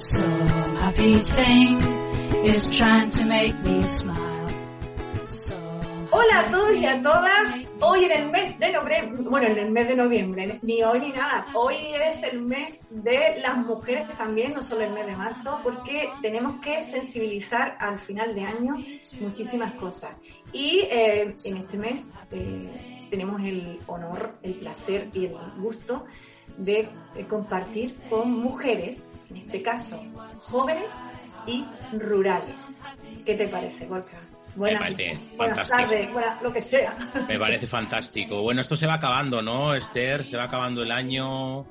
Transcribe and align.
Some 0.00 0.76
happy 0.76 1.20
thing 1.20 1.76
is 2.42 2.70
trying 2.70 3.10
to 3.10 3.24
make 3.26 3.54
me 3.60 3.84
smile. 3.86 4.48
Hola 6.10 6.40
a 6.40 6.50
todos 6.50 6.74
y 6.74 6.86
a 6.86 7.02
todas. 7.02 7.68
Hoy 7.80 8.04
en 8.04 8.12
el 8.12 8.30
mes 8.30 8.58
de 8.58 8.72
noviembre, 8.72 9.28
bueno, 9.28 9.48
en 9.48 9.58
el 9.58 9.70
mes 9.70 9.88
de 9.88 9.96
noviembre, 9.96 10.58
ni 10.62 10.82
hoy 10.82 11.00
ni 11.00 11.10
nada. 11.12 11.48
Hoy 11.54 11.74
es 12.02 12.32
el 12.32 12.40
mes 12.40 12.80
de 12.88 13.42
las 13.42 13.58
mujeres 13.58 14.08
también, 14.16 14.54
no 14.54 14.62
solo 14.62 14.80
el 14.80 14.92
mes 14.94 15.04
de 15.04 15.16
marzo, 15.16 15.60
porque 15.62 16.08
tenemos 16.22 16.62
que 16.62 16.80
sensibilizar 16.80 17.76
al 17.78 17.98
final 17.98 18.34
de 18.34 18.40
año 18.40 18.76
muchísimas 19.20 19.74
cosas. 19.74 20.16
Y 20.50 20.80
eh, 20.90 21.34
en 21.44 21.56
este 21.58 21.76
mes 21.76 22.06
eh, 22.30 23.06
tenemos 23.10 23.42
el 23.42 23.78
honor, 23.86 24.38
el 24.42 24.54
placer 24.54 25.10
y 25.12 25.26
el 25.26 25.36
gusto 25.58 26.06
de, 26.56 26.88
de 27.14 27.26
compartir 27.26 27.94
con 28.08 28.32
mujeres, 28.32 29.06
en 29.30 29.36
este 29.38 29.62
caso 29.62 30.02
jóvenes 30.38 30.92
y 31.46 31.64
rurales. 31.92 32.84
¿Qué 33.24 33.34
te 33.34 33.48
parece, 33.48 33.86
Gorka? 33.86 34.18
Buenas, 34.56 34.82
buenas 35.36 35.68
tardes, 35.70 36.12
buenas- 36.12 36.42
lo 36.42 36.52
que 36.52 36.60
sea. 36.60 36.92
Me 37.28 37.38
parece 37.38 37.66
fantástico. 37.68 38.42
Bueno, 38.42 38.60
esto 38.60 38.74
se 38.74 38.86
va 38.86 38.94
acabando, 38.94 39.40
¿no, 39.40 39.74
Esther? 39.74 40.26
Se 40.26 40.36
va 40.36 40.44
acabando 40.44 40.82
el 40.82 40.90
año. 40.90 41.64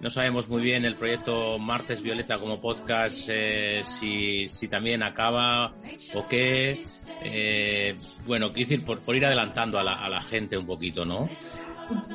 No 0.00 0.10
sabemos 0.10 0.48
muy 0.48 0.62
bien 0.62 0.84
el 0.84 0.96
proyecto 0.96 1.58
Martes 1.60 2.00
Violeta 2.02 2.36
como 2.38 2.60
podcast, 2.60 3.24
eh, 3.28 3.82
si, 3.84 4.48
si 4.48 4.66
también 4.68 5.02
acaba 5.02 5.74
o 6.14 6.26
qué. 6.28 6.84
Eh, 7.22 7.96
bueno, 8.26 8.50
quiero 8.52 8.68
decir, 8.70 8.84
por, 8.86 9.00
por 9.00 9.14
ir 9.14 9.24
adelantando 9.26 9.78
a 9.78 9.84
la, 9.84 9.92
a 9.94 10.08
la 10.08 10.20
gente 10.20 10.56
un 10.58 10.66
poquito, 10.66 11.04
¿no? 11.04 11.28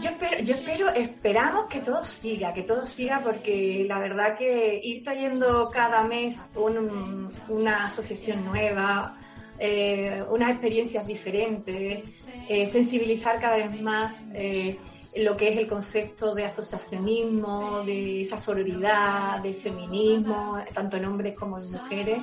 Yo 0.02 0.10
espero, 0.10 0.44
yo 0.44 0.54
espero, 0.56 0.90
esperamos 0.90 1.66
que 1.66 1.80
todo 1.82 2.04
siga, 2.04 2.54
que 2.54 2.64
todo 2.64 2.86
siga, 2.86 3.22
porque 3.24 3.86
la 3.88 4.00
verdad 4.00 4.36
que 4.38 4.80
ir 4.84 5.04
trayendo 5.04 5.70
cada 5.74 6.04
mes 6.04 6.38
un- 6.56 7.32
una 7.50 7.86
asociación 7.86 8.46
nueva, 8.46 9.18
eh, 9.59 10.24
unas 10.30 10.52
experiencias 10.52 11.08
diferentes, 11.08 12.04
eh, 12.48 12.66
sensibilizar 12.66 13.40
cada 13.40 13.58
vez 13.58 13.82
más 13.82 14.26
eh, 14.34 14.78
lo 15.18 15.36
que 15.38 15.50
es 15.50 15.58
el 15.58 15.68
concepto 15.68 16.36
de 16.36 16.46
asociacionismo, 16.46 17.81
de 17.86 18.22
esa 18.22 18.38
sororidad, 18.38 19.42
de 19.42 19.54
feminismo, 19.54 20.59
tanto 20.74 20.98
en 20.98 21.06
hombres 21.06 21.34
como 21.38 21.58
en 21.58 21.72
mujeres, 21.72 22.20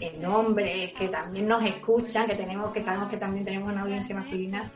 en 0.00 0.24
hombres 0.26 0.92
que 0.92 1.08
también 1.08 1.46
nos 1.46 1.64
escuchan, 1.64 2.26
que 2.26 2.34
tenemos, 2.34 2.72
que 2.72 2.80
sabemos 2.80 3.08
que 3.08 3.16
también 3.18 3.44
tenemos 3.44 3.72
una 3.72 3.82
audiencia 3.82 4.14
masculina, 4.16 4.70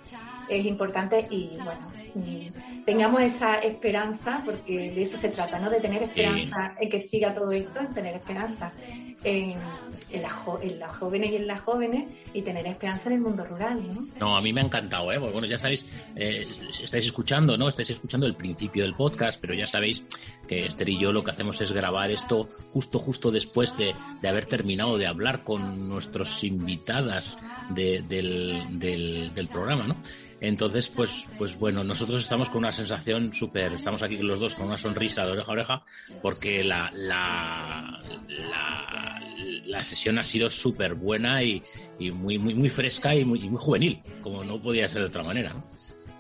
es 0.49 0.65
importante 0.67 1.25
y 1.31 1.51
bueno, 1.65 1.81
mm, 2.15 2.85
tengamos 2.85 3.23
esa 3.23 3.57
esperanza, 3.59 4.43
porque 4.45 4.93
de 4.93 5.03
eso 5.03 5.17
se 5.17 5.29
trata, 5.31 5.59
¿no? 5.59 5.71
De 5.71 5.81
tener 5.81 6.03
esperanza 6.03 6.75
en 6.81 6.89
que 6.89 6.99
siga 6.99 7.35
todo 7.35 7.51
esto, 7.53 7.81
en 7.81 7.95
tener 7.95 8.15
esperanza 8.17 8.73
en, 9.25 9.55
en, 10.11 10.23
las 10.23 10.33
jo- 10.33 10.61
en 10.63 10.79
las 10.79 10.97
jóvenes 10.97 11.33
y 11.33 11.37
en 11.37 11.47
las 11.49 11.61
jóvenes 11.63 12.05
y 12.33 12.43
tener 12.43 12.65
esperanza 12.67 13.09
en 13.09 13.15
el 13.17 13.21
mundo 13.21 13.45
rural, 13.45 13.83
¿no? 13.93 14.07
No, 14.21 14.37
a 14.37 14.41
mí 14.41 14.53
me 14.53 14.61
ha 14.61 14.65
encantado, 14.65 15.11
¿eh? 15.13 15.17
Porque, 15.19 15.33
Bueno, 15.33 15.49
ya 15.49 15.59
sabéis, 15.59 15.85
eh, 16.15 16.45
estáis 16.83 17.05
escuchando, 17.07 17.57
¿no? 17.59 17.69
Estáis 17.69 17.91
escuchando 17.91 18.27
el 18.27 18.37
principio 18.37 18.85
del 18.85 18.95
podcast, 18.95 19.41
pero 19.41 19.55
ya 19.55 19.67
sabéis 19.67 20.05
que 20.47 20.67
Esther 20.67 20.89
y 20.89 20.99
yo 20.99 21.13
lo 21.13 21.25
que 21.25 21.33
hacemos 21.33 21.61
es 21.61 21.73
grabar 21.73 22.11
esto 22.13 22.47
justo, 22.73 22.99
justo 23.01 23.31
después 23.33 23.77
de, 23.77 23.93
de 24.23 24.29
haber 24.29 24.47
terminado 24.47 24.97
de 24.97 25.07
hablar 25.09 25.43
con 25.43 25.79
nuestros 25.89 26.43
invitadas 26.45 27.39
de- 27.71 28.03
del, 28.09 28.79
del, 28.79 29.35
del 29.35 29.49
programa, 29.49 29.89
¿no? 29.89 29.97
Entonces, 30.41 30.89
pues, 30.95 31.29
pues 31.37 31.59
bueno, 31.59 31.83
nosotros 31.83 32.23
estamos 32.23 32.49
con 32.49 32.59
una 32.59 32.73
sensación 32.73 33.33
súper, 33.33 33.73
estamos 33.73 34.03
aquí 34.03 34.17
los 34.19 34.39
dos 34.39 34.55
con 34.55 34.67
una 34.67 34.77
sonrisa 34.77 35.25
de 35.27 35.33
oreja 35.33 35.51
a 35.51 35.53
oreja, 35.53 35.83
porque 36.23 36.63
la, 36.63 36.91
la, 36.95 38.01
la, 38.29 39.21
la 39.67 39.83
sesión 39.83 40.19
ha 40.19 40.25
sido 40.25 40.49
súper 40.49 40.95
buena 40.95 41.43
y, 41.43 41.63
y 41.99 42.11
muy, 42.11 42.39
muy, 42.39 42.55
muy 42.55 42.69
fresca 42.71 43.15
y 43.15 43.25
muy, 43.25 43.41
y 43.45 43.49
muy 43.49 43.59
juvenil, 43.59 44.01
como 44.21 44.45
no 44.45 44.61
podía 44.61 44.87
ser 44.89 45.03
de 45.03 45.09
otra 45.09 45.23
manera, 45.23 45.53
¿no? 45.53 45.65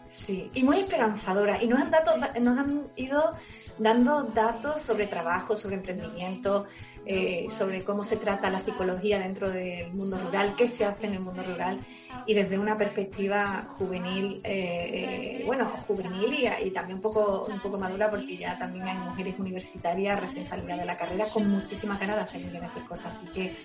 Sí, 0.09 0.51
y 0.55 0.63
muy 0.63 0.79
esperanzadora. 0.81 1.63
Y 1.63 1.69
nos 1.69 1.81
han, 1.81 1.91
dado, 1.91 2.17
nos 2.17 2.59
han 2.59 2.87
ido 2.97 3.35
dando 3.77 4.23
datos 4.23 4.81
sobre 4.81 5.07
trabajo, 5.07 5.55
sobre 5.55 5.77
emprendimiento, 5.77 6.65
eh, 7.05 7.47
sobre 7.51 7.85
cómo 7.85 8.03
se 8.03 8.17
trata 8.17 8.49
la 8.49 8.59
psicología 8.59 9.19
dentro 9.19 9.51
del 9.51 9.93
mundo 9.93 10.19
rural, 10.19 10.57
qué 10.57 10.67
se 10.67 10.87
hace 10.87 11.09
en 11.09 11.15
el 11.15 11.21
mundo 11.21 11.43
rural 11.43 11.79
y 12.25 12.33
desde 12.33 12.59
una 12.59 12.75
perspectiva 12.75 13.67
juvenil, 13.77 14.41
eh, 14.45 15.41
eh, 15.41 15.43
bueno, 15.45 15.67
juvenil 15.67 16.33
y, 16.33 16.69
y 16.69 16.71
también 16.71 16.97
un 16.97 17.03
poco, 17.03 17.47
un 17.47 17.61
poco 17.61 17.79
madura 17.79 18.11
porque 18.11 18.39
ya 18.39 18.59
también 18.59 18.89
hay 18.89 18.97
mujeres 18.97 19.39
universitarias 19.39 20.19
recién 20.21 20.47
salidas 20.47 20.79
de 20.79 20.87
la 20.87 20.97
carrera 20.97 21.27
con 21.27 21.51
muchísimas 21.51 22.01
ganas 22.01 22.17
de 22.17 22.23
hacer 22.23 22.51
de 22.51 22.85
cosas. 22.87 23.15
Así 23.15 23.27
que 23.27 23.57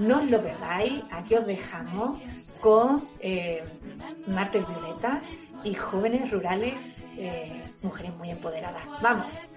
no 0.00 0.18
os 0.18 0.30
lo 0.30 0.42
perdáis, 0.42 1.02
aquí 1.10 1.34
os 1.34 1.46
dejamos 1.46 2.18
con 2.60 3.00
eh, 3.20 3.62
Martes 4.26 4.66
Violeta 4.66 5.20
y 5.62 5.74
jóvenes 5.74 6.30
rurales, 6.30 7.08
eh, 7.16 7.62
mujeres 7.82 8.16
muy 8.16 8.30
empoderadas. 8.30 8.82
Vamos. 9.02 9.48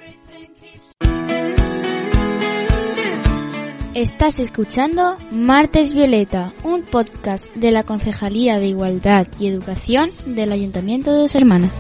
Estás 3.93 4.39
escuchando 4.39 5.17
Martes 5.31 5.93
Violeta, 5.93 6.51
un 6.63 6.81
podcast 6.81 7.45
de 7.53 7.71
la 7.71 7.83
Concejalía 7.83 8.57
de 8.57 8.67
Igualdad 8.67 9.27
y 9.39 9.47
Educación 9.47 10.09
del 10.25 10.51
Ayuntamiento 10.51 11.13
de 11.13 11.19
Dos 11.19 11.35
Hermanas. 11.35 11.71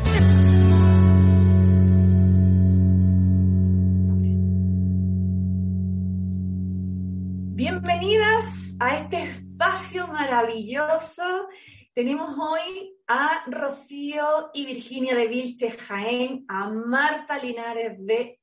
A 8.83 8.97
este 8.97 9.23
espacio 9.23 10.07
maravilloso. 10.07 11.47
Tenemos 11.93 12.37
hoy 12.37 12.97
a 13.07 13.45
Rocío 13.47 14.51
y 14.53 14.65
Virginia 14.65 15.15
de 15.15 15.27
Vilches 15.27 15.77
Jaén, 15.77 16.43
a 16.49 16.67
Marta 16.67 17.37
Linares 17.37 17.93
de 17.99 18.41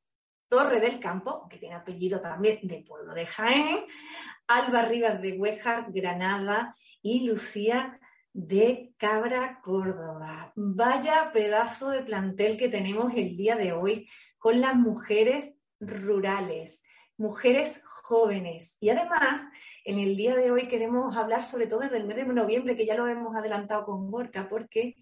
Torre 0.49 0.81
del 0.81 0.99
Campo, 0.99 1.47
que 1.47 1.59
tiene 1.59 1.75
apellido 1.75 2.23
también 2.23 2.61
de 2.63 2.83
pueblo 2.89 3.13
de 3.13 3.27
Jaén, 3.27 3.85
Alba 4.47 4.81
Rivas 4.81 5.21
de 5.21 5.33
Huejar, 5.33 5.93
Granada 5.93 6.75
y 7.03 7.29
Lucía 7.29 8.01
de 8.33 8.95
Cabra, 8.97 9.61
Córdoba. 9.63 10.55
Vaya 10.57 11.33
pedazo 11.35 11.91
de 11.91 12.01
plantel 12.03 12.57
que 12.57 12.71
tenemos 12.71 13.13
el 13.15 13.37
día 13.37 13.57
de 13.57 13.73
hoy 13.73 14.09
con 14.39 14.63
las 14.63 14.75
mujeres 14.75 15.53
rurales, 15.81 16.83
mujeres 17.19 17.83
jóvenes. 18.11 18.77
Y 18.81 18.91
además, 18.91 19.41
en 19.85 20.01
el 20.01 20.17
día 20.17 20.35
de 20.35 20.51
hoy 20.51 20.67
queremos 20.67 21.17
hablar 21.17 21.45
sobre 21.45 21.69
todo 21.69 21.79
desde 21.79 21.99
el 21.99 22.07
mes 22.07 22.17
de 22.17 22.25
noviembre, 22.27 22.77
que 22.77 22.85
ya 22.85 22.97
lo 22.97 23.07
hemos 23.07 23.37
adelantado 23.37 23.85
con 23.85 24.11
Gorka, 24.11 24.49
porque 24.49 24.97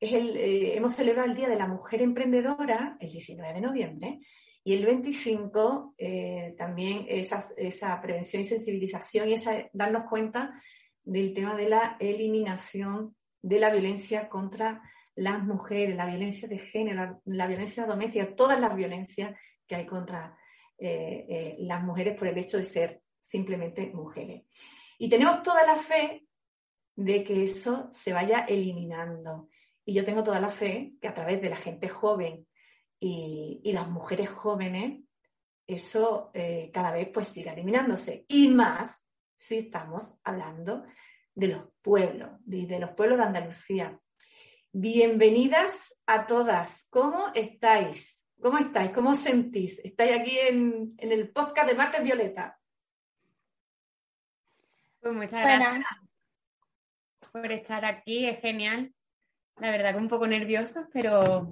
eh, 0.00 0.72
hemos 0.74 0.96
celebrado 0.96 1.30
el 1.30 1.36
Día 1.36 1.48
de 1.48 1.54
la 1.54 1.68
Mujer 1.68 2.02
Emprendedora 2.02 2.96
el 2.98 3.12
19 3.12 3.54
de 3.54 3.60
noviembre 3.60 4.18
y 4.64 4.74
el 4.74 4.84
25 4.84 5.94
eh, 5.96 6.56
también 6.58 7.06
esa, 7.08 7.44
esa 7.56 8.00
prevención 8.00 8.42
y 8.42 8.44
sensibilización 8.44 9.28
y 9.28 9.34
esa, 9.34 9.70
darnos 9.72 10.08
cuenta 10.10 10.52
del 11.04 11.34
tema 11.34 11.56
de 11.56 11.68
la 11.68 11.96
eliminación 12.00 13.14
de 13.40 13.60
la 13.60 13.70
violencia 13.70 14.28
contra 14.28 14.82
las 15.14 15.44
mujeres, 15.44 15.94
la 15.94 16.06
violencia 16.06 16.48
de 16.48 16.58
género, 16.58 16.96
la, 16.96 17.20
la 17.24 17.46
violencia 17.46 17.86
doméstica, 17.86 18.34
todas 18.34 18.58
las 18.58 18.74
violencias 18.74 19.32
que 19.64 19.76
hay 19.76 19.86
contra 19.86 20.36
eh, 20.84 21.26
eh, 21.28 21.56
las 21.60 21.80
mujeres 21.84 22.18
por 22.18 22.26
el 22.26 22.36
hecho 22.36 22.56
de 22.56 22.64
ser 22.64 23.02
simplemente 23.20 23.92
mujeres. 23.94 24.42
Y 24.98 25.08
tenemos 25.08 25.40
toda 25.44 25.64
la 25.64 25.76
fe 25.76 26.26
de 26.96 27.22
que 27.22 27.44
eso 27.44 27.86
se 27.92 28.12
vaya 28.12 28.46
eliminando. 28.48 29.48
Y 29.84 29.94
yo 29.94 30.04
tengo 30.04 30.24
toda 30.24 30.40
la 30.40 30.48
fe 30.48 30.94
que 31.00 31.06
a 31.06 31.14
través 31.14 31.40
de 31.40 31.50
la 31.50 31.56
gente 31.56 31.88
joven 31.88 32.48
y, 32.98 33.60
las 33.72 33.88
mujeres 33.88 34.28
jóvenes, 34.28 35.04
eso 35.68 36.32
eh, 36.34 36.68
cada 36.74 36.90
vez 36.90 37.10
pues 37.14 37.28
siga 37.28 37.52
eliminándose. 37.52 38.24
Y 38.26 38.48
más 38.48 39.08
si 39.36 39.58
estamos 39.58 40.18
hablando 40.24 40.82
de 41.32 41.46
los 41.46 41.62
pueblos, 41.80 42.30
de 42.40 42.80
los 42.80 42.90
pueblos 42.90 43.18
de 43.18 43.24
Andalucía. 43.24 44.00
Bienvenidas 44.72 45.96
a 46.06 46.26
todas. 46.26 46.88
¿Cómo 46.90 47.30
estáis? 47.34 48.21
¿Cómo 48.42 48.58
estáis? 48.58 48.90
¿Cómo 48.90 49.10
os 49.10 49.20
sentís? 49.20 49.78
¿Estáis 49.84 50.18
aquí 50.18 50.36
en, 50.36 50.94
en 50.98 51.12
el 51.12 51.30
podcast 51.30 51.68
de 51.68 51.76
Martes 51.76 52.02
Violeta? 52.02 52.58
Pues 55.00 55.14
muchas 55.14 55.42
Buenas. 55.42 55.74
gracias 55.74 56.02
por 57.30 57.52
estar 57.52 57.84
aquí, 57.84 58.26
es 58.26 58.40
genial. 58.40 58.92
La 59.60 59.70
verdad 59.70 59.92
que 59.92 59.98
un 59.98 60.08
poco 60.08 60.26
nerviosos, 60.26 60.86
pero 60.92 61.50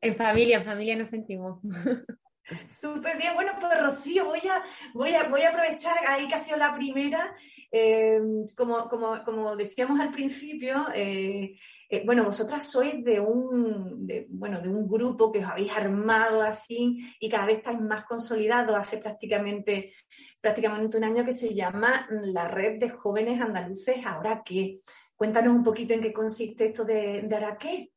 en 0.00 0.16
familia, 0.16 0.56
en 0.56 0.64
familia 0.64 0.96
nos 0.96 1.10
sentimos. 1.10 1.60
Súper 2.68 3.16
bien. 3.18 3.34
Bueno, 3.34 3.52
pues 3.60 3.80
Rocío, 3.80 4.26
voy 4.26 4.38
a, 4.48 4.62
voy 4.94 5.14
a, 5.14 5.28
voy 5.28 5.42
a 5.42 5.48
aprovechar 5.48 5.96
ahí 6.06 6.28
que 6.28 6.34
ha 6.34 6.38
sido 6.38 6.56
la 6.56 6.72
primera. 6.72 7.34
eh, 7.72 8.20
como, 8.56 8.88
como, 8.88 9.22
como 9.24 9.56
decíamos 9.56 9.98
al 10.00 10.10
principio, 10.12 10.86
eh, 10.94 11.56
eh, 11.88 12.02
bueno, 12.04 12.24
vosotras 12.24 12.62
sois 12.70 13.02
de 13.04 13.18
un, 13.20 14.06
bueno, 14.28 14.60
de 14.60 14.68
un 14.68 14.88
grupo 14.88 15.32
que 15.32 15.40
os 15.40 15.50
habéis 15.50 15.72
armado 15.72 16.40
así 16.42 16.98
y 17.20 17.28
cada 17.28 17.46
vez 17.46 17.58
estáis 17.58 17.80
más 17.80 18.04
consolidados 18.04 18.76
hace 18.76 18.98
prácticamente, 18.98 19.92
prácticamente 20.40 20.96
un 20.96 21.04
año 21.04 21.24
que 21.24 21.32
se 21.32 21.54
llama 21.54 22.06
la 22.10 22.48
Red 22.48 22.78
de 22.78 22.90
Jóvenes 22.90 23.40
Andaluces 23.40 24.04
Ahora 24.06 24.42
qué. 24.44 24.76
Cuéntanos 25.16 25.54
un 25.54 25.62
poquito 25.64 25.94
en 25.94 26.02
qué 26.02 26.12
consiste 26.12 26.66
esto 26.66 26.84
de, 26.84 27.22
de 27.22 27.34
Ahora 27.34 27.56
qué. 27.58 27.90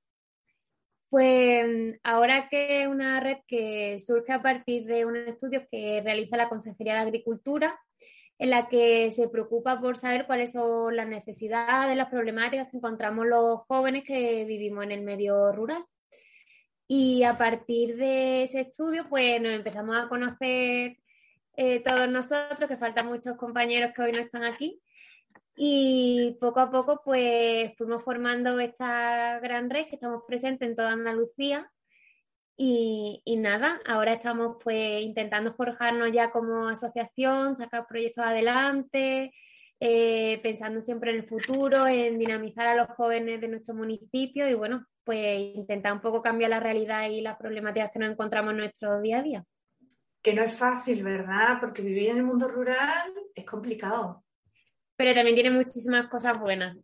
Pues 1.09 1.99
ahora 2.03 2.49
que 2.49 2.83
es 2.83 2.87
una 2.87 3.19
red 3.19 3.37
que 3.47 3.99
surge 3.99 4.31
a 4.31 4.41
partir 4.41 4.85
de 4.85 5.05
unos 5.05 5.27
estudios 5.27 5.63
que 5.71 6.01
realiza 6.03 6.37
la 6.37 6.49
Consejería 6.49 6.93
de 6.93 6.99
Agricultura, 6.99 7.79
en 8.37 8.51
la 8.51 8.69
que 8.69 9.11
se 9.11 9.27
preocupa 9.27 9.81
por 9.81 9.97
saber 9.97 10.25
cuáles 10.27 10.53
son 10.53 10.95
las 10.95 11.07
necesidades, 11.07 11.97
las 11.97 12.09
problemáticas 12.09 12.69
que 12.69 12.77
encontramos 12.77 13.25
los 13.25 13.61
jóvenes 13.67 14.03
que 14.05 14.45
vivimos 14.45 14.83
en 14.85 14.91
el 14.91 15.01
medio 15.01 15.51
rural. 15.51 15.83
Y 16.87 17.23
a 17.23 17.37
partir 17.37 17.97
de 17.97 18.43
ese 18.43 18.61
estudio, 18.61 19.07
pues 19.09 19.41
nos 19.41 19.51
empezamos 19.53 19.97
a 19.97 20.07
conocer 20.07 20.97
eh, 21.55 21.81
todos 21.83 22.07
nosotros, 22.09 22.69
que 22.69 22.77
faltan 22.77 23.07
muchos 23.07 23.35
compañeros 23.35 23.91
que 23.95 24.01
hoy 24.03 24.11
no 24.11 24.19
están 24.21 24.43
aquí, 24.43 24.81
y 25.61 26.37
poco 26.39 26.61
a 26.61 26.71
poco, 26.71 27.01
pues 27.03 27.75
fuimos 27.77 28.01
formando 28.01 28.61
esta 28.61 29.41
gran 29.41 29.69
red 29.69 29.87
que 29.87 29.95
estamos 29.95 30.23
presentes 30.25 30.69
en 30.69 30.75
toda 30.77 30.93
Andalucía. 30.93 31.69
Y, 32.55 33.21
nada, 33.37 33.81
ahora 33.85 34.13
estamos 34.13 34.55
pues 34.63 35.01
intentando 35.01 35.53
forjarnos 35.53 36.13
ya 36.13 36.31
como 36.31 36.69
asociación, 36.69 37.57
sacar 37.57 37.87
proyectos 37.87 38.23
adelante, 38.25 39.33
eh, 39.81 40.39
pensando 40.41 40.79
siempre 40.79 41.11
en 41.11 41.17
el 41.17 41.27
futuro, 41.27 41.87
en 41.87 42.17
dinamizar 42.17 42.67
a 42.67 42.75
los 42.75 42.87
jóvenes 42.95 43.41
de 43.41 43.49
nuestro 43.49 43.75
municipio 43.75 44.47
y 44.49 44.53
bueno, 44.53 44.85
pues 45.03 45.55
intentar 45.55 45.91
un 45.91 45.99
poco 45.99 46.21
cambiar 46.21 46.51
la 46.51 46.61
realidad 46.61 47.09
y 47.09 47.19
las 47.19 47.37
problemáticas 47.37 47.91
que 47.91 47.99
nos 47.99 48.11
encontramos 48.11 48.51
en 48.51 48.59
nuestro 48.59 49.01
día 49.01 49.19
a 49.19 49.23
día. 49.23 49.45
Que 50.21 50.33
no 50.33 50.41
es 50.41 50.57
fácil, 50.57 51.03
¿verdad? 51.03 51.57
Porque 51.59 51.81
vivir 51.81 52.11
en 52.11 52.17
el 52.17 52.23
mundo 52.23 52.47
rural 52.47 53.11
es 53.35 53.45
complicado 53.45 54.23
pero 54.99 55.13
también 55.13 55.35
tiene 55.35 55.51
muchísimas 55.51 56.09
cosas 56.09 56.37
buenas. 56.37 56.75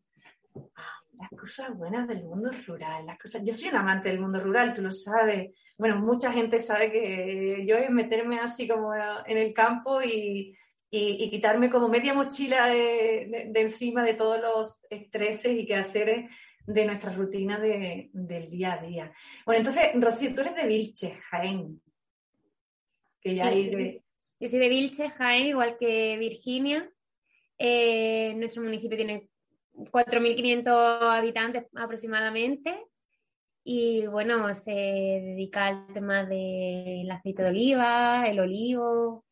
las 0.53 1.29
cosas 1.37 1.75
buenas 1.75 2.07
del 2.07 2.23
mundo 2.23 2.49
rural, 2.65 3.05
las 3.05 3.19
cosas. 3.19 3.43
Yo 3.45 3.53
soy 3.53 3.67
un 3.67 3.75
amante 3.75 4.07
del 4.07 4.21
mundo 4.21 4.39
rural, 4.39 4.73
tú 4.73 4.81
lo 4.81 4.89
sabes. 4.89 5.49
Bueno, 5.77 5.99
mucha 5.99 6.31
gente 6.31 6.61
sabe 6.61 6.89
que 6.93 7.65
yo 7.67 7.75
es 7.75 7.89
meterme 7.89 8.39
así 8.39 8.69
como 8.69 8.93
en 8.95 9.37
el 9.37 9.53
campo 9.53 10.01
y, 10.01 10.57
quitarme 10.89 11.69
como 11.69 11.89
media 11.89 12.13
mochila 12.13 12.67
de, 12.67 13.51
encima 13.53 14.05
de 14.05 14.13
todos 14.13 14.39
los 14.39 14.79
estreses 14.89 15.51
y 15.51 15.65
quehaceres 15.65 16.33
de 16.65 16.85
nuestra 16.85 17.11
rutina 17.11 17.59
del 17.59 18.49
día 18.49 18.73
a 18.75 18.77
día. 18.77 19.11
Bueno, 19.45 19.59
entonces, 19.59 19.89
Rocío, 19.95 20.33
tú 20.33 20.39
eres 20.39 20.55
de 20.55 20.65
Vilche, 20.65 21.17
Jaén. 21.29 21.81
Que 23.19 23.35
ya 23.35 23.49
de... 23.49 24.01
Yo 24.39 24.47
soy 24.47 24.59
de 24.59 24.69
Vilche, 24.69 25.09
Jaén, 25.09 25.47
igual 25.47 25.75
que 25.77 26.15
Virginia. 26.17 26.89
Eh, 27.57 28.33
nuestro 28.35 28.63
municipio 28.63 28.97
tiene 28.97 29.29
4.500 29.73 31.17
habitantes 31.17 31.65
aproximadamente 31.75 32.85
y 33.63 34.05
bueno, 34.05 34.53
se 34.53 34.71
dedica 34.71 35.65
al 35.65 35.87
tema 35.91 36.23
del 36.23 37.09
aceite 37.09 37.41
de 37.41 37.49
oliva, 37.49 38.27
el 38.27 38.39
olivo. 38.39 39.25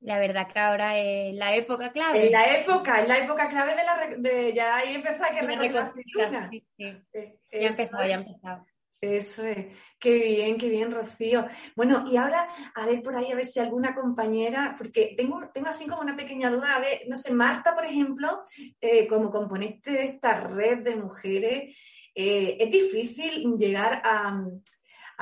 La 0.00 0.18
verdad 0.18 0.48
que 0.50 0.58
ahora 0.58 0.98
es 0.98 1.34
la 1.34 1.54
época 1.54 1.92
clave. 1.92 2.26
En 2.26 2.32
la 2.32 2.56
época, 2.56 3.02
en 3.02 3.08
la 3.08 3.18
época 3.18 3.48
clave 3.48 3.74
de 3.74 3.84
la... 3.84 4.16
De, 4.16 4.52
ya 4.54 4.76
ahí 4.76 4.94
empieza 4.94 5.26
a 5.26 5.34
que 5.34 5.44
la 5.44 5.92
sí, 6.50 6.64
sí. 6.78 6.96
Eh, 7.12 7.38
ya 7.52 7.66
empezó, 7.66 8.04
ya 8.06 8.14
empezó. 8.14 8.66
Eso 9.00 9.44
es, 9.44 9.66
qué 10.00 10.12
bien, 10.12 10.58
qué 10.58 10.68
bien, 10.68 10.90
Rocío. 10.90 11.46
Bueno, 11.76 12.04
y 12.10 12.16
ahora, 12.16 12.48
a 12.74 12.84
ver 12.84 13.00
por 13.00 13.14
ahí, 13.14 13.30
a 13.30 13.36
ver 13.36 13.44
si 13.44 13.60
alguna 13.60 13.94
compañera, 13.94 14.74
porque 14.76 15.14
tengo, 15.16 15.48
tengo 15.54 15.68
así 15.68 15.86
como 15.86 16.02
una 16.02 16.16
pequeña 16.16 16.50
duda, 16.50 16.74
a 16.74 16.80
ver, 16.80 17.02
no 17.08 17.16
sé, 17.16 17.32
Marta, 17.32 17.76
por 17.76 17.84
ejemplo, 17.84 18.42
eh, 18.80 19.06
como 19.06 19.30
componente 19.30 19.92
de 19.92 20.04
esta 20.04 20.40
red 20.48 20.82
de 20.82 20.96
mujeres, 20.96 21.76
eh, 22.12 22.56
es 22.58 22.70
difícil 22.72 23.56
llegar 23.56 24.02
a, 24.04 24.44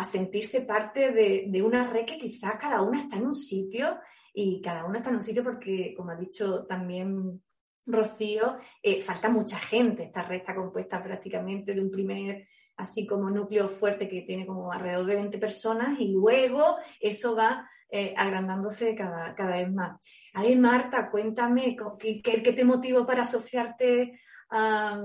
sentirse 0.05 0.62
parte 0.62 1.11
de, 1.11 1.62
una 1.62 1.87
red 1.87 2.06
que 2.06 2.19
quizás 2.19 2.52
cada 2.58 2.82
una 2.82 3.00
está 3.00 3.17
en 3.17 3.26
un 3.26 3.34
sitio 3.34 3.99
y 4.32 4.61
cada 4.61 4.84
una 4.84 4.99
está 4.99 5.11
en 5.11 5.17
un 5.17 5.23
sitio 5.23 5.43
porque, 5.43 5.94
como 5.96 6.11
ha 6.11 6.17
dicho 6.17 6.64
también 6.67 7.43
Rocío, 7.87 8.58
eh, 8.82 9.00
falta 9.02 9.28
mucha 9.31 9.58
gente. 9.58 10.05
Esta 10.05 10.23
red 10.23 10.38
está 10.38 10.55
compuesta 10.55 11.00
prácticamente 11.00 11.75
de 11.75 11.81
un 11.81 11.90
primer 11.90 12.46
así 12.76 13.06
como 13.06 13.31
núcleo 13.31 13.69
fuerte 13.69 14.08
que 14.08 14.23
tiene 14.23 14.46
como 14.46 14.73
alrededor 14.73 15.06
de 15.06 15.17
20 15.17 15.38
personas 15.38 15.99
y 15.99 16.08
luego 16.08 16.76
eso 17.00 17.34
va 17.34 17.69
eh, 17.88 18.14
agrandándose 18.17 18.94
cada, 18.94 19.34
cada, 19.34 19.56
vez 19.56 19.73
más. 19.73 20.00
Ahí, 20.34 20.56
Marta, 20.56 21.08
cuéntame, 21.11 21.76
¿qué, 21.99 22.20
qué, 22.20 22.52
te 22.52 22.64
motivó 22.64 23.06
para 23.06 23.23
asociarte 23.23 24.20
a, 24.50 25.00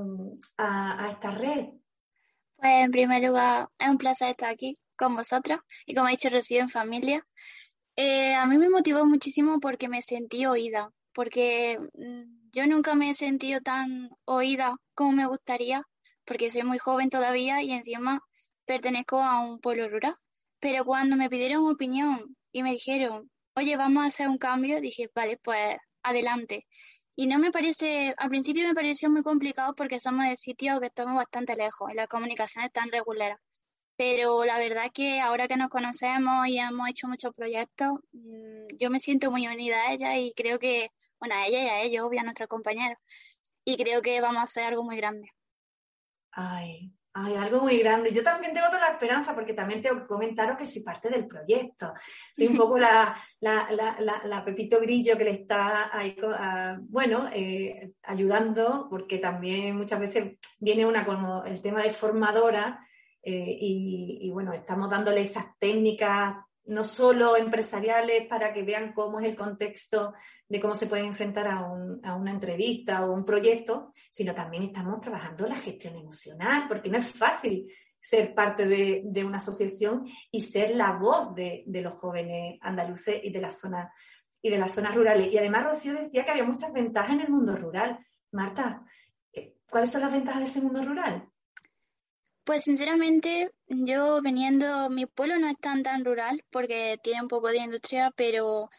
esta 1.09 1.31
red? 1.31 1.67
Pues 2.57 2.71
en 2.85 2.91
primer 2.91 3.23
lugar, 3.23 3.69
es 3.77 3.89
un 3.89 3.97
placer 3.97 4.31
estar 4.31 4.49
aquí 4.49 4.77
con 4.95 5.15
vosotras 5.15 5.59
y 5.85 5.93
como 5.93 6.07
he 6.07 6.11
dicho, 6.11 6.29
recibo 6.29 6.61
en 6.61 6.69
familia. 6.69 7.25
Eh, 7.95 8.33
a 8.33 8.45
mí 8.47 8.57
me 8.57 8.69
motivó 8.69 9.05
muchísimo 9.05 9.59
porque 9.59 9.87
me 9.87 10.01
sentí 10.01 10.45
oída, 10.45 10.91
porque 11.13 11.77
mm, 11.93 12.49
yo 12.51 12.65
nunca 12.65 12.95
me 12.95 13.11
he 13.11 13.13
sentido 13.13 13.61
tan 13.61 14.09
oída 14.25 14.75
como 14.95 15.11
me 15.11 15.27
gustaría 15.27 15.85
porque 16.31 16.49
soy 16.49 16.63
muy 16.63 16.77
joven 16.77 17.09
todavía 17.09 17.61
y 17.61 17.73
encima 17.73 18.23
pertenezco 18.65 19.21
a 19.21 19.41
un 19.41 19.59
pueblo 19.59 19.89
rural. 19.89 20.15
Pero 20.61 20.85
cuando 20.85 21.17
me 21.17 21.29
pidieron 21.29 21.69
opinión 21.69 22.37
y 22.53 22.63
me 22.63 22.71
dijeron, 22.71 23.29
oye, 23.53 23.75
vamos 23.75 24.03
a 24.03 24.07
hacer 24.07 24.29
un 24.29 24.37
cambio, 24.37 24.79
dije, 24.79 25.09
vale, 25.13 25.37
pues 25.43 25.75
adelante. 26.03 26.65
Y 27.17 27.27
no 27.27 27.37
me 27.37 27.51
parece, 27.51 28.13
al 28.17 28.29
principio 28.29 28.65
me 28.65 28.73
pareció 28.73 29.09
muy 29.09 29.23
complicado 29.23 29.75
porque 29.75 29.99
somos 29.99 30.25
de 30.25 30.37
sitios 30.37 30.79
que 30.79 30.85
estamos 30.85 31.15
bastante 31.17 31.53
lejos 31.57 31.91
y 31.91 31.95
las 31.95 32.07
comunicaciones 32.07 32.69
están 32.69 32.89
regulares. 32.91 33.37
Pero 33.97 34.45
la 34.45 34.57
verdad 34.57 34.89
que 34.93 35.19
ahora 35.19 35.49
que 35.49 35.57
nos 35.57 35.67
conocemos 35.67 36.47
y 36.47 36.59
hemos 36.59 36.87
hecho 36.89 37.09
muchos 37.09 37.33
proyectos, 37.35 37.89
mm, 38.13 38.77
yo 38.79 38.89
me 38.89 39.01
siento 39.01 39.31
muy 39.31 39.47
unida 39.47 39.81
a 39.81 39.93
ella 39.93 40.17
y 40.17 40.31
creo 40.33 40.59
que, 40.59 40.91
bueno, 41.19 41.35
a 41.35 41.45
ella 41.47 41.61
y 41.63 41.67
a 41.67 41.81
ellos, 41.81 42.05
obvio, 42.05 42.21
a 42.21 42.23
nuestros 42.23 42.47
compañeros. 42.47 42.97
Y 43.65 43.75
creo 43.75 44.01
que 44.01 44.21
vamos 44.21 44.39
a 44.39 44.43
hacer 44.43 44.63
algo 44.63 44.83
muy 44.83 44.95
grande. 44.95 45.29
Ay, 46.31 46.93
ay, 47.13 47.35
algo 47.35 47.61
muy 47.61 47.77
grande. 47.77 48.11
Yo 48.11 48.23
también 48.23 48.53
tengo 48.53 48.67
toda 48.67 48.79
la 48.79 48.93
esperanza 48.93 49.35
porque 49.35 49.53
también 49.53 49.81
tengo 49.81 50.01
que 50.01 50.07
comentaros 50.07 50.57
que 50.57 50.65
soy 50.65 50.81
parte 50.81 51.09
del 51.09 51.27
proyecto. 51.27 51.93
Soy 52.33 52.47
un 52.47 52.57
poco 52.57 52.77
la, 52.77 53.15
la, 53.39 54.43
Pepito 54.45 54.79
Grillo 54.79 55.17
que 55.17 55.25
le 55.25 55.31
está 55.31 55.95
ahí, 55.95 56.15
bueno, 56.89 57.29
eh, 57.33 57.93
ayudando 58.03 58.87
porque 58.89 59.17
también 59.17 59.77
muchas 59.77 59.99
veces 59.99 60.37
viene 60.59 60.85
una 60.85 61.05
como 61.05 61.43
el 61.43 61.61
tema 61.61 61.81
de 61.81 61.91
formadora 61.91 62.85
eh, 63.23 63.57
y, 63.59 64.19
y, 64.21 64.31
bueno, 64.31 64.51
estamos 64.51 64.89
dándole 64.89 65.21
esas 65.21 65.45
técnicas 65.59 66.37
no 66.71 66.85
solo 66.85 67.35
empresariales 67.35 68.27
para 68.27 68.53
que 68.53 68.63
vean 68.63 68.93
cómo 68.93 69.19
es 69.19 69.25
el 69.25 69.35
contexto 69.35 70.13
de 70.47 70.61
cómo 70.61 70.73
se 70.73 70.87
pueden 70.87 71.07
enfrentar 71.07 71.45
a, 71.49 71.65
una 72.15 72.31
entrevista 72.31 73.05
o 73.05 73.11
un 73.11 73.25
proyecto, 73.25 73.91
sino 74.09 74.33
también 74.33 74.63
estamos 74.63 75.01
trabajando 75.01 75.49
la 75.49 75.57
gestión 75.57 75.97
emocional, 75.97 76.69
porque 76.69 76.89
no 76.89 76.97
es 76.97 77.11
fácil 77.11 77.69
ser 77.99 78.33
parte 78.33 78.65
de, 78.65 79.25
una 79.25 79.39
asociación 79.39 80.05
y 80.31 80.41
ser 80.41 80.73
la 80.73 80.93
voz 80.93 81.35
de, 81.35 81.65
los 81.67 81.99
jóvenes 81.99 82.57
andaluces 82.61 83.19
y 83.21 83.31
de 83.33 83.41
las 83.41 83.59
zonas 83.59 83.91
y 84.41 84.49
de 84.49 84.57
las 84.57 84.71
zonas 84.71 84.95
rurales. 84.95 85.27
Y 85.29 85.37
además 85.37 85.65
Rocío 85.65 85.93
decía 85.93 86.23
que 86.23 86.31
había 86.31 86.45
muchas 86.45 86.71
ventajas 86.71 87.15
en 87.15 87.21
el 87.21 87.29
mundo 87.29 87.53
rural. 87.57 87.99
Marta, 88.31 88.85
eh, 89.33 89.57
¿cuáles 89.69 89.91
son 89.91 90.01
las 90.01 90.13
ventajas 90.13 90.39
de 90.39 90.47
ese 90.47 90.61
mundo 90.61 90.81
rural? 90.81 91.27
Pues 92.43 92.63
sinceramente, 92.63 93.51
yo 93.67 94.21
veniendo, 94.21 94.89
mi 94.89 95.05
pueblo 95.05 95.39
no 95.39 95.47
es 95.47 95.57
tan 95.59 95.83
tan 95.83 96.03
rural 96.05 96.43
porque 96.51 96.99
tiene 97.03 97.21
un 97.21 97.27
poco 97.27 97.47
de 97.47 97.57
industria, 97.57 98.11
pero 98.15 98.69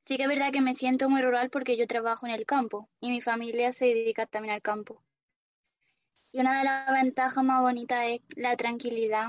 sí 0.00 0.16
que 0.16 0.24
es 0.24 0.28
verdad 0.28 0.52
que 0.52 0.60
me 0.60 0.74
siento 0.74 1.08
muy 1.10 1.22
rural 1.22 1.50
porque 1.50 1.76
yo 1.76 1.86
trabajo 1.86 2.26
en 2.26 2.32
el 2.32 2.46
campo 2.46 2.88
y 3.00 3.10
mi 3.10 3.20
familia 3.20 3.72
se 3.72 3.86
dedica 3.86 4.26
también 4.26 4.54
al 4.54 4.62
campo. 4.62 5.02
Y 6.32 6.40
una 6.40 6.58
de 6.58 6.64
las 6.64 6.92
ventajas 6.92 7.42
más 7.44 7.60
bonitas 7.60 8.04
es 8.06 8.20
la 8.36 8.56
tranquilidad, 8.56 9.28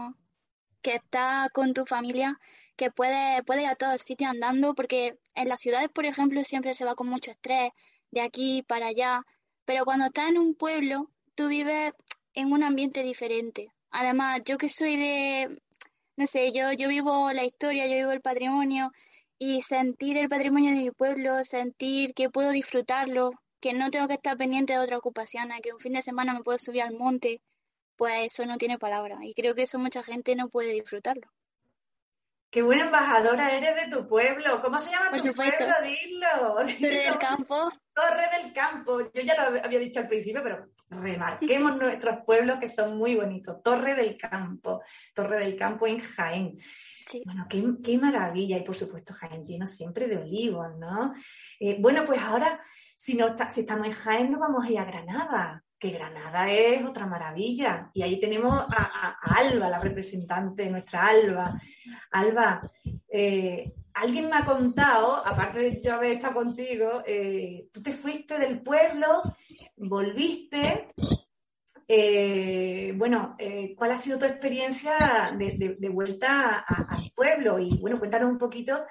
que 0.81 0.95
está 0.95 1.49
con 1.53 1.73
tu 1.73 1.85
familia, 1.85 2.39
que 2.77 2.91
puedes 2.91 3.43
puede 3.43 3.63
ir 3.63 3.69
a 3.69 3.75
todos 3.75 4.01
sitios 4.01 4.31
andando, 4.31 4.75
porque 4.75 5.17
en 5.35 5.49
las 5.49 5.61
ciudades, 5.61 5.89
por 5.89 6.05
ejemplo, 6.05 6.43
siempre 6.43 6.73
se 6.75 6.85
va 6.85 6.95
con 6.95 7.07
mucho 7.07 7.31
estrés, 7.31 7.71
de 8.11 8.21
aquí 8.21 8.63
para 8.63 8.87
allá, 8.87 9.25
pero 9.65 9.83
cuando 9.85 10.05
estás 10.05 10.29
en 10.29 10.37
un 10.37 10.55
pueblo, 10.55 11.09
tú 11.35 11.47
vives 11.47 11.93
en 12.33 12.51
un 12.53 12.63
ambiente 12.63 13.03
diferente. 13.03 13.71
Además, 13.91 14.41
yo 14.45 14.57
que 14.57 14.69
soy 14.69 14.97
de, 14.97 15.61
no 16.15 16.25
sé, 16.27 16.51
yo, 16.51 16.71
yo 16.73 16.87
vivo 16.89 17.31
la 17.31 17.43
historia, 17.43 17.87
yo 17.87 17.95
vivo 17.95 18.11
el 18.11 18.21
patrimonio 18.21 18.91
y 19.37 19.61
sentir 19.61 20.17
el 20.17 20.29
patrimonio 20.29 20.71
de 20.71 20.81
mi 20.81 20.91
pueblo, 20.91 21.43
sentir 21.43 22.13
que 22.13 22.29
puedo 22.29 22.51
disfrutarlo, 22.51 23.31
que 23.59 23.73
no 23.73 23.89
tengo 23.89 24.07
que 24.07 24.15
estar 24.15 24.37
pendiente 24.37 24.73
de 24.73 24.79
otra 24.79 24.97
ocupación, 24.97 25.49
que 25.63 25.73
un 25.73 25.79
fin 25.79 25.93
de 25.93 26.01
semana 26.01 26.33
me 26.33 26.43
puedo 26.43 26.59
subir 26.59 26.81
al 26.81 26.93
monte, 26.93 27.41
pues 27.95 28.33
eso 28.33 28.45
no 28.45 28.57
tiene 28.57 28.77
palabra. 28.77 29.17
Y 29.21 29.33
creo 29.33 29.55
que 29.55 29.63
eso 29.63 29.79
mucha 29.79 30.03
gente 30.03 30.35
no 30.35 30.49
puede 30.49 30.73
disfrutarlo. 30.73 31.29
Qué 32.51 32.63
buena 32.63 32.85
embajadora 32.85 33.55
eres 33.55 33.75
de 33.75 33.95
tu 33.95 34.07
pueblo. 34.07 34.61
¿Cómo 34.61 34.79
se 34.79 34.89
llama 34.89 35.11
tu 35.11 35.33
pueblo? 35.33 35.67
Dilo. 35.83 36.55
Torre 36.55 37.03
del 37.03 37.17
Campo. 37.19 37.69
Torre 37.99 38.41
del 38.41 38.53
Campo. 38.53 39.01
Yo 39.13 39.21
ya 39.21 39.35
lo 39.35 39.59
había 39.63 39.79
dicho 39.79 39.99
al 39.99 40.07
principio, 40.07 40.41
pero 40.43 40.69
remarquemos 40.89 41.75
nuestros 41.77 42.23
pueblos 42.25 42.57
que 42.59 42.67
son 42.67 42.97
muy 42.97 43.15
bonitos. 43.15 43.61
Torre 43.63 43.95
del 43.95 44.17
Campo. 44.17 44.81
Torre 45.13 45.39
del 45.39 45.55
Campo 45.55 45.87
en 45.87 45.99
Jaén. 45.99 46.57
Sí. 47.05 47.21
Bueno, 47.25 47.47
qué, 47.83 47.97
maravilla. 47.97 48.57
Y 48.57 48.63
por 48.63 48.75
supuesto, 48.75 49.13
Jaén 49.13 49.43
lleno 49.43 49.67
siempre 49.67 50.07
de 50.07 50.17
olivos, 50.17 50.77
¿no? 50.77 51.13
Eh, 51.59 51.77
bueno, 51.79 52.05
pues 52.05 52.21
ahora, 52.21 52.61
si, 52.95 53.15
no 53.15 53.35
si 53.49 53.61
estamos 53.61 53.87
en 53.87 53.93
Jaén, 53.93 54.31
nos 54.31 54.39
vamos 54.39 54.65
a 54.65 54.71
ir 54.71 54.79
a 54.79 54.85
Granada 54.85 55.63
que 55.79 55.91
Granada 55.91 56.51
es 56.51 56.83
otra 56.83 57.05
maravilla. 57.07 57.89
Y 57.93 58.01
ahí 58.01 58.19
tenemos 58.19 58.53
a, 58.53 59.17
Alba, 59.21 59.69
la 59.69 59.79
representante 59.79 60.63
de 60.63 60.71
nuestra 60.71 61.07
Alba. 61.07 61.59
Alba, 62.11 62.69
eh, 63.07 63.73
alguien 63.93 64.29
me 64.29 64.37
ha 64.37 64.45
contado, 64.45 65.25
aparte 65.25 65.59
de 65.59 65.81
yo 65.81 65.93
haber 65.93 66.11
estado 66.11 66.35
contigo, 66.35 67.03
eh, 67.05 67.67
tú 67.71 67.81
te 67.81 67.91
fuiste 67.91 68.37
del 68.37 68.61
pueblo, 68.61 69.23
volviste. 69.77 70.87
Eh, 71.87 72.93
bueno, 72.95 73.35
¿cuál 73.75 73.91
ha 73.91 73.97
sido 73.97 74.19
tu 74.19 74.25
experiencia 74.25 74.93
de, 75.37 75.89
vuelta 75.89 76.59
al 76.59 77.11
pueblo? 77.15 77.57
Y 77.57 77.77
bueno, 77.77 77.97
cuéntanos 77.97 78.29
un 78.29 78.37
poquito, 78.37 78.85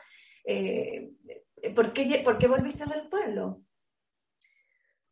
¿por 1.75 1.93
qué, 1.93 2.23
¿por 2.25 2.39
qué 2.39 2.49
volviste 2.49 2.85
del 2.87 3.09
pueblo? 3.09 3.63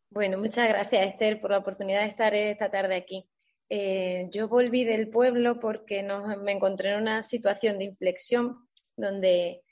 Bueno, 0.09 0.37
muchas 0.37 0.67
gracias 0.69 1.07
Esther 1.07 1.39
por 1.39 1.51
la 1.51 1.59
oportunidad 1.59 2.01
de 2.01 2.07
estar 2.07 2.33
esta 2.33 2.71
tarde 2.71 2.95
aquí. 2.95 3.29
Eh, 3.69 4.29
yo 4.31 4.47
volví 4.47 4.85
del 4.85 5.09
pueblo 5.09 5.59
porque 5.59 6.01
me 6.41 6.53
encontré 6.53 6.91
en 6.91 7.01
una 7.01 7.23
situación 7.23 7.77
de 7.77 7.85
inflexión 7.85 8.67
donde 8.95 9.63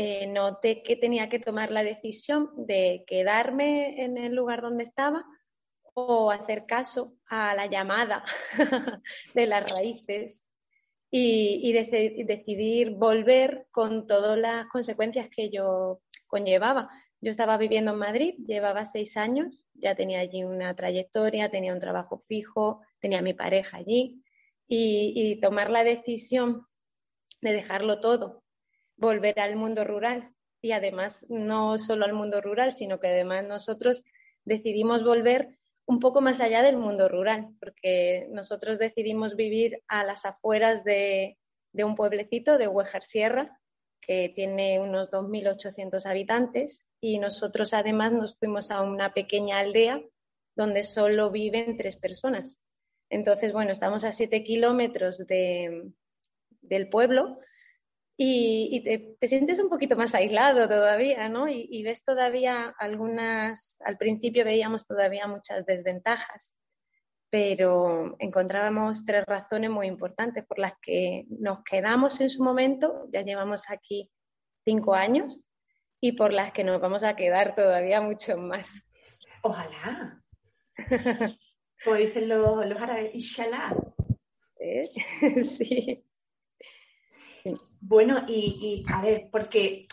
eh, 0.00 0.28
noté 0.28 0.82
que 0.84 0.94
tenía 0.94 1.28
que 1.28 1.40
tomar 1.40 1.72
la 1.72 1.82
decisión 1.82 2.50
de 2.56 3.02
quedarme 3.06 4.04
en 4.04 4.16
el 4.16 4.32
lugar 4.34 4.62
donde 4.62 4.84
estaba 4.84 5.24
o 5.92 6.30
hacer 6.30 6.66
caso 6.66 7.16
a 7.26 7.52
la 7.56 7.66
llamada 7.66 8.22
de 9.34 9.46
las 9.48 9.68
raíces 9.68 10.46
y, 11.10 11.60
y 11.64 12.22
decidir 12.22 12.90
volver 12.90 13.66
con 13.72 14.06
todas 14.06 14.38
las 14.38 14.66
consecuencias 14.66 15.28
que 15.28 15.50
yo 15.50 16.00
conllevaba. 16.28 16.88
Yo 17.20 17.32
estaba 17.32 17.56
viviendo 17.56 17.90
en 17.90 17.98
Madrid, 17.98 18.34
llevaba 18.46 18.84
seis 18.84 19.16
años, 19.16 19.64
ya 19.74 19.96
tenía 19.96 20.20
allí 20.20 20.44
una 20.44 20.76
trayectoria, 20.76 21.50
tenía 21.50 21.72
un 21.72 21.80
trabajo 21.80 22.22
fijo, 22.28 22.82
tenía 23.00 23.20
mi 23.20 23.34
pareja 23.34 23.78
allí 23.78 24.22
y, 24.68 25.40
tomar 25.40 25.70
la 25.70 25.82
decisión 25.82 26.68
de 27.40 27.52
dejarlo 27.52 28.00
todo, 28.00 28.44
volver 28.98 29.40
al 29.40 29.56
mundo 29.56 29.84
rural 29.84 30.34
y 30.60 30.72
además 30.72 31.24
no 31.28 31.78
solo 31.78 32.04
al 32.04 32.12
mundo 32.12 32.40
rural, 32.40 32.72
sino 32.72 33.00
que 33.00 33.08
además 33.08 33.44
nosotros 33.44 34.02
decidimos 34.44 35.04
volver 35.04 35.56
un 35.86 36.00
poco 36.00 36.20
más 36.20 36.40
allá 36.40 36.62
del 36.62 36.76
mundo 36.76 37.08
rural, 37.08 37.48
porque 37.60 38.26
nosotros 38.30 38.78
decidimos 38.78 39.36
vivir 39.36 39.82
a 39.88 40.04
las 40.04 40.26
afueras 40.26 40.84
de, 40.84 41.38
de 41.72 41.84
un 41.84 41.94
pueblecito 41.94 42.58
de 42.58 42.68
Huejar 42.68 43.02
Sierra, 43.02 43.58
que 44.02 44.30
tiene 44.34 44.80
unos 44.80 45.10
2.800 45.10 46.04
habitantes 46.06 46.86
y 47.00 47.18
nosotros 47.18 47.72
además 47.72 48.12
nos 48.12 48.36
fuimos 48.36 48.70
a 48.70 48.82
una 48.82 49.14
pequeña 49.14 49.58
aldea 49.58 50.02
donde 50.56 50.82
solo 50.82 51.30
viven 51.30 51.76
tres 51.76 51.96
personas. 51.96 52.58
Entonces, 53.10 53.52
bueno, 53.52 53.70
estamos 53.70 54.04
a 54.04 54.12
siete 54.12 54.44
kilómetros 54.44 55.26
de, 55.26 55.90
del 56.62 56.88
pueblo 56.88 57.38
y, 58.20 59.16
te, 59.18 59.28
sientes 59.28 59.60
un 59.60 59.68
poquito 59.68 59.96
más 59.96 60.12
aislado 60.12 60.68
todavía, 60.68 61.28
¿no? 61.28 61.48
Y, 61.48 61.68
y, 61.70 61.84
ves 61.84 62.02
todavía 62.02 62.74
algunas, 62.76 63.80
al 63.84 63.96
principio 63.96 64.44
veíamos 64.44 64.86
todavía 64.86 65.28
muchas 65.28 65.64
desventajas, 65.64 66.52
pero 67.30 68.16
encontrábamos 68.18 69.04
tres 69.04 69.24
razones 69.24 69.70
muy 69.70 69.86
importantes 69.86 70.44
por 70.44 70.58
las 70.58 70.72
que 70.82 71.26
nos 71.28 71.62
quedamos 71.62 72.20
en 72.20 72.28
su 72.28 72.42
momento, 72.42 73.08
ya 73.12 73.22
llevamos 73.22 73.70
aquí 73.70 74.10
cinco 74.64 74.94
años, 74.94 75.38
y 76.00 76.12
por 76.12 76.32
las 76.32 76.52
que 76.52 76.64
nos 76.64 76.80
vamos 76.80 77.04
a 77.04 77.14
quedar 77.14 77.54
todavía 77.54 78.00
mucho 78.00 78.36
más. 78.36 78.82
Ojalá. 79.42 80.20
Como 81.84 81.96
dicen 81.96 82.28
los, 82.28 82.66
los 82.66 82.80
árabes, 82.80 83.14
inshallah. 83.14 83.76
Sí. 85.44 86.04
Bueno, 87.80 88.24
y, 88.26 88.84
a 88.92 89.00
ver, 89.02 89.28
porque 89.30 89.86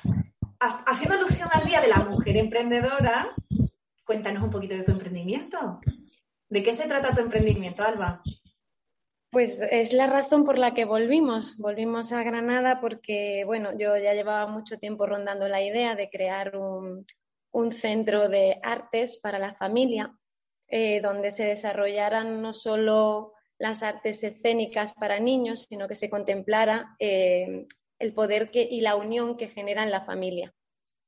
haciendo 0.59 1.15
alusión 1.15 1.49
al 1.51 1.65
Día 1.65 1.81
de 1.81 1.89
la 1.89 2.03
Mujer 2.03 2.37
Emprendedora, 2.37 3.33
cuéntanos 4.05 4.43
un 4.43 4.49
poquito 4.49 4.75
de 4.75 4.83
tu 4.83 4.91
emprendimiento. 4.91 5.79
¿De 6.49 6.63
qué 6.63 6.73
se 6.73 6.87
trata 6.87 7.13
tu 7.13 7.21
emprendimiento, 7.21 7.83
Alba? 7.83 8.21
Pues 9.29 9.61
es 9.69 9.93
la 9.93 10.07
razón 10.07 10.45
por 10.45 10.57
la 10.57 10.73
que 10.73 10.85
volvimos. 10.85 11.57
Volvimos 11.57 12.11
a 12.11 12.23
Granada 12.23 12.79
porque, 12.79 13.43
bueno, 13.45 13.77
yo 13.77 13.97
ya 13.97 14.13
llevaba 14.13 14.47
mucho 14.47 14.77
tiempo 14.77 15.05
rondando 15.05 15.47
la 15.47 15.61
idea 15.61 15.95
de 15.95 16.09
crear 16.09 16.55
un, 16.55 17.05
centro 17.71 18.29
de 18.29 18.59
artes 18.63 19.17
para 19.21 19.39
la 19.39 19.53
familia, 19.53 20.13
eh, 20.67 21.01
donde 21.01 21.31
se 21.31 21.45
desarrollaran 21.45 22.41
no 22.41 22.53
solo 22.53 23.34
las 23.57 23.83
artes 23.83 24.23
escénicas 24.23 24.93
para 24.93 25.19
niños, 25.19 25.65
sino 25.69 25.87
que 25.87 25.95
se 25.95 26.09
contemplara 26.09 26.95
eh, 26.99 27.65
el 27.99 28.13
poder 28.13 28.51
que, 28.51 28.67
y 28.69 28.81
la 28.81 28.95
unión 28.95 29.37
que 29.37 29.47
genera 29.47 29.83
en 29.83 29.91
la 29.91 30.01
familia. 30.01 30.53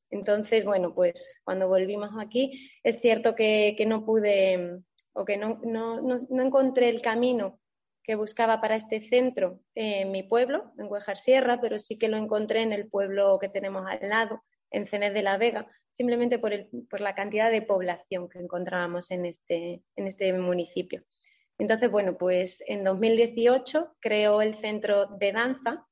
Entonces, 0.10 0.63
bueno, 0.63 0.94
pues 0.94 1.42
cuando 1.44 1.68
volvimos 1.68 2.12
aquí, 2.20 2.72
es 2.84 3.01
cierto 3.01 3.36
que, 3.36 3.75
no 3.86 4.06
pude 4.06 4.80
o 5.13 5.25
que 5.25 5.38
no, 5.38 5.60
no 5.63 6.42
encontré 6.44 6.89
el 6.89 7.01
camino 7.01 7.60
que 8.08 8.16
buscaba 8.16 8.62
para 8.62 8.77
este 8.77 9.01
centro 9.01 9.60
en 9.75 10.12
mi 10.12 10.24
pueblo, 10.24 10.72
en 10.80 10.89
Huejar 10.89 11.18
Sierra, 11.18 11.60
pero 11.60 11.77
sí 11.77 11.98
que 12.00 12.08
lo 12.08 12.16
encontré 12.16 12.62
en 12.62 12.72
el 12.72 12.88
pueblo 12.88 13.38
que 13.38 13.50
tenemos 13.50 13.86
al 13.86 14.08
lado, 14.08 14.44
en 14.72 14.88
Cenez 14.88 15.13
de 15.13 15.24
la 15.24 15.38
Vega, 15.38 15.68
simplemente 15.92 16.39
por, 16.39 16.54
el, 16.54 16.70
por 16.89 17.01
la 17.01 17.16
cantidad 17.16 17.51
de 17.51 17.62
población 17.62 18.30
que 18.30 18.39
encontrábamos 18.39 19.12
en 19.12 19.25
este, 19.25 19.82
en 19.98 20.08
este 20.08 20.32
municipio. 20.32 21.04
Entonces, 21.60 21.90
bueno, 21.90 22.18
pues 22.18 22.64
en 22.68 22.84
2018 22.84 23.96
creó 24.00 24.42
el 24.42 24.54
centro 24.56 25.08
de 25.08 25.32
danza 25.32 25.88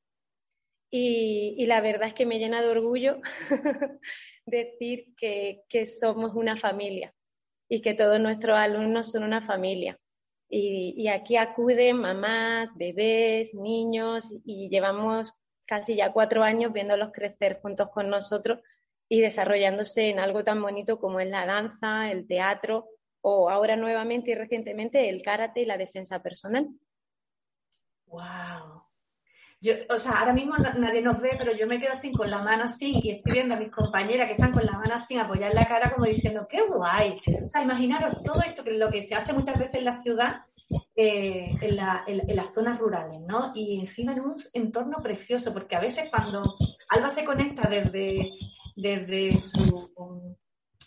y, 0.91 1.65
la 1.65 1.81
verdad 1.81 2.07
es 2.07 2.13
que 2.13 2.25
me 2.25 2.39
llena 2.39 2.61
de 2.61 2.69
orgullo 2.69 3.19
decir 4.45 5.13
que, 5.17 5.63
somos 5.85 6.33
una 6.35 6.55
familia 6.55 7.13
y 7.67 7.81
que 7.81 7.93
todos 7.93 8.19
nuestros 8.19 8.57
alumnos 8.57 9.11
son 9.11 9.23
una 9.23 9.41
familia. 9.41 9.99
Y, 10.47 11.07
aquí 11.07 11.35
acuden 11.35 11.97
mamás, 11.97 12.77
bebés, 12.77 13.55
niños 13.55 14.31
y 14.45 14.69
llevamos 14.69 15.33
casi 15.65 15.95
ya 15.95 16.13
cuatro 16.13 16.43
años 16.43 16.71
viéndolos 16.71 17.11
crecer 17.11 17.59
juntos 17.59 17.89
con 17.89 18.09
nosotros 18.09 18.59
y 19.09 19.19
desarrollándose 19.19 20.09
en 20.09 20.19
algo 20.19 20.43
tan 20.43 20.61
bonito 20.61 20.99
como 20.99 21.19
es 21.19 21.27
la 21.27 21.45
danza, 21.47 22.11
el 22.11 22.27
teatro 22.27 22.87
o 23.27 23.49
ahora 23.49 23.75
nuevamente 23.75 24.29
y 24.29 24.35
recientemente 24.35 25.09
el 25.09 25.23
karate 25.23 25.61
y 25.61 25.65
la 25.65 25.79
defensa 25.79 26.21
personal. 26.21 26.69
¡Wow! 28.05 28.83
Yo, 29.59 29.73
o 29.89 29.97
sea, 29.97 30.19
ahora 30.19 30.31
mismo 30.31 30.53
nadie 30.57 31.01
nos 31.01 31.19
ve, 31.19 31.31
pero 31.35 31.51
yo 31.51 31.65
me 31.65 31.79
quedo 31.79 31.93
así 31.93 32.11
con 32.11 32.29
la 32.29 32.43
mano 32.43 32.65
así 32.65 32.99
y 33.01 33.09
estoy 33.09 33.33
viendo 33.33 33.55
a 33.55 33.59
mis 33.59 33.71
compañeras 33.71 34.27
que 34.27 34.33
están 34.33 34.51
con 34.51 34.63
la 34.63 34.73
mano 34.73 34.93
así 34.93 35.17
apoyar 35.17 35.55
la 35.55 35.67
cara 35.67 35.91
como 35.91 36.05
diciendo, 36.05 36.45
¡qué 36.47 36.67
guay! 36.67 37.19
O 37.43 37.47
sea, 37.47 37.63
imaginaros 37.63 38.21
todo 38.23 38.43
esto 38.43 38.63
que 38.63 38.73
es 38.73 38.77
lo 38.77 38.91
que 38.91 39.01
se 39.01 39.15
hace 39.15 39.33
muchas 39.33 39.57
veces 39.57 39.73
en 39.73 39.85
la 39.85 39.97
ciudad, 39.97 40.41
eh, 40.95 41.49
en, 41.63 41.77
las 42.35 42.53
zonas 42.53 42.77
rurales, 42.77 43.21
¿no? 43.21 43.53
Y 43.55 43.79
encima 43.79 44.13
en 44.13 44.19
un 44.19 44.35
entorno 44.53 44.97
precioso, 45.01 45.51
porque 45.51 45.75
a 45.75 45.81
veces 45.81 46.11
cuando 46.11 46.43
Alba 46.89 47.09
se 47.09 47.25
conecta 47.25 47.67
desde, 47.67 48.29
desde 48.75 49.35
su 49.39 50.37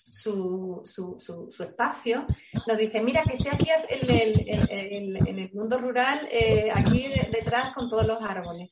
su, 0.09 0.83
su, 0.85 1.17
su, 1.19 1.63
espacio, 1.63 2.27
nos 2.67 2.79
dice, 2.79 3.03
mira 3.03 3.23
que 3.25 3.37
estoy 3.37 3.53
aquí 3.53 3.69
en 3.89 4.81
el, 4.81 5.29
en 5.29 5.39
el 5.39 5.53
mundo 5.53 5.79
rural, 5.79 6.27
eh, 6.31 6.71
aquí 6.75 7.09
detrás 7.33 7.75
con 7.75 7.89
todos 7.89 8.07
los 8.07 8.23
árboles. 8.23 8.71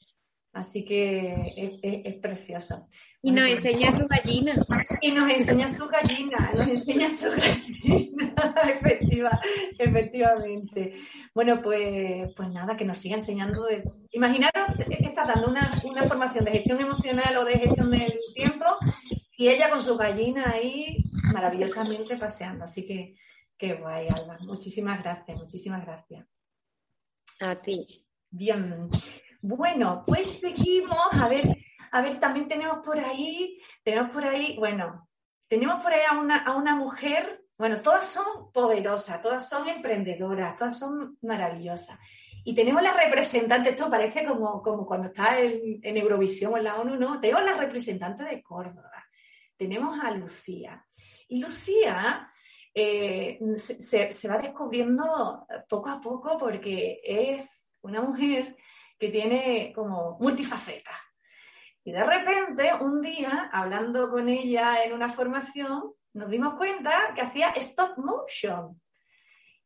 Así 0.57 0.87
que 0.87 1.53
es, 2.03 2.15
precioso. 2.15 2.89
Y 3.21 3.31
nos 3.31 3.47
enseña 3.47 3.93
su 3.93 4.07
gallina. 4.07 4.55
Y 5.03 5.13
nos 5.13 5.31
enseña 5.31 5.69
su 5.69 5.87
gallina, 5.87 6.53
nos 6.55 6.67
enseña 6.67 7.11
su 7.11 7.29
gallina, 7.31 8.35
Efectiva, 8.65 9.39
efectivamente. 9.79 10.95
Bueno, 11.35 11.61
pues, 11.61 12.33
pues 12.35 12.49
nada, 12.49 12.75
que 12.75 12.87
nos 12.87 12.97
siga 12.97 13.17
enseñando. 13.17 13.65
De... 13.65 13.83
Imaginaros 14.13 14.65
que 14.79 15.05
está 15.05 15.27
dando 15.27 15.51
una, 15.51 15.79
una 15.85 16.05
formación 16.05 16.47
de 16.47 16.53
gestión 16.53 16.81
emocional 16.81 17.37
o 17.37 17.45
de 17.45 17.59
gestión 17.59 17.91
del 17.91 18.15
tiempo 18.35 18.65
y 19.37 19.49
ella 19.49 19.71
con 19.71 19.81
su 19.81 19.97
gallina 19.97 20.51
ahí 20.51 21.05
maravillosamente 21.33 22.17
paseando. 22.17 22.65
Así 22.65 22.85
que 22.85 23.17
qué 23.57 23.75
guay, 23.75 24.07
Alba. 24.09 24.39
Muchísimas 24.41 25.03
gracias, 25.03 25.37
muchísimas 25.37 25.85
gracias. 25.85 26.27
A 27.41 27.55
ti. 27.57 28.07
Bien. 28.31 28.89
Bueno, 29.43 30.05
pues 30.07 30.41
seguimos. 30.41 30.99
A 31.13 31.29
ver, 31.29 31.57
a 31.93 32.03
ver, 32.03 32.19
también 32.19 32.49
tenemos 32.49 32.79
por 32.85 32.99
ahí, 32.99 33.61
tenemos 33.83 34.11
por 34.11 34.25
ahí, 34.25 34.57
bueno, 34.59 35.09
tenemos 35.49 35.83
por 35.83 35.93
ahí 35.93 36.03
a 36.11 36.19
una, 36.19 36.39
a 36.39 36.57
una 36.57 36.75
mujer, 36.75 37.45
bueno, 37.57 37.81
todas 37.81 38.07
son 38.07 38.53
poderosas, 38.53 39.23
todas 39.23 39.49
son 39.49 39.69
emprendedoras, 39.69 40.57
todas 40.57 40.79
son 40.79 41.19
maravillosas. 41.23 41.99
Y 42.45 42.55
tenemos 42.55 42.83
la 42.83 42.93
representante, 42.93 43.71
esto 43.71 43.91
parece 43.91 44.25
como, 44.25 44.63
como 44.63 44.87
cuando 44.87 45.09
está 45.09 45.41
en, 45.41 45.97
Eurovisión 45.97 46.55
o 46.55 46.59
en 46.59 46.65
la 46.65 46.81
ONU, 46.81 46.97
no, 46.97 47.21
tenemos 47.21 47.45
la 47.45 47.55
representante 47.55 48.25
de 48.25 48.43
Córdoba, 48.43 48.96
tenemos 49.57 49.99
a 50.03 50.11
Lucía. 50.13 50.87
Y 51.29 51.41
Lucía 51.41 52.29
eh, 52.73 53.39
se, 53.57 54.13
se, 54.13 54.29
va 54.29 54.39
descubriendo 54.39 55.47
poco 55.69 55.89
a 55.89 56.01
poco 56.01 56.37
porque 56.39 57.01
es 57.03 57.67
una 57.83 58.03
mujer 58.03 58.57
que 58.99 59.09
tiene 59.09 59.73
como 59.75 60.19
multifaceta. 60.21 60.93
Y 61.85 61.93
de 61.93 62.05
repente, 62.05 62.73
un 62.81 63.01
día, 63.01 63.49
hablando 63.53 64.11
con 64.11 64.29
ella 64.29 64.83
en 64.85 64.93
una 64.93 65.13
formación, 65.13 65.93
nos 66.15 66.29
dimos 66.29 66.55
cuenta 66.55 67.13
que 67.15 67.23
hacía 67.23 67.51
stop 67.51 67.97
motion. 67.99 68.81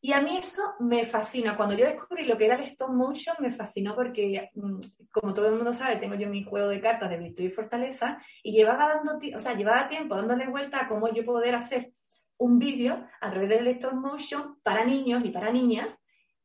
Y 0.02 0.12
a 0.12 0.23
mí 0.23 0.38
eso 0.38 0.62
me 0.80 1.04
fascina. 1.04 1.57
Cuando 1.57 1.76
yo 1.76 1.85
descubrí 1.85 2.25
lo 2.25 2.38
que 2.38 2.47
era 2.47 2.54
el 2.54 2.62
stop 2.62 2.90
motion, 2.90 3.37
me 3.38 3.50
fascinó 3.50 3.95
porque, 3.95 4.50
mm, 4.54 4.78
como 5.11 5.35
todo 5.35 5.49
el 5.49 5.57
mundo 5.57 5.75
sabe, 5.75 5.97
tengo 5.97 6.14
yo 6.14 6.28
mi 6.28 6.42
juego 6.42 6.69
de 6.69 6.80
cartas 6.80 7.11
de 7.11 7.19
virtud 7.19 7.45
y 7.45 7.50
fortaleza 7.50 8.19
y 8.42 8.52
llevaba, 8.52 8.95
dando, 8.95 9.19
o 9.37 9.40
sea, 9.40 9.54
llevaba 9.54 9.88
tiempo 9.88 10.16
dándole 10.16 10.47
vuelta 10.47 10.80
a 10.80 10.88
cómo 10.88 11.12
yo 11.12 11.25
poder 11.25 11.54
hacer 11.54 11.92
un 12.38 12.59
vídeo 12.59 13.07
a 13.21 13.30
través 13.30 13.50
del 13.50 13.66
stop 13.69 13.92
motion 13.92 14.59
para 14.62 14.85
niños 14.85 15.23
y 15.25 15.30
para 15.30 15.52
niñas 15.52 15.99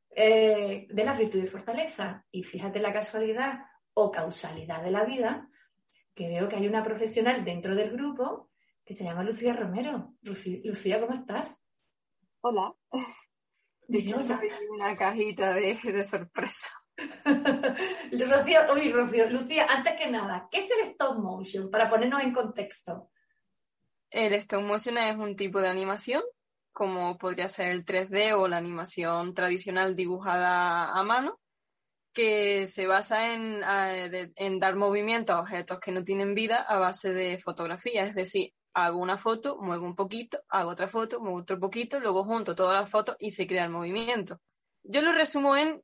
eh, 0.10 0.88
de 0.90 1.04
la 1.06 1.14
virtud 1.14 1.42
y 1.42 1.48
fortaleza. 1.48 2.26
Y 2.32 2.44
fíjate 2.44 2.80
la 2.80 2.92
casualidad 2.92 3.60
o 3.94 4.12
causalidad 4.12 4.84
de 4.84 4.92
la 4.92 5.06
vida, 5.06 5.50
que 6.14 6.28
veo 6.28 6.50
que 6.50 6.58
hay 6.58 6.68
una 6.68 6.84
profesional 6.84 7.46
dentro 7.46 7.74
del 7.74 7.92
grupo 7.92 8.50
que 8.84 8.94
se 8.94 9.06
llama 9.06 9.24
Lucía 9.24 9.54
Romero. 9.54 10.14
Lucía, 10.22 11.00
¿cómo 11.00 11.14
estás? 11.14 11.66
Hola. 12.42 12.76
Una 14.70 14.96
cajita 14.96 15.54
de, 15.54 16.04
sorpresa. 16.04 16.70
Rocío, 17.26 18.60
uy, 18.74 18.92
Rocío, 18.92 19.30
Lucía, 19.30 19.68
antes 19.70 19.94
que 19.98 20.10
nada, 20.10 20.48
¿qué 20.50 20.60
es 20.60 20.70
el 20.72 20.92
stop 20.92 21.18
motion? 21.20 21.70
Para 21.70 21.90
ponernos 21.90 22.24
en 22.24 22.34
contexto. 22.34 23.10
El 24.10 24.34
stop 24.34 24.62
motion 24.62 24.98
es 24.98 25.18
un 25.18 25.36
tipo 25.36 25.60
de 25.60 25.68
animación, 25.68 26.24
como 26.72 27.18
podría 27.18 27.48
ser 27.48 27.68
el 27.68 27.86
3D 27.86 28.34
o 28.34 28.48
la 28.48 28.58
animación 28.58 29.34
tradicional 29.34 29.96
dibujada 29.96 30.92
a 30.92 31.04
mano, 31.04 31.40
que 32.14 32.66
se 32.68 32.88
basa 32.88 33.34
en, 33.34 33.62
en 34.36 34.60
dar 34.60 34.76
movimiento 34.78 35.34
a 35.34 35.42
objetos 35.42 35.82
que 35.82 35.92
no 35.92 36.04
tienen 36.04 36.34
vida 36.34 36.62
a 36.62 36.78
base 36.78 37.10
de 37.10 37.38
fotografía, 37.40 38.06
es 38.06 38.16
decir, 38.16 38.54
hago 38.76 39.00
una 39.00 39.18
foto, 39.18 39.58
muevo 39.58 39.86
un 39.86 39.96
poquito, 39.96 40.40
hago 40.50 40.72
otra 40.72 40.88
foto, 40.90 41.22
muevo 41.22 41.38
otro 41.38 41.60
poquito, 41.60 42.00
luego 42.00 42.26
junto 42.26 42.56
todas 42.56 42.76
las 42.76 42.90
fotos 42.90 43.16
y 43.20 43.32
se 43.32 43.48
crea 43.48 43.64
el 43.64 43.72
movimiento. 43.72 44.42
Yo 44.84 45.02
lo 45.02 45.14
resumo 45.14 45.56
en 45.56 45.82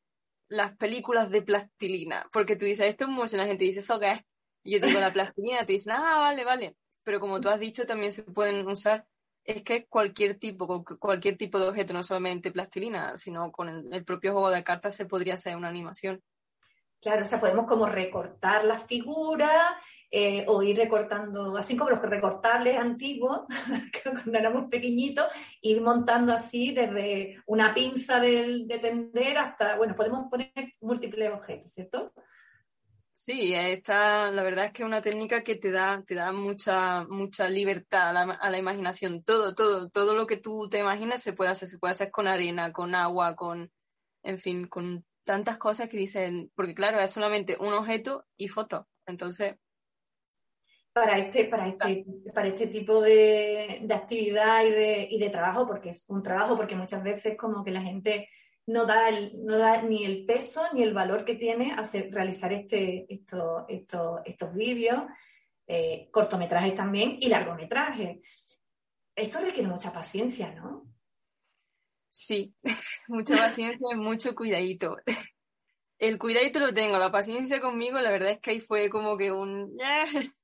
las 0.50 0.76
películas 0.76 1.32
de 1.32 1.42
plastilina, 1.42 2.28
porque 2.34 2.58
tú 2.58 2.66
dices, 2.66 2.88
esto 2.88 3.06
es 3.06 3.10
mucho, 3.10 3.38
la 3.38 3.46
gente 3.48 3.64
dice, 3.64 3.80
¿eso 3.80 3.98
qué 4.00 4.12
es? 4.12 4.22
Y 4.64 4.74
yo 4.74 4.86
digo, 4.86 5.00
la 5.00 5.12
plastilina, 5.14 5.66
te 5.66 5.74
dicen, 5.74 5.94
ah, 5.94 6.20
vale, 6.20 6.44
vale. 6.44 6.76
Pero 7.04 7.22
como 7.22 7.40
tú 7.40 7.50
has 7.50 7.60
dicho, 7.62 7.86
también 7.86 8.12
se 8.12 8.24
pueden 8.24 8.68
usar, 8.68 9.06
es 9.46 9.64
que 9.64 9.86
cualquier 9.88 10.38
tipo, 10.38 10.84
cualquier 11.00 11.38
tipo 11.38 11.60
de 11.60 11.70
objeto, 11.70 11.94
no 11.94 12.04
solamente 12.04 12.52
plastilina, 12.52 13.16
sino 13.16 13.52
con 13.54 13.70
el, 13.70 13.94
el 13.94 14.04
propio 14.04 14.34
juego 14.34 14.50
de 14.50 14.64
cartas 14.66 14.96
se 14.96 15.06
podría 15.06 15.36
hacer 15.36 15.56
una 15.56 15.70
animación. 15.70 16.22
Claro, 17.02 17.24
o 17.24 17.26
sea, 17.26 17.40
podemos 17.40 17.66
como 17.66 17.88
recortar 17.88 18.64
las 18.64 18.84
figuras 18.86 19.74
eh, 20.12 20.46
o 20.48 20.62
ir 20.62 20.78
recortando, 20.78 21.58
así 21.58 21.76
como 21.76 21.90
los 21.90 22.02
recortables 22.02 22.78
antiguos, 22.78 23.42
cuando 24.04 24.38
éramos 24.38 24.70
pequeñitos, 24.70 25.26
ir 25.62 25.82
montando 25.82 26.32
así 26.32 26.74
desde 26.74 27.42
una 27.48 27.74
pinza 27.74 28.20
de, 28.20 28.66
de 28.66 28.78
tender 28.78 29.38
hasta, 29.38 29.78
bueno, 29.78 29.96
podemos 29.96 30.30
poner 30.30 30.52
múltiples 30.82 31.32
objetos, 31.32 31.72
¿cierto? 31.72 32.14
Sí, 33.14 33.54
esta, 33.54 34.30
la 34.32 34.44
verdad 34.44 34.66
es 34.66 34.74
que 34.74 34.84
es 34.84 34.88
una 34.88 35.02
técnica 35.02 35.44
que 35.44 35.56
te 35.56 35.72
da, 35.72 36.04
te 36.06 36.16
da 36.16 36.32
mucha, 36.32 37.04
mucha 37.06 37.48
libertad 37.48 38.10
a 38.10 38.14
la, 38.14 38.34
a 38.34 38.50
la, 38.50 38.58
imaginación. 38.58 39.24
Todo, 39.24 39.54
todo, 39.54 39.90
todo 39.90 40.16
lo 40.16 40.26
que 40.26 40.38
tú 40.38 40.68
te 40.70 40.80
imaginas 40.80 41.22
se 41.22 41.34
puede 41.34 41.52
hacer, 41.52 41.68
se 41.68 41.78
puede 41.78 41.92
hacer 41.92 42.10
con 42.12 42.28
arena, 42.28 42.74
con 42.74 42.96
agua, 42.96 43.36
con, 43.36 43.72
en 44.24 44.40
fin, 44.40 44.68
con 44.68 45.06
tantas 45.24 45.58
cosas 45.58 45.90
que 45.90 45.98
dicen, 45.98 46.52
porque 46.56 46.74
claro, 46.74 47.00
es 47.00 47.12
solamente 47.12 47.58
un 47.60 47.74
objeto 47.74 48.26
y 48.38 48.48
foto. 48.48 48.88
Entonces. 49.06 49.56
Para 50.94 51.18
este, 51.18 51.46
para 51.46 51.68
este, 51.68 52.06
para 52.34 52.48
este 52.50 52.68
tipo 52.68 53.02
de, 53.02 53.80
de 53.82 53.94
actividad 53.94 54.66
y 54.66 54.72
de, 54.72 55.08
y 55.10 55.20
de, 55.20 55.30
trabajo, 55.30 55.66
porque 55.66 55.90
es 55.90 56.04
un 56.10 56.22
trabajo, 56.22 56.58
porque 56.58 56.76
muchas 56.76 57.02
veces 57.02 57.38
como 57.38 57.64
que 57.64 57.72
la 57.72 57.82
gente 57.82 58.28
no 58.68 58.86
da, 58.86 59.06
no 59.36 59.58
da 59.58 59.82
ni 59.82 60.04
el 60.04 60.26
peso 60.26 60.62
ni 60.74 60.84
el 60.84 60.94
valor 60.94 61.24
que 61.24 61.36
tiene 61.36 61.74
hacer, 61.74 62.10
realizar 62.12 62.52
este, 62.52 63.06
esto, 63.14 63.66
esto, 63.70 64.22
estos 64.26 64.54
vídeos, 64.54 65.04
eh, 65.66 66.10
cortometrajes 66.12 66.76
también 66.76 67.18
y 67.22 67.30
largometrajes. 67.30 68.18
Esto 69.16 69.40
requiere 69.40 69.70
mucha 69.70 69.94
paciencia, 69.94 70.54
¿no? 70.54 70.91
Sí, 72.12 72.54
mucha 73.08 73.38
paciencia 73.38 73.88
y 73.94 73.96
mucho 73.96 74.36
cuidadito. 74.36 74.98
El 75.98 76.18
cuidadito 76.20 76.60
lo 76.60 76.74
tengo, 76.74 76.98
la 77.00 77.12
paciencia 77.12 77.62
conmigo, 77.62 78.00
la 78.02 78.12
verdad 78.12 78.32
es 78.32 78.40
que 78.40 78.52
ahí 78.52 78.60
fue 78.60 78.90
como 78.90 79.18
que 79.18 79.32
un 79.32 79.72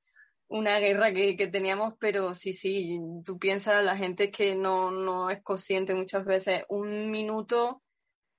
una 0.50 0.80
guerra 0.80 1.14
que, 1.14 1.36
que 1.36 1.48
teníamos, 1.48 1.96
pero 2.00 2.34
sí, 2.34 2.54
sí, 2.54 3.00
tú 3.26 3.38
piensas, 3.40 3.84
la 3.84 3.98
gente 3.98 4.32
que 4.32 4.56
no, 4.56 4.92
no 4.92 5.30
es 5.30 5.42
consciente 5.44 5.94
muchas 5.96 6.26
veces, 6.26 6.64
un 6.70 7.12
minuto 7.12 7.84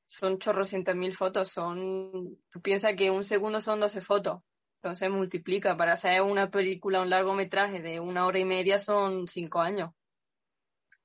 son 0.07 0.39
chorrocientas 0.39 0.97
mil 0.97 1.15
fotos, 1.15 1.49
son, 1.51 2.39
tú 2.51 2.63
piensas 2.63 2.95
que 2.97 3.11
un 3.11 3.25
segundo 3.25 3.61
son 3.61 3.81
12 3.81 4.01
fotos, 4.01 4.43
entonces 4.77 5.11
multiplica, 5.11 5.77
para 5.77 5.95
hacer 5.95 6.23
una 6.23 6.51
película, 6.51 7.03
un 7.03 7.11
largometraje 7.11 7.81
de 7.83 8.01
una 8.01 8.27
hora 8.27 8.39
y 8.39 8.45
media 8.47 8.79
son 8.79 9.29
cinco 9.29 9.61
años. 9.61 9.93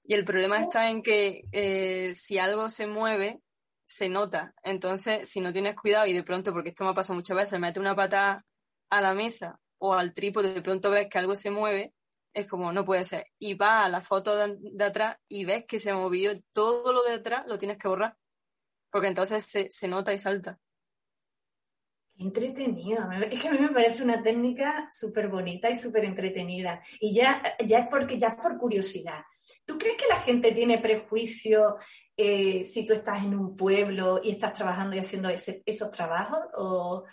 Y 0.03 0.13
el 0.15 0.25
problema 0.25 0.59
está 0.59 0.89
en 0.89 1.01
que 1.01 1.45
eh, 1.51 2.13
si 2.13 2.37
algo 2.37 2.69
se 2.69 2.87
mueve, 2.87 3.41
se 3.85 4.09
nota. 4.09 4.53
Entonces, 4.63 5.29
si 5.29 5.39
no 5.39 5.53
tienes 5.53 5.75
cuidado 5.75 6.07
y 6.07 6.13
de 6.13 6.23
pronto, 6.23 6.51
porque 6.51 6.69
esto 6.69 6.83
me 6.83 6.91
ha 6.91 6.93
pasado 6.93 7.15
muchas 7.15 7.37
veces, 7.37 7.59
mete 7.59 7.79
una 7.79 7.95
patada 7.95 8.45
a 8.89 9.01
la 9.01 9.13
mesa 9.13 9.59
o 9.77 9.93
al 9.93 10.13
trípode, 10.13 10.53
de 10.53 10.61
pronto 10.61 10.91
ves 10.91 11.07
que 11.09 11.19
algo 11.19 11.35
se 11.35 11.51
mueve, 11.51 11.93
es 12.33 12.47
como, 12.49 12.71
no 12.73 12.85
puede 12.85 13.05
ser. 13.05 13.27
Y 13.39 13.53
va 13.55 13.85
a 13.85 13.89
la 13.89 14.01
foto 14.01 14.35
de, 14.35 14.83
atrás 14.83 15.17
y 15.27 15.45
ves 15.45 15.65
que 15.67 15.79
se 15.79 15.91
ha 15.91 15.95
movido 15.95 16.33
todo 16.53 16.91
lo 16.93 17.03
de 17.03 17.15
atrás, 17.15 17.43
lo 17.47 17.57
tienes 17.57 17.77
que 17.77 17.87
borrar. 17.87 18.17
Porque 18.91 19.07
entonces 19.07 19.45
se, 19.45 19.69
se 19.71 19.87
nota 19.87 20.13
y 20.13 20.19
salta. 20.19 20.59
Entretenido. 22.17 23.09
Es 23.29 23.41
que 23.41 23.47
a 23.47 23.51
mí 23.51 23.59
me 23.59 23.69
parece 23.69 24.03
una 24.03 24.21
técnica 24.21 24.87
súper 24.91 25.29
bonita 25.29 25.69
y 25.69 25.75
súper 25.75 26.05
entretenida. 26.05 26.81
Y 26.99 27.13
ya, 27.13 27.41
ya 27.65 27.79
es 27.79 27.87
porque 27.89 28.17
ya 28.17 28.29
es 28.29 28.35
por 28.35 28.57
curiosidad. 28.57 29.21
¿Tú 29.65 29.77
crees 29.77 29.95
que 29.97 30.07
la 30.07 30.19
gente 30.19 30.51
tiene 30.51 30.77
prejuicio 30.77 31.77
eh, 32.15 32.65
si 32.65 32.85
tú 32.85 32.93
estás 32.93 33.23
en 33.23 33.35
un 33.35 33.55
pueblo 33.55 34.21
y 34.23 34.31
estás 34.31 34.53
trabajando 34.53 34.95
y 34.95 34.99
haciendo 34.99 35.29
esos 35.29 35.91
trabajos? 35.91 36.39
¿O, 36.55 37.03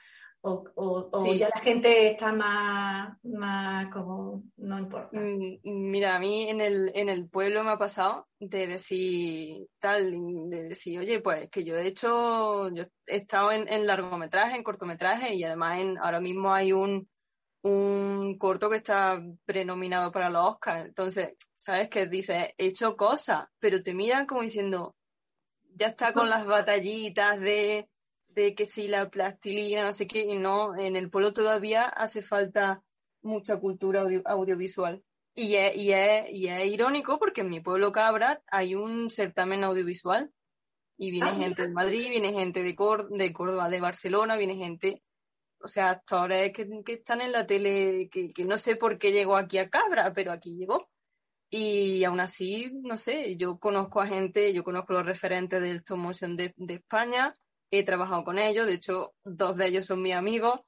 ya 0.42 1.48
la 1.54 1.60
gente 1.60 2.08
está 2.12 2.32
más, 2.32 3.18
más 3.24 3.92
como, 3.92 4.42
no 4.56 4.78
importa? 4.78 5.20
Mm, 5.20 5.58
mira, 5.62 6.16
a 6.16 6.18
mí 6.18 6.48
en 6.48 6.62
el, 6.62 6.90
en 6.94 7.10
el 7.10 7.28
pueblo 7.28 7.62
me 7.62 7.72
ha 7.72 7.78
pasado 7.78 8.26
de 8.38 8.66
decir 8.66 9.66
tal, 9.78 10.10
de 10.48 10.62
decir, 10.62 10.98
oye, 10.98 11.20
pues 11.20 11.50
que 11.50 11.62
yo 11.62 11.76
he 11.76 11.86
hecho, 11.86 12.70
yo 12.70 12.84
he 13.06 13.16
estado 13.16 13.52
en, 13.52 13.68
en 13.68 13.86
largometraje, 13.86 14.56
en 14.56 14.62
cortometraje 14.62 15.34
y 15.34 15.44
además 15.44 15.78
en, 15.78 15.98
ahora 15.98 16.20
mismo 16.20 16.54
hay 16.54 16.72
un, 16.72 17.06
un 17.62 18.38
corto 18.38 18.70
que 18.70 18.76
está 18.76 19.22
prenominado 19.44 20.10
para 20.10 20.30
los 20.30 20.54
Oscars. 20.54 20.86
Entonces, 20.86 21.34
¿sabes? 21.56 21.90
Que 21.90 22.06
dice, 22.06 22.54
he 22.56 22.66
hecho 22.66 22.96
cosas, 22.96 23.44
pero 23.58 23.82
te 23.82 23.92
miran 23.92 24.24
como 24.24 24.40
diciendo, 24.40 24.96
ya 25.74 25.88
está 25.88 26.14
con 26.14 26.30
las 26.30 26.46
batallitas 26.46 27.38
de, 27.40 27.89
de 28.40 28.54
que 28.54 28.66
si 28.66 28.88
la 28.88 29.10
plastilina, 29.10 29.84
no 29.84 29.92
sé 29.92 30.06
qué, 30.06 30.20
y 30.20 30.36
no, 30.36 30.76
en 30.78 30.96
el 30.96 31.10
pueblo 31.10 31.32
todavía 31.32 31.84
hace 31.84 32.22
falta 32.22 32.82
mucha 33.22 33.58
cultura 33.58 34.04
audiovisual. 34.24 35.02
Y 35.34 35.54
es, 35.54 35.76
y, 35.76 35.92
es, 35.92 36.30
y 36.30 36.48
es 36.48 36.66
irónico 36.66 37.18
porque 37.18 37.42
en 37.42 37.50
mi 37.50 37.60
pueblo 37.60 37.92
Cabra 37.92 38.42
hay 38.48 38.74
un 38.74 39.10
certamen 39.10 39.64
audiovisual 39.64 40.32
y 40.98 41.10
viene 41.12 41.30
ah, 41.30 41.34
gente 41.34 41.62
de 41.62 41.72
Madrid, 41.72 42.10
viene 42.10 42.32
gente 42.32 42.62
de, 42.62 42.76
de 43.10 43.32
Córdoba, 43.32 43.68
de 43.68 43.80
Barcelona, 43.80 44.36
viene 44.36 44.56
gente 44.56 45.02
o 45.62 45.68
sea, 45.68 45.90
actores 45.90 46.52
que, 46.52 46.66
que 46.84 46.94
están 46.94 47.20
en 47.20 47.32
la 47.32 47.46
tele, 47.46 48.08
que, 48.10 48.32
que, 48.32 48.44
no 48.44 48.56
sé 48.56 48.76
por 48.76 48.98
qué 48.98 49.12
llegó 49.12 49.36
aquí 49.36 49.58
a 49.58 49.68
Cabra, 49.68 50.12
pero 50.14 50.32
aquí 50.32 50.56
llegó. 50.56 50.88
Y 51.50 52.04
aún 52.04 52.20
así, 52.20 52.70
no 52.82 52.96
sé, 52.96 53.36
yo 53.36 53.58
conozco 53.58 54.00
a 54.00 54.06
gente, 54.06 54.52
yo 54.52 54.64
conozco 54.64 54.92
los 54.92 55.06
referentes 55.06 55.60
del 55.60 55.76
stop 55.78 55.98
motion 55.98 56.36
de, 56.36 56.54
de 56.56 56.74
España, 56.74 57.34
he 57.70 57.84
trabajado 57.84 58.24
con 58.24 58.38
ellos, 58.38 58.66
de 58.66 58.74
hecho, 58.74 59.14
dos 59.24 59.56
de 59.56 59.66
ellos 59.66 59.86
son 59.86 60.02
mis 60.02 60.14
amigos. 60.14 60.60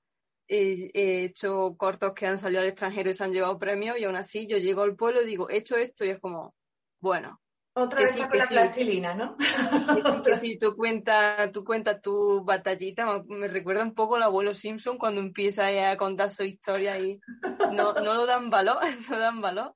He, 0.49 0.91
he 0.95 1.25
hecho 1.25 1.77
cortos 1.77 2.13
que 2.15 2.27
han 2.27 2.39
salido 2.39 2.63
al 2.63 2.69
extranjero 2.69 3.11
y 3.11 3.15
se 3.15 3.25
han 3.25 3.33
llevado 3.33 3.59
premios 3.59 3.99
y 3.99 4.05
aún 4.05 4.17
así 4.17 4.47
yo 4.47 4.59
llego 4.59 4.83
al 4.83 4.97
pueblo 4.97 5.23
y 5.23 5.27
digo, 5.27 5.49
he 5.49 5.59
hecho 5.59 5.77
esto 5.77 6.05
y 6.05 6.11
es 6.11 6.21
como, 6.21 6.55
bueno, 7.01 7.41
otra 7.75 8.01
vez 8.01 8.17
con 8.17 8.37
la 8.37 8.47
plastilina, 8.47 9.15
¿no? 9.15 9.37
Que 10.25 10.37
si 10.37 10.59
tú 10.59 10.77
cuentas 10.77 11.51
tú 11.53 11.65
cuenta 11.65 12.01
tu 12.01 12.45
batallita, 12.45 13.23
me 13.27 13.49
recuerda 13.49 13.83
un 13.83 13.95
poco 13.95 14.17
al 14.17 14.25
abuelo 14.25 14.55
Simpson 14.55 14.99
cuando 14.99 15.23
empieza 15.23 15.91
a 15.91 15.97
contar 15.97 16.29
su 16.29 16.43
historia 16.43 16.99
y 16.99 17.19
no, 17.73 17.95
no 17.95 18.15
lo 18.15 18.27
dan 18.27 18.51
valor, 18.51 18.79
no 19.11 19.19
dan 19.19 19.41
valor. 19.41 19.75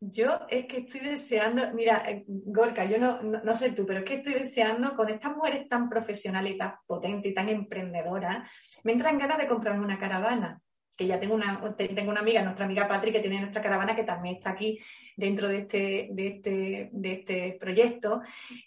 Yo 0.00 0.40
es 0.48 0.66
que 0.66 0.78
estoy 0.78 1.00
deseando, 1.00 1.72
mira, 1.74 2.04
eh, 2.08 2.24
Gorka, 2.26 2.84
yo 2.84 2.98
no, 2.98 3.20
no, 3.20 3.54
sé 3.56 3.72
tú, 3.72 3.84
pero 3.84 4.00
es 4.00 4.04
que 4.04 4.14
estoy 4.14 4.34
deseando 4.34 4.94
con 4.94 5.08
estas 5.08 5.36
mujeres 5.36 5.68
tan 5.68 5.88
profesionales 5.88 6.54
y 6.54 6.58
tan 6.58 6.74
potentes 6.86 7.32
y 7.32 7.34
tan 7.34 7.48
emprendedoras, 7.48 8.48
me 8.84 8.92
entran 8.92 9.18
ganas 9.18 9.38
de 9.38 9.48
comprarme 9.48 9.84
una 9.84 9.98
caravana 9.98 10.60
que 10.96 11.06
ya 11.06 11.18
tengo 11.20 11.36
una, 11.36 11.76
tengo 11.76 12.10
una 12.10 12.20
amiga, 12.20 12.42
nuestra 12.42 12.64
amiga 12.64 12.88
Patri, 12.88 13.12
que 13.12 13.20
tiene 13.20 13.38
nuestra 13.38 13.62
caravana, 13.62 13.94
que 13.94 14.02
también 14.02 14.36
está 14.36 14.50
aquí 14.50 14.80
dentro 15.16 15.46
de 15.46 15.58
este, 15.58 16.08
de 16.10 16.26
este, 16.26 16.90
de 16.92 17.12
este 17.12 17.56
proyecto, 17.58 18.20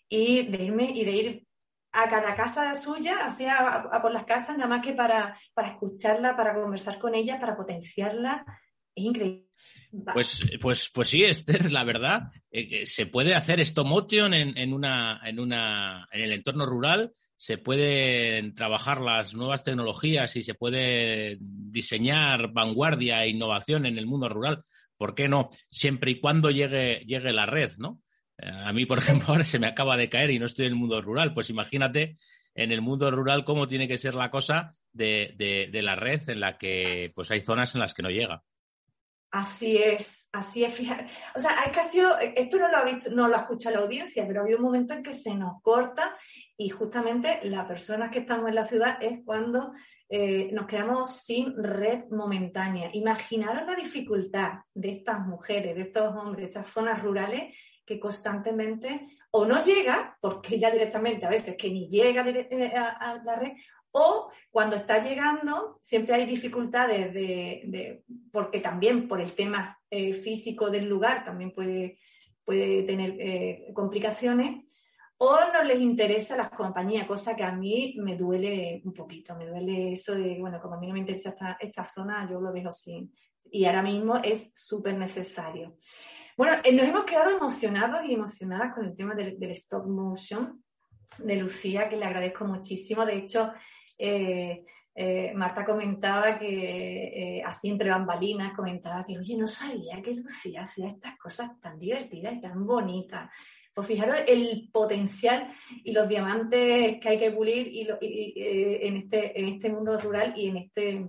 y 0.08 0.48
de 0.48 0.64
irme 0.64 0.92
y 0.92 1.04
de 1.04 1.12
ir 1.12 1.48
a 1.92 2.10
cada 2.10 2.34
casa 2.34 2.74
suya, 2.76 3.26
así 3.26 3.46
a, 3.46 4.00
por 4.02 4.14
las 4.14 4.24
casas, 4.24 4.58
nada 4.58 4.70
más 4.70 4.82
que 4.82 4.94
para, 4.94 5.36
para 5.54 5.70
escucharla, 5.70 6.38
para 6.38 6.54
conversar 6.54 7.00
con 7.00 7.16
ella, 7.16 7.38
para 7.38 7.58
potenciarla. 7.58 8.46
Es 8.96 9.04
increíble. 9.04 9.51
Pues, 10.14 10.50
pues, 10.62 10.90
pues 10.94 11.10
sí, 11.10 11.24
Esther, 11.24 11.72
la 11.72 11.84
verdad, 11.84 12.32
eh, 12.50 12.86
se 12.86 13.08
puede 13.08 13.36
hacer 13.36 13.60
stop 13.60 13.88
motion 13.88 14.34
en, 14.34 14.58
en, 14.58 14.74
una, 14.74 15.22
en, 15.26 15.40
una, 15.40 16.08
en 16.12 16.22
el 16.22 16.32
entorno 16.32 16.66
rural 16.66 17.14
se 17.42 17.58
pueden 17.58 18.54
trabajar 18.54 19.02
las 19.02 19.34
nuevas 19.34 19.64
tecnologías 19.64 20.36
y 20.36 20.44
se 20.44 20.54
puede 20.54 21.40
diseñar 21.40 22.54
vanguardia 22.54 23.24
e 23.24 23.30
innovación 23.30 23.88
en 23.88 23.98
el 23.98 24.06
mundo 24.06 24.30
rural. 24.30 24.62
¿Por 24.96 25.16
qué 25.16 25.28
no? 25.28 25.50
Siempre 25.72 26.12
y 26.12 26.20
cuando 26.20 26.52
llegue, 26.52 27.00
llegue 27.08 27.34
la 27.34 27.48
red, 27.48 27.72
¿no? 27.80 28.00
Eh, 28.38 28.48
a 28.48 28.72
mí, 28.74 28.86
por 28.86 28.98
ejemplo, 29.00 29.30
ahora 29.30 29.44
se 29.44 29.58
me 29.58 29.66
acaba 29.66 29.98
de 29.98 30.08
caer 30.08 30.30
y 30.30 30.38
no 30.38 30.46
estoy 30.46 30.68
en 30.68 30.74
el 30.74 30.78
mundo 30.78 31.02
rural. 31.02 31.34
Pues 31.34 31.50
imagínate 31.50 32.16
en 32.54 32.72
el 32.72 32.82
mundo 32.84 33.10
rural 33.10 33.44
cómo 33.44 33.68
tiene 33.68 33.88
que 33.88 33.98
ser 33.98 34.14
la 34.14 34.30
cosa 34.30 34.76
de, 34.94 35.34
de 35.36 35.82
la 35.82 35.96
red 35.96 36.22
en 36.30 36.42
la 36.42 36.60
que 36.60 37.12
pues 37.16 37.32
hay 37.32 37.42
zonas 37.42 37.74
en 37.74 37.82
las 37.82 37.96
que 37.96 38.04
no 38.04 38.12
llega. 38.12 38.44
Así 39.32 39.78
es, 39.78 40.28
así 40.34 40.66
es, 40.66 40.74
fíjate. 40.74 41.06
O 41.34 41.40
sea, 41.40 41.52
hay 41.62 41.72
casi, 41.72 42.02
esto 42.36 42.58
no 42.58 42.68
lo 42.68 42.78
ha 42.78 42.84
visto, 42.84 43.10
no 43.12 43.30
lo 43.30 43.38
escucha 43.38 43.72
la 43.72 43.80
audiencia, 43.80 44.28
pero 44.28 44.42
ha 44.42 44.44
habido 44.44 44.58
un 44.58 44.66
momento 44.66 44.94
en 44.94 45.02
que 45.02 45.14
se 45.14 45.34
nos 45.36 45.62
corta 45.62 46.18
y 46.58 46.68
justamente 46.68 47.40
las 47.44 47.66
personas 47.66 48.12
que 48.12 48.20
estamos 48.20 48.50
en 48.50 48.56
la 48.56 48.66
ciudad 48.66 48.98
es 49.02 49.22
cuando 49.24 49.72
eh, 50.10 50.50
nos 50.52 50.68
quedamos 50.68 51.22
sin 51.24 51.56
red 51.64 52.10
momentánea. 52.10 52.90
Imaginaros 52.92 53.66
la 53.66 53.76
dificultad 53.76 54.52
de 54.74 54.92
estas 54.92 55.26
mujeres, 55.26 55.76
de 55.76 55.84
estos 55.84 56.14
hombres, 56.14 56.38
de 56.44 56.60
estas 56.60 56.68
zonas 56.68 57.02
rurales 57.02 57.56
que 57.86 58.02
constantemente 58.02 59.08
o 59.32 59.46
no 59.46 59.64
llega, 59.64 60.18
porque 60.20 60.60
ya 60.60 60.70
directamente 60.70 61.26
a 61.26 61.30
veces 61.30 61.56
que 61.58 61.70
ni 61.70 61.88
llega 61.88 62.28
eh, 62.28 62.74
a 62.76 63.22
la 63.24 63.36
red, 63.38 63.54
o 63.92 64.32
cuando 64.50 64.76
está 64.76 65.00
llegando, 65.00 65.80
siempre 65.82 66.16
hay 66.16 66.26
dificultades 66.26 67.14
de, 67.14 68.04
porque 68.32 68.60
también 68.60 69.08
por 69.08 69.22
el 69.22 69.34
tema 69.34 69.80
eh, 69.90 70.14
físico 70.14 70.70
del 70.70 70.88
lugar 70.88 71.24
también 71.26 71.52
puede, 71.52 71.98
puede 72.44 72.84
tener 72.84 73.16
eh, 73.20 73.72
complicaciones, 73.74 74.66
o 75.24 75.38
no 75.54 75.62
les 75.64 75.80
interesa 75.80 76.36
las 76.36 76.50
compañías, 76.50 77.06
cosa 77.06 77.36
que 77.36 77.44
a 77.44 77.52
mí 77.52 77.96
me 78.00 78.16
duele 78.16 78.82
un 78.84 78.92
poquito, 78.92 79.36
me 79.36 79.46
duele 79.46 79.94
eso 79.94 80.16
de, 80.16 80.40
bueno, 80.40 80.60
como 80.60 80.76
a 80.76 80.80
mí 80.80 80.88
no 80.88 80.94
me 80.94 81.00
interesa 81.00 81.36
esta, 81.60 81.86
zona, 81.86 82.28
yo 82.28 82.42
lo 82.42 82.52
dejo 82.52 82.72
sin. 82.72 83.14
Y 83.52 83.66
ahora 83.66 83.84
mismo 83.84 84.18
es 84.18 84.52
súper 84.56 84.98
necesario. 84.98 85.78
Bueno, 86.36 86.58
eh, 86.64 86.74
nos 86.74 86.86
hemos 86.86 87.06
quedado 87.06 87.38
emocionados 87.38 88.02
y 88.08 88.16
emocionadas 88.16 88.74
con 88.74 88.86
el 88.86 88.96
tema 88.96 89.14
del, 89.14 89.38
del 89.38 89.52
stop 89.52 89.86
motion 89.86 90.64
de 91.20 91.36
Lucía, 91.36 91.88
que 91.88 91.98
le 91.98 92.06
agradezco 92.06 92.46
muchísimo. 92.46 93.06
De 93.06 93.18
hecho, 93.18 93.54
eh, 94.02 94.66
eh, 94.96 95.32
Marta 95.36 95.64
comentaba 95.64 96.38
que, 96.40 97.38
eh, 97.38 97.44
así 97.46 97.70
entre 97.70 97.92
bambalinas, 97.92 98.54
comentaba 98.56 99.06
que, 99.06 99.18
oye, 99.18 99.38
no 99.38 99.48
sabía 99.48 100.02
que 100.02 100.16
Lucía 100.16 100.64
hacía 100.64 100.88
estas 100.88 101.18
cosas 101.18 101.60
tan 101.62 101.78
divertidas 101.78 102.34
y 102.34 102.42
tan 102.42 102.66
bonitas. 102.66 103.30
Pues 103.74 103.88
fijaros 103.88 104.18
el 104.28 104.70
potencial 104.74 105.48
y 105.84 105.94
los 105.94 106.10
diamantes 106.10 107.00
que 107.00 107.10
hay 107.10 107.18
que 107.18 107.32
pulir 107.32 107.68
y, 107.72 107.88
en, 108.86 108.98
este, 108.98 109.40
en 109.40 109.48
este 109.48 109.70
mundo 109.70 109.98
rural 109.98 110.34
y 110.36 110.48
en 110.48 110.58
este, 110.58 111.08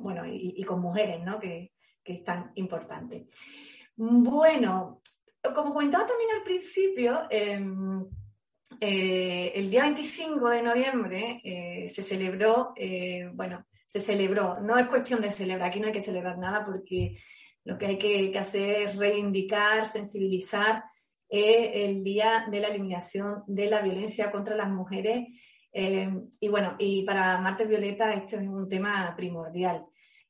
bueno, 0.00 0.24
y, 0.26 0.60
con 0.64 0.80
mujeres, 0.80 1.22
¿no? 1.22 1.38
Que, 1.38 1.70
que 2.02 2.14
es 2.14 2.24
tan 2.24 2.50
importante. 2.56 3.28
Bueno, 3.94 5.02
como 5.54 5.72
comentaba 5.72 6.04
también 6.04 6.30
al 6.36 6.42
principio, 6.42 7.22
em, 7.30 8.04
eh, 8.80 9.52
el 9.54 9.70
día 9.70 9.82
25 9.82 10.48
de 10.48 10.62
noviembre 10.62 11.40
eh, 11.44 11.88
se 11.88 12.02
celebró, 12.02 12.72
eh, 12.76 13.30
bueno, 13.32 13.66
se 13.86 14.00
celebró, 14.00 14.60
no 14.60 14.78
es 14.78 14.86
cuestión 14.86 15.20
de 15.20 15.30
celebrar, 15.30 15.68
aquí 15.68 15.80
no 15.80 15.86
hay 15.86 15.92
que 15.92 16.00
celebrar 16.00 16.38
nada 16.38 16.64
porque 16.64 17.16
lo 17.64 17.78
que 17.78 17.86
hay 17.86 17.98
que, 17.98 18.38
hacer 18.38 18.88
es 18.88 18.96
reivindicar, 18.96 19.86
sensibilizar 19.86 20.84
el 21.28 22.04
Día 22.04 22.46
de 22.50 22.60
la 22.60 22.68
Eliminación 22.68 23.42
de 23.46 23.68
la 23.68 23.80
Violencia 23.80 24.30
contra 24.30 24.54
las 24.54 24.68
Mujeres. 24.68 25.26
y 25.72 26.48
bueno, 26.48 26.76
y 26.78 27.02
para 27.02 27.38
Martes 27.40 27.68
Violeta 27.68 28.12
esto 28.12 28.36
es 28.36 28.46
un 28.46 28.68
tema 28.68 29.14
primordial. 29.16 29.84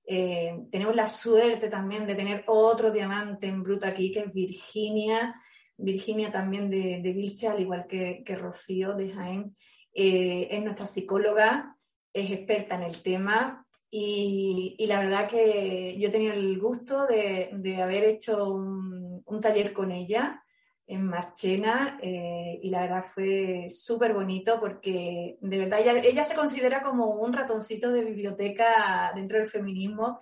tenemos 0.06 0.94
la 0.94 1.06
suerte 1.06 1.68
también 1.68 2.06
de 2.06 2.14
tener 2.14 2.44
otro 2.46 2.90
diamante 2.90 3.48
en 3.48 3.62
bruto 3.62 3.86
aquí, 3.86 4.12
que 4.12 4.20
es 4.20 4.32
Virginia, 4.32 5.34
Virginia 5.76 6.30
también 6.30 6.70
de, 6.70 7.00
de 7.02 7.12
Vilche, 7.12 7.48
al 7.48 7.60
igual 7.60 7.86
que, 7.86 8.22
Rocío 8.36 8.94
de 8.94 9.10
Jaén, 9.10 9.52
eh, 9.92 10.48
es 10.50 10.62
nuestra 10.62 10.86
psicóloga, 10.86 11.76
es 12.12 12.30
experta 12.30 12.76
en 12.76 12.82
el 12.82 13.02
tema 13.02 13.66
y, 13.90 14.84
la 14.88 14.98
verdad 14.98 15.28
que 15.28 15.96
yo 15.98 16.08
he 16.08 16.10
tenido 16.10 16.34
el 16.34 16.58
gusto 16.58 17.06
de, 17.06 17.80
haber 17.80 18.04
hecho 18.04 18.52
un, 18.52 19.40
taller 19.40 19.72
con 19.72 19.92
ella 19.92 20.42
en 20.86 21.06
Marchena 21.06 21.98
eh, 22.02 22.58
y 22.62 22.70
la 22.70 22.82
verdad 22.82 23.04
fue 23.04 23.66
súper 23.68 24.14
bonito 24.14 24.58
porque 24.58 25.38
de 25.40 25.58
verdad 25.58 25.80
ella, 25.80 25.92
ella, 26.02 26.24
se 26.24 26.34
considera 26.34 26.82
como 26.82 27.10
un 27.10 27.32
ratoncito 27.32 27.90
de 27.92 28.04
biblioteca 28.04 29.12
dentro 29.14 29.38
del 29.38 29.46
feminismo, 29.46 30.18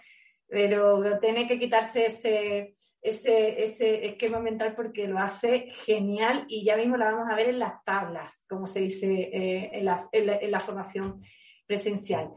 pero 0.47 1.19
tiene 1.19 1.47
que 1.47 1.59
quitarse 1.59 2.07
ese, 2.07 2.77
ese, 3.03 3.65
ese 3.65 4.07
esquema 4.07 4.39
mental 4.39 4.75
porque 4.77 5.09
lo 5.09 5.19
hace 5.19 5.67
genial 5.85 6.45
y 6.49 6.65
ya 6.65 6.77
mismo 6.77 6.97
la 6.97 7.11
vamos 7.11 7.29
a 7.31 7.35
ver 7.35 7.49
en 7.49 7.59
las 7.59 7.83
tablas, 7.85 8.45
como 8.49 8.69
se 8.69 8.81
dice 8.81 9.29
eh, 9.33 9.71
en, 9.73 10.51
la, 10.53 10.61
formación 10.61 11.21
presencial. 11.67 12.31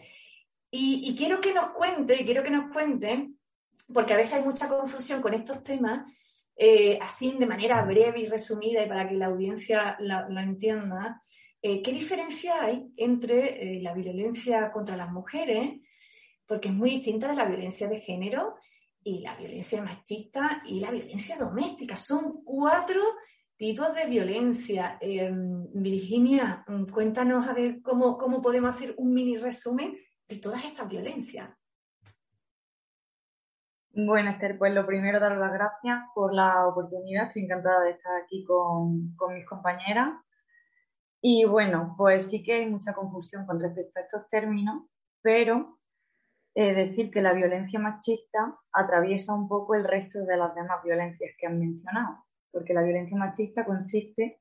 Y, 0.72 1.16
quiero 1.16 1.40
que 1.40 1.54
nos 1.54 1.70
cuente, 1.72 2.26
quiero 2.26 2.44
que 2.44 2.50
nos 2.50 2.74
cuente, 2.74 3.30
porque 3.94 4.14
a 4.14 4.18
veces 4.18 4.34
hay 4.34 4.44
mucha 4.44 4.68
confusión 4.68 5.22
con 5.22 5.36
estos 5.36 5.64
temas, 5.64 6.52
eh, 6.58 6.98
así 7.00 7.32
de 7.38 7.46
manera 7.46 7.84
breve 7.84 8.22
y 8.22 8.28
resumida 8.28 8.84
y 8.84 8.88
para 8.88 9.08
que 9.08 9.16
la 9.16 9.28
audiencia 9.28 9.96
lo 10.00 10.40
entienda, 10.40 11.22
eh, 11.62 11.82
¿qué 11.82 11.92
diferencia 11.92 12.62
hay 12.62 12.92
entre 12.98 13.80
la 13.82 13.94
violencia 13.94 14.72
contra 14.72 14.98
las 14.98 15.12
mujeres? 15.12 15.80
Porque 16.46 16.70
es 16.70 16.74
muy 16.74 16.90
distinta 16.90 17.28
de 17.28 17.36
la 17.36 17.46
violencia 17.46 17.88
de 17.88 18.00
género 18.00 18.56
y 19.06 19.20
la 19.20 19.36
violencia 19.36 19.84
machista 19.84 20.64
y 20.66 20.80
la 20.80 20.90
violencia 20.90 21.38
doméstica. 21.38 21.96
Son 21.96 22.44
cuatro 22.44 23.00
tipos 23.56 23.94
de 23.94 24.08
violencia. 24.08 24.98
Em, 25.00 25.68
Virginia, 25.74 26.66
mm, 26.68 26.86
cuéntanos 26.88 27.48
a 27.48 27.54
ver 27.54 27.84
cómo, 27.84 28.18
cómo 28.18 28.42
podemos 28.42 28.76
hacer 28.76 28.96
un 28.98 29.14
mini 29.14 29.38
resumen 29.38 29.96
de 30.28 30.38
todas 30.40 30.66
estas 30.66 30.90
violencias. 30.90 31.52
Bueno, 33.92 34.32
Esther, 34.32 34.58
pues 34.58 34.74
lo 34.74 34.88
primero, 34.88 35.20
dar 35.20 35.38
las 35.38 35.54
gracias 35.54 36.00
por 36.16 36.34
la 36.34 36.68
oportunidad. 36.68 37.28
Estoy 37.28 37.44
encantada 37.44 37.84
de 37.84 37.92
estar 37.92 38.24
aquí 38.24 38.44
con, 38.44 39.16
con 39.16 39.36
mis 39.36 39.46
compañeras. 39.46 40.16
Y 41.22 41.46
bueno, 41.46 41.94
pues 41.96 42.28
sí 42.28 42.42
que 42.42 42.54
hay 42.54 42.66
mucha 42.66 42.94
confusión 42.94 43.46
con 43.46 43.60
respecto 43.60 44.00
a 44.00 44.04
estos 44.04 44.28
términos, 44.30 44.84
pero 45.22 45.78
eh, 46.56 46.74
decir 46.74 47.12
que 47.12 47.22
la 47.22 47.34
violencia 47.34 47.80
machista 47.80 48.58
atraviesa 48.72 49.34
un 49.34 49.50
poco 49.50 49.76
el 49.76 49.84
resto 49.84 50.26
de 50.26 50.38
las 50.38 50.56
demás 50.56 50.82
violencias 50.84 51.32
que 51.38 51.48
han 51.48 51.60
mencionado, 51.60 52.26
porque 52.52 52.74
la 52.74 52.82
violencia 52.82 53.18
machista 53.18 53.66
consiste 53.66 54.40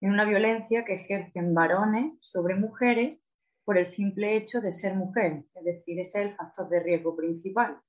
en 0.00 0.10
una 0.10 0.24
violencia 0.24 0.84
que 0.84 0.94
ejercen 0.94 1.54
varones 1.54 2.14
sobre 2.20 2.56
mujeres 2.56 3.20
por 3.64 3.78
el 3.78 3.86
simple 3.86 4.36
hecho 4.36 4.60
de 4.60 4.72
ser 4.72 4.96
mujeres, 4.96 5.44
es 5.54 5.64
decir, 5.64 6.00
ese 6.00 6.20
es 6.20 6.26
el 6.26 6.34
factor 6.34 6.68
de 6.68 6.80
riesgo 6.80 7.14
principal. 7.14 7.80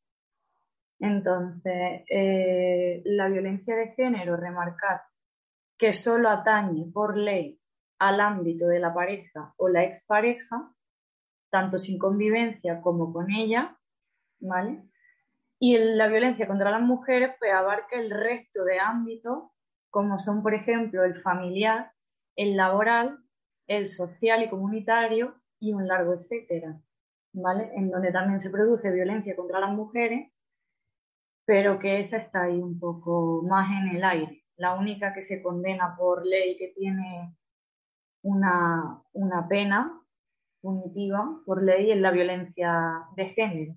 Entonces, 1.00 2.04
eh, 2.10 3.02
la 3.06 3.28
violencia 3.28 3.76
de 3.76 3.94
género, 3.94 4.38
remarcar 4.38 5.02
que 5.80 5.94
solo 5.94 6.30
atañe 6.30 6.86
por 6.94 7.18
ley 7.18 7.60
al 8.00 8.22
ámbito 8.22 8.68
de 8.68 8.80
la 8.80 8.94
pareja 8.94 9.54
o 9.58 9.68
la 9.68 9.84
expareja, 9.84 10.72
tanto 11.54 11.78
sin 11.78 12.00
convivencia 12.00 12.82
como 12.82 13.14
con 13.14 13.30
ella, 13.30 13.78
¿vale? 14.40 14.82
Y 15.60 15.78
la 15.78 16.08
violencia 16.08 16.48
contra 16.48 16.72
las 16.72 16.82
mujeres 16.82 17.36
pues 17.38 17.54
abarca 17.54 17.96
el 17.96 18.10
resto 18.10 18.66
de 18.66 18.80
ámbitos, 18.80 19.52
como 19.92 20.18
son, 20.18 20.42
por 20.42 20.56
ejemplo, 20.56 21.04
el 21.04 21.22
familiar, 21.22 21.92
el 22.36 22.58
laboral, 22.58 23.20
el 23.68 23.88
social 23.88 24.42
y 24.42 24.50
comunitario 24.50 25.36
y 25.60 25.74
un 25.74 25.88
largo 25.88 26.16
etcétera, 26.16 26.82
¿vale? 27.34 27.70
En 27.76 27.92
donde 27.92 28.12
también 28.12 28.40
se 28.40 28.50
produce 28.50 28.92
violencia 28.92 29.36
contra 29.36 29.60
las 29.60 29.74
mujeres, 29.74 30.32
pero 31.46 31.78
que 31.78 32.00
esa 32.00 32.18
está 32.18 32.46
ahí 32.46 32.60
un 32.60 32.80
poco 32.80 33.44
más 33.48 33.70
en 33.70 33.96
el 33.96 34.04
aire. 34.04 34.44
La 34.58 34.74
única 34.74 35.14
que 35.14 35.22
se 35.22 35.44
condena 35.44 35.96
por 35.96 36.26
ley 36.26 36.58
que 36.58 36.70
tiene 36.70 37.38
una, 38.24 39.04
una 39.14 39.48
pena 39.48 40.03
punitiva 40.64 41.42
por 41.46 41.62
ley 41.62 41.92
es 41.92 41.98
la 42.00 42.12
violencia 42.12 43.06
de 43.18 43.28
género 43.28 43.76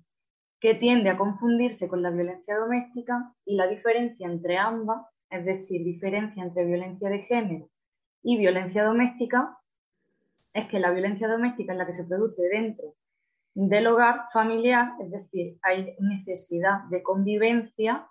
que 0.59 0.73
tiende 0.73 1.09
a 1.09 1.17
confundirse 1.17 1.87
con 1.87 2.01
la 2.01 2.09
violencia 2.09 2.57
doméstica 2.57 3.33
y 3.45 3.55
la 3.55 3.67
diferencia 3.67 4.25
entre 4.25 4.57
ambas, 4.57 5.05
es 5.29 5.45
decir, 5.45 5.83
diferencia 5.83 6.41
entre 6.41 6.65
violencia 6.65 7.09
de 7.09 7.21
género 7.21 7.69
y 8.23 8.37
violencia 8.37 8.83
doméstica, 8.83 9.57
es 10.53 10.67
que 10.67 10.79
la 10.79 10.91
violencia 10.91 11.27
doméstica 11.27 11.73
es 11.73 11.77
la 11.77 11.85
que 11.85 11.93
se 11.93 12.05
produce 12.05 12.41
dentro 12.49 12.95
del 13.53 13.87
hogar 13.87 14.25
familiar, 14.31 14.93
es 14.99 15.11
decir, 15.11 15.59
hay 15.61 15.95
necesidad 15.99 16.83
de 16.89 17.03
convivencia 17.03 18.07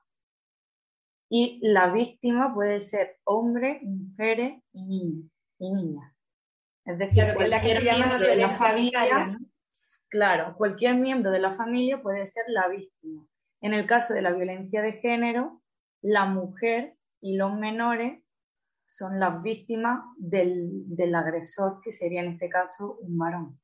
y 1.28 1.58
la 1.62 1.92
víctima 1.92 2.54
puede 2.54 2.78
ser 2.78 3.16
hombre, 3.24 3.80
mujeres 3.82 4.62
y 4.72 5.28
niñas. 5.58 6.15
Es 6.86 6.98
decir, 6.98 7.24
la 7.48 7.60
que 7.60 7.74
se 7.74 7.84
llama 7.84 8.18
la, 8.18 8.34
la 8.34 8.48
familia, 8.50 9.38
Claro, 10.08 10.54
cualquier 10.56 10.94
miembro 10.94 11.30
de 11.32 11.40
la 11.40 11.56
familia 11.56 12.00
puede 12.00 12.26
ser 12.26 12.44
la 12.48 12.68
víctima. 12.68 13.26
En 13.60 13.74
el 13.74 13.86
caso 13.86 14.14
de 14.14 14.22
la 14.22 14.32
violencia 14.32 14.80
de 14.80 14.92
género, 14.92 15.62
la 16.00 16.26
mujer 16.26 16.96
y 17.20 17.36
los 17.36 17.54
menores 17.54 18.22
son 18.86 19.18
las 19.18 19.42
víctimas 19.42 20.04
del, 20.16 21.14
agresor, 21.14 21.80
que 21.82 21.92
sería 21.92 22.22
en 22.22 22.32
este 22.32 22.48
caso 22.48 22.98
un 23.00 23.18
varón. 23.18 23.60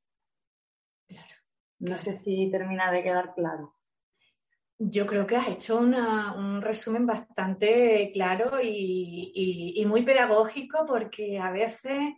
Claro. 1.07 1.35
No 1.79 1.99
sé 1.99 2.15
si 2.15 2.51
termina 2.51 2.91
de 2.91 3.03
quedar 3.03 3.35
claro. 3.35 3.77
Yo 4.79 5.07
creo 5.07 5.27
que 5.27 5.37
has 5.37 5.49
hecho 5.49 5.79
un 5.79 6.61
resumen 6.61 7.07
bastante 7.07 8.11
claro 8.13 8.61
y, 8.61 9.85
muy 9.87 10.03
pedagógico 10.03 10.85
porque 10.87 11.39
a 11.39 11.51
veces 11.51 12.15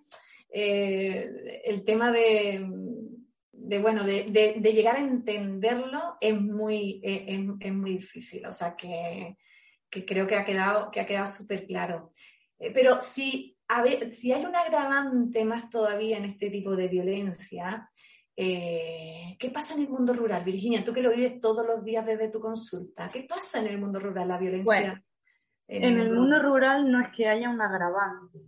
eh, 0.49 1.63
el 1.65 1.85
tema 1.85 2.13
de, 2.13 2.67
de 3.53 3.79
bueno, 3.79 4.05
de, 4.05 4.25
de, 4.25 4.73
llegar 4.73 4.97
a 4.97 5.01
entenderlo 5.01 6.17
es 6.21 6.41
muy, 6.41 7.01
es, 7.03 7.41
es 7.61 7.73
muy 7.73 7.93
difícil. 7.93 8.47
O 8.47 8.53
sea 8.53 8.77
que, 8.77 9.37
que, 9.91 10.05
creo 10.05 10.27
que 10.27 10.37
ha 10.37 10.45
quedado, 10.45 10.91
que 10.91 11.01
ha 11.01 11.07
quedado 11.07 11.27
súper 11.27 11.67
claro. 11.67 12.13
Eh, 12.59 12.71
pero 12.73 13.01
si, 13.01 13.57
a 13.69 13.83
ver, 13.83 14.13
si 14.13 14.33
hay 14.33 14.45
un 14.45 14.57
agravante 14.57 15.45
más 15.45 15.69
todavía 15.71 16.19
en 16.19 16.27
este 16.27 16.51
tipo 16.51 16.77
de 16.77 16.89
violencia, 16.89 17.91
eh, 18.37 19.37
¿qué 19.39 19.51
pasa 19.51 19.75
en 19.75 19.83
el 19.83 19.89
mundo 19.89 20.13
rural? 20.13 20.45
Virginia, 20.45 20.85
tú 20.85 20.93
que 20.93 21.03
lo 21.03 21.15
vives 21.15 21.41
todos 21.41 21.67
los 21.67 21.85
días 21.85 22.05
desde 22.05 22.31
tu 22.31 22.41
consulta, 22.41 23.09
¿qué 23.09 23.23
pasa 23.23 23.61
en 23.61 23.69
el 23.69 23.79
mundo 23.79 24.01
rural, 24.01 24.29
la 24.29 24.39
violencia? 24.39 25.03
en, 25.67 25.99
el 25.99 26.13
mundo 26.13 26.43
rural 26.43 26.91
no 26.91 27.01
es 27.01 27.09
que 27.17 27.29
haya 27.29 27.49
un 27.49 27.61
agravante, 27.61 28.39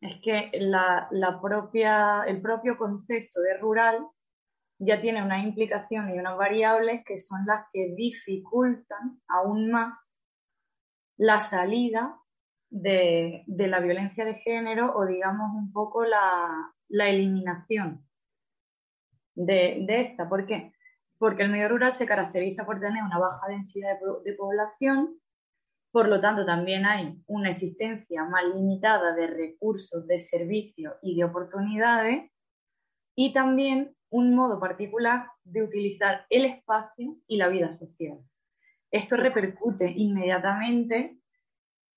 es 0.00 0.20
que 0.22 0.50
la, 0.54 1.08
la 1.10 1.40
propia, 1.40 2.24
el 2.26 2.40
propio 2.40 2.76
concepto 2.78 3.40
de 3.40 3.58
rural 3.58 4.06
ya 4.78 5.00
tiene 5.00 5.22
una 5.22 5.42
implicación 5.42 6.08
y 6.08 6.18
unas 6.18 6.38
variables 6.38 7.02
que 7.04 7.20
son 7.20 7.40
las 7.44 7.66
que 7.72 7.94
dificultan 7.94 9.20
aún 9.28 9.70
más 9.70 10.18
la 11.18 11.38
salida 11.38 12.16
de, 12.70 13.44
la 13.46 13.80
violencia 13.80 14.24
de 14.24 14.36
género 14.36 14.94
o 14.96 15.04
digamos 15.04 15.50
un 15.54 15.70
poco 15.70 16.04
la, 16.04 16.72
eliminación 16.88 18.06
de, 19.34 19.84
esta. 19.86 20.28
¿Por 20.28 20.46
qué? 20.46 20.72
Porque 21.18 21.42
el 21.42 21.50
medio 21.50 21.68
rural 21.68 21.92
se 21.92 22.06
caracteriza 22.06 22.64
por 22.64 22.80
tener 22.80 23.02
una 23.02 23.18
baja 23.18 23.48
densidad 23.48 23.98
de, 24.00 24.30
de 24.30 24.36
población, 24.36 25.20
por 25.92 26.08
lo 26.08 26.20
tanto 26.20 26.46
también 26.46 26.86
hay 26.86 27.20
una 27.26 27.50
existencia 27.50 28.24
más 28.24 28.44
limitada 28.54 29.14
de 29.14 29.26
recursos, 29.26 30.06
de 30.06 30.20
servicios 30.20 30.94
y 31.02 31.16
de 31.16 31.24
oportunidades 31.24 32.30
y 33.16 33.32
también 33.32 33.94
un 34.10 34.34
modo 34.34 34.58
particular 34.58 35.26
de 35.44 35.62
utilizar 35.62 36.26
el 36.30 36.44
espacio 36.44 37.16
y 37.26 37.36
la 37.36 37.48
vida 37.48 37.72
social. 37.72 38.18
Esto 38.90 39.16
repercute 39.16 39.92
inmediatamente 39.94 41.18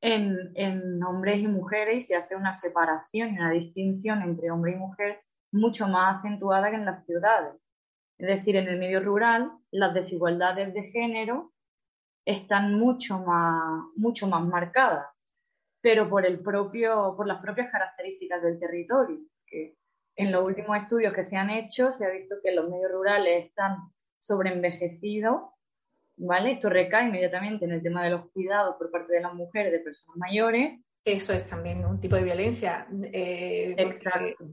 en, 0.01 1.01
hombres 1.03 1.39
y 1.39 1.47
mujeres 1.47 1.97
y 1.97 2.01
se 2.01 2.15
hace 2.15 2.35
una 2.35 2.53
separación 2.53 3.33
y 3.33 3.37
una 3.37 3.51
distinción 3.51 4.21
entre 4.21 4.51
hombre 4.51 4.73
y 4.73 4.75
mujer 4.75 5.21
mucho 5.51 5.87
más 5.87 6.19
acentuada 6.19 6.69
que 6.69 6.75
en 6.75 6.85
las 6.85 7.05
ciudades. 7.05 7.53
Es 8.17 8.27
decir, 8.27 8.57
en 8.57 8.67
el 8.67 8.77
medio 8.77 8.99
rural 8.99 9.51
las 9.71 9.93
desigualdades 9.93 10.73
de 10.73 10.83
género 10.91 11.52
están 12.25 12.73
mucho 12.73 13.19
más, 13.19 13.83
mucho 13.95 14.27
más 14.27 14.45
marcadas, 14.45 15.07
pero 15.81 16.09
por, 16.09 16.25
el 16.25 16.39
propio, 16.39 17.13
por 17.15 17.27
las 17.27 17.41
propias 17.41 17.71
características 17.71 18.41
del 18.41 18.59
territorio, 18.59 19.19
que 19.45 19.77
en 20.15 20.31
los 20.31 20.45
últimos 20.45 20.77
estudios 20.77 21.13
que 21.13 21.23
se 21.23 21.37
han 21.37 21.49
hecho 21.49 21.91
se 21.91 22.05
ha 22.05 22.09
visto 22.09 22.35
que 22.43 22.53
los 22.53 22.69
medios 22.69 22.91
rurales 22.91 23.45
están 23.45 23.77
sobreenvejecidos, 24.19 25.41
¿vale? 26.17 26.53
Esto 26.53 26.69
recae 26.69 27.07
inmediatamente 27.07 27.65
en 27.65 27.71
el 27.71 27.83
tema 27.83 28.03
de 28.03 28.11
los 28.11 28.29
cuidados 28.31 28.75
por 28.77 28.91
parte 28.91 29.13
de 29.13 29.21
las 29.21 29.33
mujeres, 29.33 29.71
de 29.71 29.79
personas 29.79 30.17
mayores. 30.17 30.79
Eso 31.03 31.33
es 31.33 31.45
también 31.45 31.83
un 31.85 31.99
tipo 31.99 32.15
de 32.15 32.23
violencia. 32.23 32.87
Eh, 33.11 33.75
Exacto. 33.77 34.45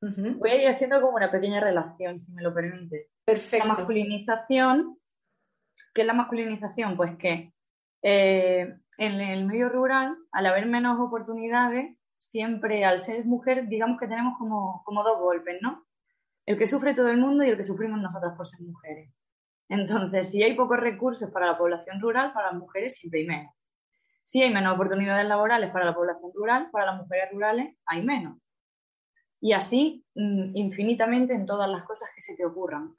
Voy 0.00 0.50
a 0.50 0.62
ir 0.62 0.68
haciendo 0.68 1.00
como 1.00 1.16
una 1.16 1.30
pequeña 1.30 1.60
relación, 1.60 2.20
si 2.20 2.32
me 2.32 2.42
lo 2.42 2.54
permite. 2.54 3.10
Perfecto. 3.24 3.66
La 3.66 3.74
masculinización, 3.74 4.98
¿qué 5.94 6.02
es 6.02 6.06
la 6.06 6.12
masculinización? 6.12 6.96
Pues 6.96 7.16
que 7.16 7.52
eh, 8.02 8.74
en 8.98 9.20
el 9.20 9.46
medio 9.46 9.68
rural, 9.68 10.16
al 10.32 10.46
haber 10.46 10.66
menos 10.66 10.98
oportunidades, 11.00 11.96
siempre 12.18 12.84
al 12.84 13.00
ser 13.00 13.24
mujer, 13.24 13.66
digamos 13.68 13.98
que 13.98 14.06
tenemos 14.06 14.36
como, 14.38 14.82
como 14.84 15.02
dos 15.02 15.18
golpes, 15.18 15.58
¿no? 15.62 15.86
El 16.46 16.58
que 16.58 16.66
sufre 16.66 16.94
todo 16.94 17.08
el 17.08 17.18
mundo 17.18 17.44
y 17.44 17.48
el 17.48 17.56
que 17.56 17.64
sufrimos 17.64 18.00
nosotras 18.00 18.34
por 18.36 18.46
ser 18.46 18.60
mujeres. 18.60 19.10
Entonces, 19.68 20.30
si 20.30 20.42
hay 20.42 20.56
pocos 20.56 20.78
recursos 20.78 21.30
para 21.30 21.46
la 21.46 21.56
población 21.56 22.00
rural, 22.00 22.32
para 22.32 22.50
las 22.50 22.60
mujeres 22.60 22.96
siempre 22.96 23.20
hay 23.20 23.26
menos. 23.26 23.54
Si 24.24 24.42
hay 24.42 24.52
menos 24.52 24.74
oportunidades 24.74 25.26
laborales 25.26 25.70
para 25.70 25.84
la 25.84 25.94
población 25.94 26.30
rural, 26.34 26.68
para 26.70 26.86
las 26.86 26.96
mujeres 26.96 27.30
rurales 27.32 27.76
hay 27.86 28.04
menos. 28.04 28.38
Y 29.40 29.52
así 29.52 30.04
mm, 30.14 30.56
infinitamente 30.56 31.34
en 31.34 31.46
todas 31.46 31.70
las 31.70 31.84
cosas 31.84 32.10
que 32.14 32.20
se 32.20 32.36
te 32.36 32.44
ocurran. 32.44 32.94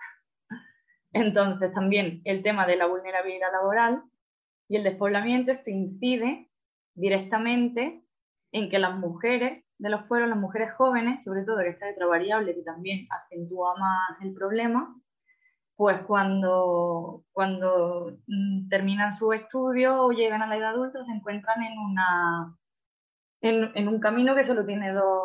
Entonces, 1.14 1.74
también 1.74 2.22
el 2.24 2.44
tema 2.44 2.66
de 2.66 2.78
la 2.78 2.88
vulnerabilidad 2.88 3.52
laboral 3.52 4.04
y 4.70 4.78
el 4.78 4.84
despoblamiento, 4.84 5.52
esto 5.52 5.70
incide 5.70 6.50
directamente 6.96 8.04
en 8.52 8.70
que 8.70 8.80
las 8.80 8.98
mujeres 8.98 9.64
de 9.78 9.90
los 9.90 10.04
pueblos, 10.04 10.30
las 10.30 10.40
mujeres 10.40 10.74
jóvenes, 10.74 11.24
sobre 11.24 11.44
todo 11.44 11.58
que 11.58 11.70
está 11.70 11.90
otra 11.90 12.06
variable 12.06 12.54
que 12.54 12.62
también 12.62 13.08
acentúa 13.10 13.76
más 13.78 14.22
el 14.22 14.34
problema, 14.34 14.96
pues 15.76 16.00
cuando, 16.02 17.24
cuando 17.32 18.20
mm, 18.28 18.70
terminan 18.70 19.16
su 19.16 19.34
estudio 19.34 20.06
o 20.06 20.12
llegan 20.12 20.44
a 20.44 20.48
la 20.48 20.58
edad 20.58 20.70
adulta 20.70 21.04
se 21.04 21.12
encuentran 21.12 21.64
en, 21.64 21.80
una, 21.80 22.56
en, 23.42 23.88
un 23.88 24.00
camino 24.00 24.36
que 24.36 24.44
solo 24.44 24.64
tiene 24.64 24.94
dos, 24.94 25.24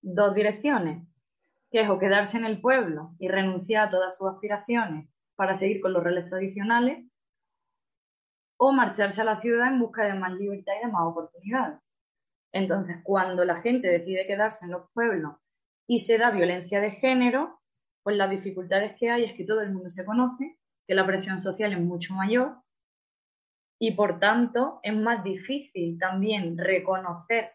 dos 0.00 0.34
direcciones, 0.34 1.06
que 1.72 1.80
es 1.80 1.90
o 1.90 1.98
quedarse 1.98 2.36
en 2.36 2.44
el 2.44 2.60
pueblo 2.60 3.14
y 3.18 3.28
renunciar 3.28 3.88
a 3.88 3.90
todas 3.90 4.16
sus 4.16 4.28
aspiraciones 4.28 5.08
para 5.34 5.54
seguir 5.54 5.80
con 5.80 5.94
los 5.94 6.04
roles 6.04 6.28
tradicionales, 6.28 7.04
o 8.58 8.72
marcharse 8.72 9.22
a 9.22 9.24
la 9.24 9.40
ciudad 9.40 9.72
en 9.72 9.80
busca 9.80 10.04
de 10.04 10.14
más 10.14 10.34
libertad 10.34 10.74
y 10.78 10.86
de 10.86 10.92
más 10.92 11.02
oportunidades. 11.02 11.80
Entonces, 12.52 12.98
cuando 13.02 13.44
la 13.44 13.60
gente 13.60 13.88
decide 13.88 14.26
quedarse 14.26 14.66
en 14.66 14.72
los 14.72 14.88
pueblos 14.92 15.34
y 15.88 15.98
se 16.00 16.18
da 16.18 16.30
violencia 16.30 16.80
de 16.80 16.92
género, 16.92 17.58
pues 18.04 18.16
las 18.16 18.30
dificultades 18.30 18.94
que 18.98 19.10
hay 19.10 19.24
es 19.24 19.32
que 19.32 19.44
todo 19.44 19.62
el 19.62 19.72
mundo 19.72 19.90
se 19.90 20.04
conoce, 20.04 20.58
que 20.86 20.94
la 20.94 21.06
presión 21.06 21.40
social 21.40 21.72
es 21.72 21.80
mucho 21.80 22.14
mayor 22.14 22.58
y 23.80 23.94
por 23.96 24.20
tanto 24.20 24.78
es 24.84 24.94
más 24.94 25.24
difícil 25.24 25.98
también 25.98 26.56
reconocer 26.56 27.52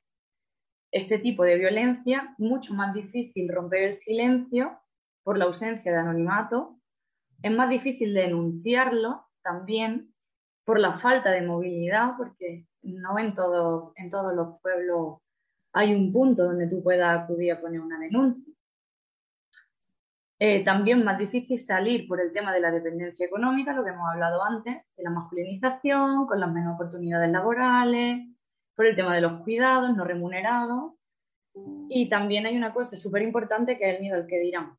este 0.91 1.19
tipo 1.19 1.43
de 1.43 1.58
violencia, 1.58 2.34
mucho 2.38 2.73
más 2.73 2.93
difícil 2.93 3.50
romper 3.50 3.84
el 3.84 3.95
silencio 3.95 4.80
por 5.23 5.38
la 5.38 5.45
ausencia 5.45 5.91
de 5.91 5.97
anonimato, 5.97 6.80
es 7.41 7.52
más 7.52 7.69
difícil 7.69 8.13
denunciarlo 8.13 9.28
también 9.43 10.13
por 10.65 10.80
la 10.80 11.00
falta 11.00 11.32
de 11.32 11.41
movilidad, 11.41 12.15
porque 12.17 12.65
no 12.82 13.19
en, 13.19 13.34
todo, 13.36 13.93
en 13.95 14.10
todos 14.10 14.34
los 14.34 14.60
pueblos 14.62 15.19
hay 15.73 15.93
un 15.93 16.12
punto 16.12 16.43
donde 16.43 16.67
tú 16.67 16.82
puedas 16.82 17.23
acudir 17.23 17.52
a 17.52 17.62
poner 17.62 17.82
una 17.82 18.00
denuncia. 18.00 18.54
Eh, 20.39 20.63
también 20.63 21.04
más 21.04 21.17
difícil 21.17 21.58
salir 21.58 22.08
por 22.08 22.21
el 22.21 22.32
tema 22.32 22.54
de 22.54 22.60
la 22.60 22.71
dependencia 22.71 23.26
económica, 23.26 23.73
lo 23.73 23.84
que 23.84 23.89
hemos 23.89 24.08
hablado 24.08 24.43
antes, 24.43 24.76
de 24.95 25.04
la 25.04 25.10
masculinización, 25.10 26.28
con 26.28 26.39
las 26.39 26.52
menos 26.52 26.76
oportunidades 26.76 27.32
laborales, 27.32 28.37
por 28.78 28.86
el 28.86 28.96
tema 28.96 29.16
de 29.16 29.22
los 29.22 29.42
cuidados 29.42 29.98
no 29.98 30.06
remunerados. 30.06 30.94
Y 31.90 32.08
también 32.10 32.46
hay 32.46 32.56
una 32.56 32.72
cosa 32.72 32.96
súper 32.96 33.24
importante 33.24 33.76
que 33.76 33.90
es 33.90 33.96
el 33.96 34.02
miedo 34.02 34.16
al 34.16 34.28
que 34.28 34.40
dirán, 34.40 34.78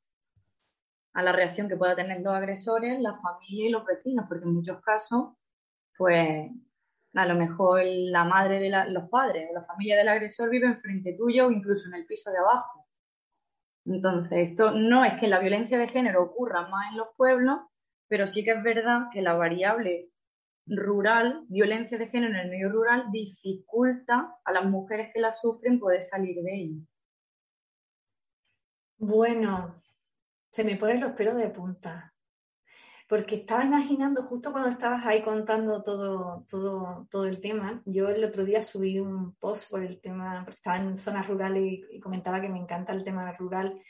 a 1.15 1.23
la 1.23 1.33
reacción 1.33 1.69
que 1.69 1.77
puedan 1.77 1.97
tener 1.97 2.21
los 2.21 2.33
agresores, 2.33 3.01
la 3.01 3.19
familia 3.19 3.67
y 3.67 3.71
los 3.71 3.85
vecinos, 3.85 4.27
porque 4.29 4.45
en 4.45 4.55
muchos 4.55 4.81
casos, 4.81 5.35
pues 5.97 6.49
a 7.15 7.27
lo 7.27 7.35
mejor 7.35 7.83
la 7.85 8.23
madre 8.23 8.61
de 8.61 8.71
los 8.91 9.09
padres 9.11 9.49
o 9.51 9.55
la 9.55 9.65
familia 9.65 9.97
del 9.97 10.09
agresor 10.09 10.49
viven 10.49 10.81
frente 10.81 11.15
tuyo 11.15 11.49
o 11.49 11.51
incluso 11.51 11.89
en 11.89 11.95
el 11.95 12.07
piso 12.07 12.31
de 12.31 12.39
abajo. 12.39 12.87
Entonces, 13.85 14.51
esto 14.51 14.71
no 14.71 15.05
es 15.05 15.19
que 15.19 15.27
la 15.27 15.41
violencia 15.41 15.77
de 15.77 15.89
género 15.89 16.23
ocurra 16.23 16.69
más 16.69 16.93
en 16.93 16.99
los 16.99 17.09
pueblos, 17.17 17.59
pero 18.07 18.29
sí 18.29 18.45
que 18.45 18.53
es 18.53 18.63
verdad 18.63 19.09
que 19.13 19.23
la 19.23 19.35
variable 19.35 20.13
rural, 20.69 21.45
violencia 21.49 21.99
de 21.99 22.09
género 22.09 22.35
en 22.35 22.41
el 22.41 22.51
medio 22.51 22.71
rural, 22.71 23.07
dificulta 23.11 24.37
a 24.45 24.53
las 24.53 24.65
mujeres 24.65 25.11
que 25.13 25.21
la 25.21 25.33
sufren 25.33 25.79
poder 25.79 26.03
salir 26.03 26.43
de 26.43 26.55
ella. 26.55 26.81
Bueno, 28.99 29.83
se 30.51 30.65
me 30.65 30.77
ponen 30.77 31.01
los 31.01 31.13
pelos 31.13 31.37
de 31.37 31.51
punta. 31.51 32.15
Porque 33.09 33.37
estaba 33.37 33.65
imaginando, 33.65 34.23
justo 34.23 34.53
cuando 34.53 34.69
estabas 34.69 35.07
ahí 35.07 35.23
contando 35.23 35.83
todo, 35.83 36.45
todo, 36.49 37.07
todo 37.11 37.25
el 37.25 37.41
tema, 37.41 37.83
yo 37.87 38.11
el 38.11 38.23
otro 38.23 38.45
día 38.45 38.61
subí 38.61 39.01
un 39.01 39.35
post 39.37 39.71
por 39.71 39.83
el 39.83 39.99
tema, 40.01 40.43
porque 40.45 40.57
estaba 40.57 40.77
en 40.77 40.97
zonas 40.99 41.27
rurales 41.27 41.81
y 41.91 42.01
comentaba 42.01 42.41
que 42.41 42.51
me 42.51 42.59
encanta 42.59 42.93
el 42.93 43.05
tema 43.05 43.33
rural 43.33 43.81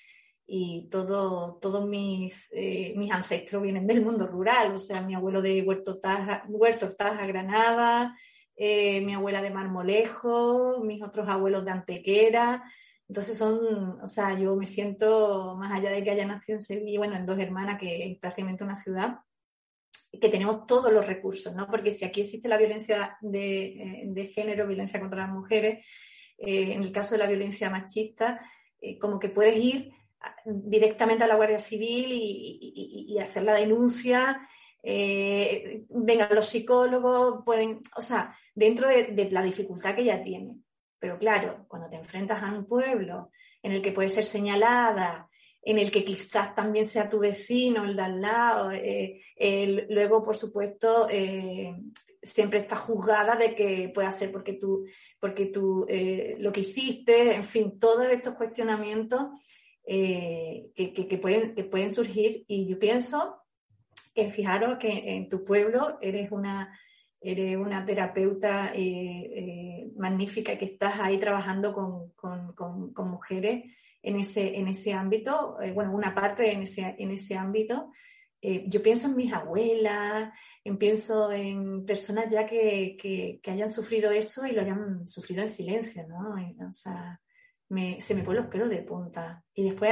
y 0.51 0.89
todo, 0.91 1.59
todos 1.61 1.87
mis, 1.87 2.49
eh, 2.53 2.95
mis 2.97 3.13
ancestros 3.13 3.63
vienen 3.63 3.87
del 3.87 4.03
mundo 4.03 4.27
rural, 4.27 4.73
o 4.73 4.79
sea, 4.79 5.03
mi 5.03 5.15
abuelo 5.15 5.43
de 5.43 5.61
Huerto 5.61 6.01
Taja, 6.01 6.43
Huerto 6.49 6.91
Taja 6.97 7.27
Granada, 7.27 8.17
eh, 8.57 9.03
mi 9.03 9.13
abuela 9.13 9.43
de 9.43 9.51
Marmolejo, 9.51 10.81
mis 10.83 11.03
otros 11.03 11.29
abuelos 11.29 11.67
de 11.67 11.71
Antequera. 11.73 12.65
Entonces 13.07 13.37
son, 13.37 14.01
o 14.01 14.07
sea, 14.07 14.39
yo 14.39 14.57
me 14.57 14.65
siento, 14.65 15.55
más 15.59 15.71
allá 15.71 15.91
de 15.91 16.03
que 16.03 16.13
haya 16.13 16.25
nacido 16.25 16.57
en 16.57 16.63
Sevilla, 16.63 16.99
bueno, 16.99 17.17
en 17.17 17.27
Dos 17.27 17.39
Hermanas, 17.39 17.79
que 17.79 18.11
es 18.11 18.19
prácticamente 18.19 18.65
una 18.65 18.77
ciudad, 18.77 19.19
que 20.11 20.31
tenemos 20.31 20.67
todos 20.67 20.91
los 20.91 21.07
recursos, 21.07 21.55
¿no? 21.55 21.67
Porque 21.67 21.91
si 21.91 22.07
aquí 22.07 22.23
existe 22.23 22.49
la 22.49 22.57
violencia 22.57 23.19
de, 23.21 23.67
eh, 23.67 24.05
de 24.07 24.25
género, 24.25 24.67
violencia 24.67 24.99
contra 24.99 25.27
las 25.27 25.31
mujeres, 25.31 25.87
en 26.41 26.83
el 26.83 26.93
caso 26.93 27.17
de 27.17 27.19
la 27.19 27.27
violencia 27.27 27.69
machista, 27.69 28.41
como 29.01 29.19
que 29.19 29.29
puedes 29.29 29.57
ir 29.57 29.93
directamente 30.45 31.25
a 31.25 31.27
la 31.27 31.37
Guardia 31.37 31.59
Civil 31.59 32.07
y, 32.11 33.19
hacer 33.19 33.43
la 33.43 33.55
denuncia. 33.55 34.41
Eh, 34.83 35.85
vengan 35.89 36.35
los 36.35 36.47
psicólogos, 36.47 37.43
pueden, 37.45 37.81
o 37.97 38.01
sea, 38.01 38.35
dentro 38.55 38.89
de, 38.89 39.29
la 39.31 39.43
dificultad 39.43 39.95
que 39.95 40.03
ella 40.03 40.23
tiene. 40.23 40.57
Pero 40.99 41.19
claro, 41.19 41.67
cuando 41.69 41.89
te 41.89 41.97
enfrentas 41.97 42.43
a 42.43 42.53
un 42.53 42.67
pueblo 42.67 43.31
en 43.63 43.73
el 43.73 43.83
que 43.83 43.93
puede 43.93 44.09
ser 44.09 44.25
señalada, 44.25 45.29
en 45.63 45.79
el 45.79 45.91
que 45.91 46.05
quizás 46.05 46.55
también 46.55 46.87
sea 46.87 47.11
tu 47.11 47.19
vecino, 47.19 47.85
el 47.85 47.97
de 47.97 48.03
al 48.03 48.21
lado, 48.21 48.71
eh, 48.73 49.21
luego, 49.91 50.25
por 50.25 50.37
supuesto, 50.37 51.09
eh, 51.11 51.75
siempre 52.23 52.61
está 52.61 52.77
juzgada 52.77 53.37
de 53.37 53.55
que 53.55 53.91
pueda 53.95 54.11
ser 54.11 54.33
porque 54.33 54.55
tú, 54.55 54.87
porque 55.21 55.47
tú 55.47 55.87
lo 56.39 56.53
que 56.53 56.61
hiciste, 56.61 57.35
en 57.35 57.45
fin, 57.45 57.79
todos 57.79 58.07
estos 58.07 58.35
cuestionamientos 58.35 59.29
eh, 59.91 60.71
que, 60.75 61.17
pueden, 61.17 61.55
que 61.55 61.65
pueden 61.65 61.89
surgir 61.89 62.45
y 62.47 62.69
yo 62.69 62.79
pienso 62.79 63.39
que 64.15 64.31
fijaros 64.31 64.77
que 64.77 65.17
en 65.17 65.31
tu 65.31 65.47
pueblo 65.47 65.97
eres 66.03 66.31
una, 66.31 66.79
eres 67.23 67.57
una 67.57 67.87
terapeuta 67.87 68.71
eh, 68.75 68.83
eh, 68.85 69.91
magnífica 69.97 70.59
que 70.59 70.67
estás 70.67 71.01
ahí 71.01 71.17
trabajando 71.17 71.73
con, 71.73 72.11
con, 72.11 72.53
con, 72.93 73.09
mujeres 73.09 73.65
en 74.03 74.17
ese, 74.17 74.59
en 74.59 74.69
ese 74.69 74.93
ámbito, 74.93 75.57
bueno, 75.73 75.95
una 75.95 76.15
parte 76.15 76.53
en 76.53 76.65
ese, 76.65 76.95
en 76.99 77.11
ese 77.11 77.39
ámbito. 77.39 77.91
yo 78.43 78.83
pienso 78.83 79.09
en 79.09 79.17
mis 79.17 79.33
abuelas, 79.33 80.35
en, 80.65 80.77
pienso 80.77 81.33
en 81.33 81.87
personas 81.87 82.27
ya 82.31 82.45
que, 82.45 82.95
que, 83.01 83.41
que, 83.43 83.51
hayan 83.51 83.71
sufrido 83.71 84.11
eso 84.11 84.47
y 84.47 84.53
lo 84.53 84.61
hayan 84.61 85.09
sufrido 85.09 85.43
en 85.43 85.49
silencio, 85.49 86.07
¿no? 86.07 86.35
O 86.69 86.73
sea, 86.75 87.19
se 87.69 88.15
me 88.15 88.23
ponen 88.23 88.43
los 88.43 88.51
pelos 88.51 88.71
de 88.71 88.83
punta. 88.83 89.45
Y 89.55 89.71
después 89.71 89.91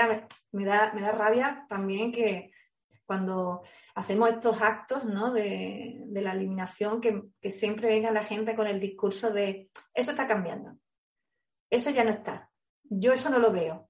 me 0.52 0.64
da, 0.64 0.92
me 0.92 1.02
da 1.02 1.12
rabia 1.12 1.66
también 1.68 2.12
que 2.12 2.52
cuando 3.06 3.62
hacemos 3.94 4.28
estos 4.30 4.60
actos 4.60 5.04
¿no? 5.04 5.32
de, 5.32 6.02
la 6.10 6.32
eliminación, 6.32 7.00
que, 7.00 7.50
siempre 7.50 7.88
venga 7.88 8.10
la 8.10 8.24
gente 8.24 8.56
con 8.56 8.66
el 8.66 8.80
discurso 8.80 9.30
de 9.30 9.70
eso 9.94 10.10
está 10.10 10.26
cambiando, 10.26 10.76
eso 11.70 11.90
ya 11.90 12.04
no 12.04 12.10
está, 12.10 12.50
yo 12.82 13.12
eso 13.12 13.30
no 13.30 13.38
lo 13.38 13.52
veo. 13.52 13.88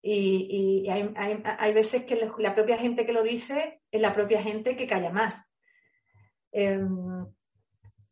Y, 0.00 0.88
hay, 0.88 1.74
veces 1.74 2.04
que 2.04 2.30
la 2.38 2.54
propia 2.54 2.78
gente 2.78 3.04
que 3.04 3.12
lo 3.12 3.22
dice 3.22 3.82
es 3.90 4.00
la 4.00 4.12
propia 4.12 4.40
gente 4.40 4.76
que 4.76 4.86
calla 4.86 5.10
más. 5.10 5.50
Em, 6.52 7.26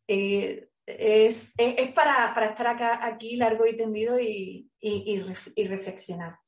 eh, 0.07 0.67
es, 0.87 1.53
es, 1.57 1.91
para, 1.91 2.33
para, 2.33 2.47
estar 2.47 2.67
acá, 2.67 3.05
aquí 3.05 3.35
largo 3.35 3.65
y 3.65 3.75
tendido 3.75 4.17
y, 4.19 4.71
y, 4.79 5.19
reflexionar. 5.67 6.39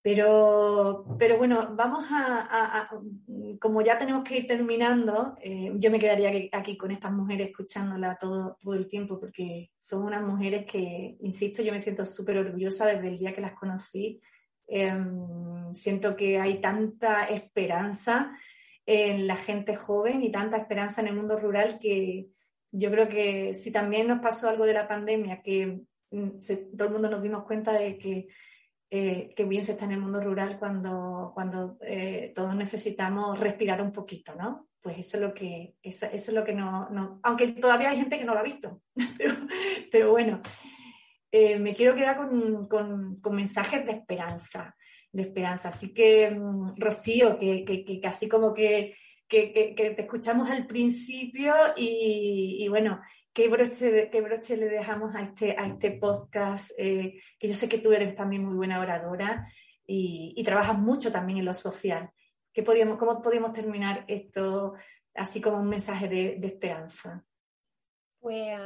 Pero, 0.00 1.16
pero 1.18 1.36
bueno, 1.38 1.74
vamos 1.74 2.04
a, 2.10 2.88
como 3.58 3.80
ya 3.80 3.98
tenemos 3.98 4.22
que 4.22 4.36
ir 4.36 4.46
terminando, 4.46 5.34
eh, 5.40 5.72
yo 5.76 5.90
me 5.90 5.98
quedaría 5.98 6.48
aquí, 6.52 6.76
con 6.76 6.90
estas 6.90 7.10
mujeres 7.10 7.48
escuchándola 7.48 8.16
todo, 8.20 8.56
todo 8.60 8.74
el 8.74 8.86
tiempo 8.86 9.18
porque 9.18 9.70
son 9.78 10.04
unas 10.04 10.22
mujeres 10.22 10.66
que, 10.66 11.16
insisto, 11.20 11.62
yo 11.62 11.72
me 11.72 11.80
siento 11.80 12.04
súper 12.04 12.38
orgullosa 12.38 12.86
desde 12.86 13.08
el 13.08 13.18
día 13.18 13.34
que 13.34 13.40
las 13.40 13.54
conocí. 13.54 14.20
Em, 14.66 15.74
siento 15.74 16.14
que 16.16 16.38
hay 16.38 16.60
tanta 16.60 17.24
esperanza 17.24 18.36
en 18.86 19.26
la 19.26 19.36
gente 19.36 19.74
joven 19.74 20.22
y 20.22 20.30
tanta 20.30 20.58
esperanza 20.58 21.00
en 21.00 21.08
el 21.08 21.16
mundo 21.16 21.38
rural 21.38 21.78
que, 21.80 22.28
yo 22.76 22.90
creo 22.90 23.08
que 23.08 23.54
si 23.54 23.70
también 23.70 24.08
nos 24.08 24.20
pasó 24.20 24.48
algo 24.48 24.66
de 24.66 24.74
la 24.74 24.88
pandemia, 24.88 25.42
que 25.42 25.82
mm, 26.10 26.38
todo 26.76 26.88
el 26.88 26.92
mundo 26.92 27.08
nos 27.08 27.22
dimos 27.22 27.44
cuenta 27.44 27.72
de 27.72 27.96
que, 27.96 28.26
eh, 28.90 29.34
bien 29.46 29.64
se 29.64 29.72
está 29.72 29.84
en 29.84 29.92
el 29.92 30.00
mundo 30.00 30.20
rural 30.20 30.58
cuando, 30.58 31.30
cuando 31.34 31.78
eh, 31.80 32.32
todos 32.34 32.54
necesitamos 32.54 33.38
respirar 33.38 33.80
un 33.80 33.92
poquito, 33.92 34.34
¿no? 34.34 34.68
Pues 34.80 34.98
eso 34.98 35.16
es 35.16 35.22
lo 35.22 35.32
que, 35.32 35.76
eso, 35.82 36.06
es 36.06 36.32
lo 36.32 36.44
que 36.44 36.52
no, 36.52 37.20
aunque 37.22 37.52
todavía 37.52 37.90
hay 37.90 37.96
gente 37.96 38.18
que 38.18 38.24
no 38.24 38.34
lo 38.34 38.40
ha 38.40 38.44
visto, 38.44 38.82
pero, 39.92 40.10
bueno, 40.10 40.42
eh, 41.30 41.58
me 41.58 41.74
quiero 41.74 41.94
quedar 41.94 42.16
con, 42.16 42.66
con, 42.68 43.34
mensajes 43.34 43.86
de 43.86 43.92
esperanza, 43.92 44.76
de 45.12 45.22
esperanza. 45.22 45.68
Así 45.68 45.94
que, 45.94 46.30
mm, 46.30 46.74
Rocío, 46.76 47.38
que, 47.38 47.64
que, 47.64 47.84
que 47.84 48.28
como 48.28 48.52
que 48.52 48.94
que, 49.34 49.94
te 49.96 50.02
escuchamos 50.02 50.50
al 50.50 50.66
principio 50.66 51.54
y, 51.76 52.66
bueno, 52.68 53.00
¿qué 53.32 53.48
broche, 53.48 54.08
¿qué 54.10 54.20
broche 54.20 54.56
le 54.56 54.68
dejamos 54.68 55.14
a 55.14 55.22
este, 55.22 55.56
a 55.58 55.66
este 55.66 55.92
podcast? 55.92 56.70
Eh, 56.78 57.20
que 57.38 57.48
yo 57.48 57.54
sé 57.54 57.68
que 57.68 57.78
tú 57.78 57.92
eres 57.92 58.14
también 58.14 58.44
muy 58.44 58.54
buena 58.54 58.80
oradora 58.80 59.46
y, 59.86 60.42
trabajas 60.44 60.78
mucho 60.78 61.10
también 61.10 61.38
en 61.38 61.44
lo 61.44 61.54
social. 61.54 62.10
¿Qué 62.52 62.62
podíamos, 62.62 62.98
¿Cómo 62.98 63.20
podríamos 63.20 63.52
terminar 63.52 64.04
esto 64.06 64.74
así 65.14 65.40
como 65.40 65.58
un 65.58 65.68
mensaje 65.68 66.08
de, 66.08 66.36
de 66.38 66.46
esperanza? 66.46 67.24
Pues 68.20 68.56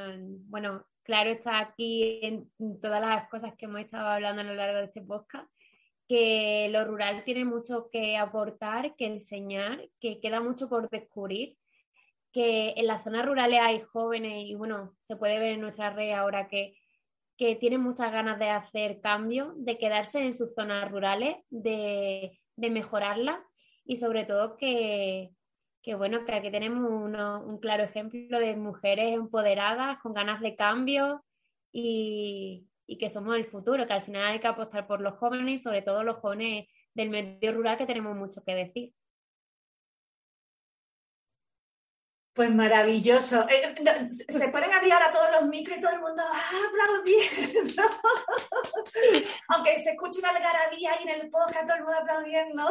bueno, 0.49 0.87
claro 1.03 1.31
está 1.31 1.59
aquí 1.59 2.21
en 2.23 2.51
todas 2.81 3.01
las 3.01 3.29
cosas 3.29 3.55
que 3.57 3.65
hemos 3.65 3.81
estado 3.81 4.07
hablando 4.07 4.43
a 4.43 4.45
lo 4.45 4.55
largo 4.55 4.79
de 4.79 4.85
este 4.85 5.01
podcast 5.01 5.51
que 6.09 6.69
lo 6.71 6.85
rural 6.85 7.23
tiene 7.25 7.45
mucho 7.45 7.91
que 7.93 8.17
aportar, 8.17 8.97
que 8.97 9.07
enseñar, 9.07 9.89
que 10.01 10.21
queda 10.21 10.41
mucho 10.41 10.69
por 10.69 10.89
descubrir, 10.89 11.59
que 12.33 12.71
en 12.77 12.87
las 12.87 13.05
zonas 13.05 13.27
rurales 13.27 13.61
hay 13.63 13.81
jóvenes 13.81 14.45
y 14.47 14.55
bueno, 14.55 14.97
se 15.03 15.17
puede 15.17 15.39
ver 15.39 15.53
en 15.53 15.61
nuestra 15.61 15.91
red 15.91 16.13
ahora 16.13 16.49
que, 16.49 16.75
que 17.37 17.57
tienen 17.57 17.83
muchas 17.83 18.11
ganas 18.11 18.39
de 18.39 18.49
hacer 18.49 19.01
cambio, 19.01 19.53
de 19.57 19.77
quedarse 19.77 20.23
en 20.23 20.33
sus 20.33 20.55
zonas 20.55 20.91
rurales, 20.91 21.37
de, 21.51 22.41
de 22.57 22.71
mejorarlas 22.71 23.39
y 23.85 23.97
sobre 23.97 24.25
todo 24.25 24.57
que, 24.57 25.31
que 25.83 25.95
bueno, 25.95 26.25
que 26.25 26.35
aquí 26.35 26.51
tenemos 26.51 26.91
un 26.91 27.59
claro 27.61 27.85
ejemplo 27.85 28.39
de 28.39 28.57
mujeres 28.57 29.15
empoderadas, 29.15 29.99
con 30.01 30.15
ganas 30.15 30.41
de 30.41 30.57
cambio 30.57 31.23
y, 31.71 32.68
y 32.89 32.97
que 32.97 33.11
somos 33.11 33.37
el 33.37 33.47
futuro, 33.47 33.87
que 33.87 33.93
al 33.93 34.03
final 34.03 34.25
hay 34.25 34.41
que 34.41 34.47
apostar 34.49 34.87
por 34.87 35.01
los 35.01 35.15
jóvenes 35.19 35.61
y 35.61 35.63
sobre 35.63 35.83
todo 35.83 36.03
los 36.03 36.17
jóvenes 36.17 36.67
del 36.95 37.11
medio 37.11 37.53
rural 37.53 37.77
que 37.77 37.87
tenemos 37.87 38.17
mucho 38.17 38.43
que 38.43 38.55
decir. 38.55 38.95
Pues 42.33 42.55
maravilloso. 42.55 43.47
Eh, 43.49 43.75
se 44.29 44.49
pueden 44.49 44.73
abrir 44.73 44.93
ahora 44.93 45.11
todos 45.11 45.29
los 45.33 45.49
micros 45.51 45.77
y 45.77 45.81
todo 45.81 45.93
el 45.93 46.01
mundo 46.01 46.23
¡ah, 46.25 46.51
aplaudiendo. 46.69 47.83
Aunque 49.49 49.83
se 49.83 49.91
escuche 49.91 50.21
una 50.21 50.31
algarabía 50.31 50.93
ahí 50.93 51.03
en 51.03 51.21
el 51.21 51.31
podcast, 51.31 51.67
todo 51.67 51.77
el 51.77 51.83
mundo 51.83 51.99
aplaudiendo. 51.99 52.65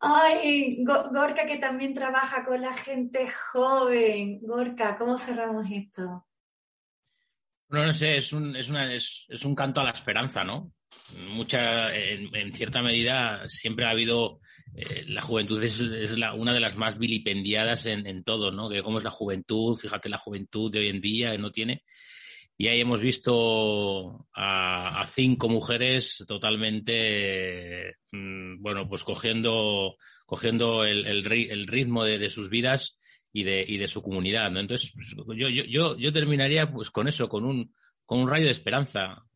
Ay, 0.00 0.84
Gorka 0.84 1.46
que 1.46 1.56
también 1.56 1.92
trabaja 1.92 2.44
con 2.44 2.62
la 2.62 2.72
gente 2.72 3.28
joven. 3.28 4.38
Gorka, 4.40 4.96
¿cómo 4.96 5.18
cerramos 5.18 5.66
esto? 5.70 6.24
No, 7.74 7.84
no 7.84 7.92
sé, 7.92 8.16
es 8.18 8.32
un, 8.32 8.54
es, 8.54 8.70
una, 8.70 8.94
es, 8.94 9.26
un 9.44 9.56
canto 9.56 9.80
a 9.80 9.84
la 9.84 9.90
esperanza, 9.90 10.44
¿no? 10.44 10.72
Mucha, 11.18 11.92
en, 11.92 12.54
cierta 12.54 12.82
medida 12.82 13.48
siempre 13.48 13.84
ha 13.84 13.90
habido 13.90 14.38
eh, 14.76 15.04
la 15.08 15.20
juventud 15.20 15.60
es, 15.60 15.80
es 15.80 16.16
la, 16.16 16.34
una 16.34 16.54
de 16.54 16.60
las 16.60 16.76
más 16.76 16.96
vilipendiadas 16.98 17.86
en, 17.86 18.06
en, 18.06 18.22
todo, 18.22 18.52
¿no? 18.52 18.68
Que 18.68 18.80
cómo 18.84 18.98
es 18.98 19.04
la 19.04 19.10
juventud, 19.10 19.76
fíjate 19.76 20.08
la 20.08 20.18
juventud 20.18 20.70
de 20.70 20.78
hoy 20.78 20.88
en 20.88 21.00
día 21.00 21.32
que 21.32 21.38
no 21.38 21.50
tiene. 21.50 21.82
Y 22.56 22.68
ahí 22.68 22.78
hemos 22.78 23.00
visto 23.00 24.28
a, 24.32 25.04
cinco 25.12 25.48
mujeres 25.48 26.24
totalmente, 26.28 27.96
mm, 28.12 28.62
bueno, 28.62 28.88
pues 28.88 29.02
cogiendo, 29.02 29.96
cogiendo 30.26 30.84
el, 30.84 31.08
el, 31.08 31.32
el 31.50 31.66
ritmo 31.66 32.04
de, 32.04 32.18
de, 32.18 32.30
sus 32.30 32.50
vidas 32.50 32.96
y 33.34 33.42
de, 33.42 33.64
y 33.66 33.78
de 33.78 33.88
su 33.88 34.00
comunidad, 34.00 34.48
¿no? 34.50 34.60
Entonces, 34.60 34.92
pues, 35.26 35.36
yo, 35.36 35.48
yo, 35.48 35.64
yo, 35.64 35.96
yo 35.96 36.12
terminaría 36.12 36.70
pues 36.70 36.90
con 36.90 37.08
eso, 37.08 37.28
con 37.28 37.44
un, 37.44 37.74
con 38.06 38.20
un 38.20 38.30
rayo 38.30 38.44
de 38.44 38.52
esperanza. 38.52 39.26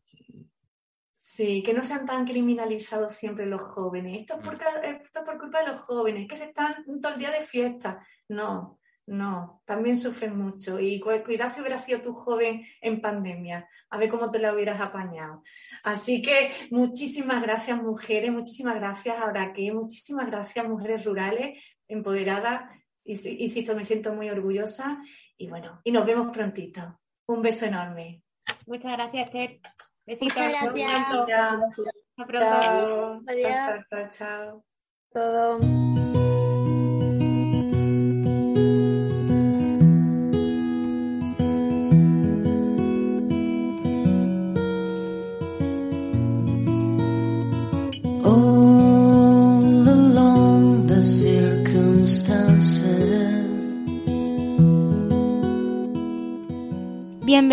Sí, 1.11 1.61
que 1.61 1.73
no 1.73 1.83
sean 1.83 2.05
tan 2.05 2.25
criminalizados 2.25 3.11
siempre 3.11 3.45
los 3.45 3.61
jóvenes. 3.61 4.21
Esto 4.21 4.35
es, 4.35 4.39
por, 4.39 4.53
esto 4.53 5.19
es 5.19 5.25
por 5.25 5.37
culpa 5.37 5.59
de 5.59 5.73
los 5.73 5.81
jóvenes, 5.81 6.29
que 6.29 6.37
se 6.37 6.45
están 6.45 6.85
todo 7.01 7.11
el 7.11 7.19
día 7.19 7.29
de 7.29 7.41
fiesta. 7.41 8.01
No, 8.29 8.79
no, 9.05 9.63
también 9.65 9.97
sufren 9.97 10.37
mucho. 10.37 10.79
Y 10.79 11.01
cuidado 11.01 11.49
si 11.49 11.59
hubiera 11.59 11.77
sido 11.77 12.01
tu 12.01 12.13
joven 12.13 12.63
en 12.79 13.01
pandemia, 13.01 13.67
a 13.89 13.97
ver 13.97 14.09
cómo 14.09 14.31
te 14.31 14.39
la 14.39 14.53
hubieras 14.53 14.79
apañado. 14.79 15.43
Así 15.83 16.21
que 16.21 16.53
muchísimas 16.71 17.41
gracias, 17.41 17.81
mujeres, 17.83 18.31
muchísimas 18.31 18.75
gracias, 18.75 19.17
ahora 19.17 19.51
que 19.51 19.73
muchísimas 19.73 20.27
gracias, 20.27 20.69
mujeres 20.69 21.03
rurales, 21.03 21.61
empoderadas. 21.89 22.78
Y, 23.09 23.43
insisto, 23.43 23.75
me 23.75 23.83
siento 23.83 24.13
muy 24.13 24.29
orgullosa. 24.29 25.01
Y 25.35 25.47
bueno, 25.47 25.81
y 25.83 25.91
nos 25.91 26.05
vemos 26.05 26.29
prontito. 26.31 26.99
Un 27.27 27.41
beso 27.41 27.65
enorme. 27.65 28.21
Muchas 28.67 28.91
gracias, 28.91 29.27
Esther. 29.27 29.59
Besitos. 30.05 30.37
Muchas 30.37 30.73
gracias. 30.73 31.89
Hasta 32.17 32.27
pronto. 32.27 32.45
Chao. 32.45 33.21
Chao, 33.25 33.83
chao, 33.89 34.09
chao. 34.11 34.65
Todo. 35.11 36.48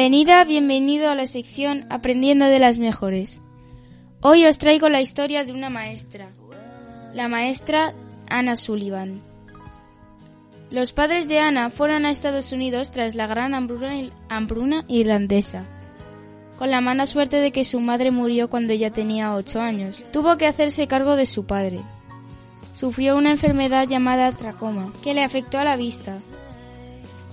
Bienvenida, 0.08 0.44
bienvenido 0.44 1.10
a 1.10 1.16
la 1.16 1.26
sección 1.26 1.84
Aprendiendo 1.90 2.44
de 2.44 2.60
las 2.60 2.78
Mejores. 2.78 3.42
Hoy 4.20 4.46
os 4.46 4.56
traigo 4.56 4.88
la 4.88 5.00
historia 5.00 5.44
de 5.44 5.50
una 5.50 5.68
maestra, 5.68 6.30
la 7.12 7.26
maestra 7.26 7.92
Anna 8.28 8.54
Sullivan. 8.54 9.20
Los 10.70 10.92
padres 10.92 11.26
de 11.26 11.40
Anna 11.40 11.70
fueron 11.70 12.06
a 12.06 12.10
Estados 12.10 12.52
Unidos 12.52 12.92
tras 12.92 13.16
la 13.16 13.26
gran 13.26 13.52
hambruna, 13.52 14.84
irlandesa, 14.86 15.66
con 16.56 16.70
la 16.70 16.80
mala 16.80 17.06
suerte 17.06 17.38
de 17.38 17.50
que 17.50 17.64
su 17.64 17.80
madre 17.80 18.12
murió 18.12 18.48
cuando 18.48 18.74
ella 18.74 18.92
tenía 18.92 19.34
8 19.34 19.60
años. 19.60 20.04
Tuvo 20.12 20.36
que 20.36 20.46
hacerse 20.46 20.86
cargo 20.86 21.16
de 21.16 21.26
su 21.26 21.46
padre. 21.46 21.80
Sufrió 22.74 23.16
una 23.16 23.32
enfermedad 23.32 23.88
llamada 23.88 24.30
tracoma, 24.30 24.92
que 25.02 25.14
le 25.14 25.24
afectó 25.24 25.58
a 25.58 25.64
la 25.64 25.74
vista, 25.74 26.18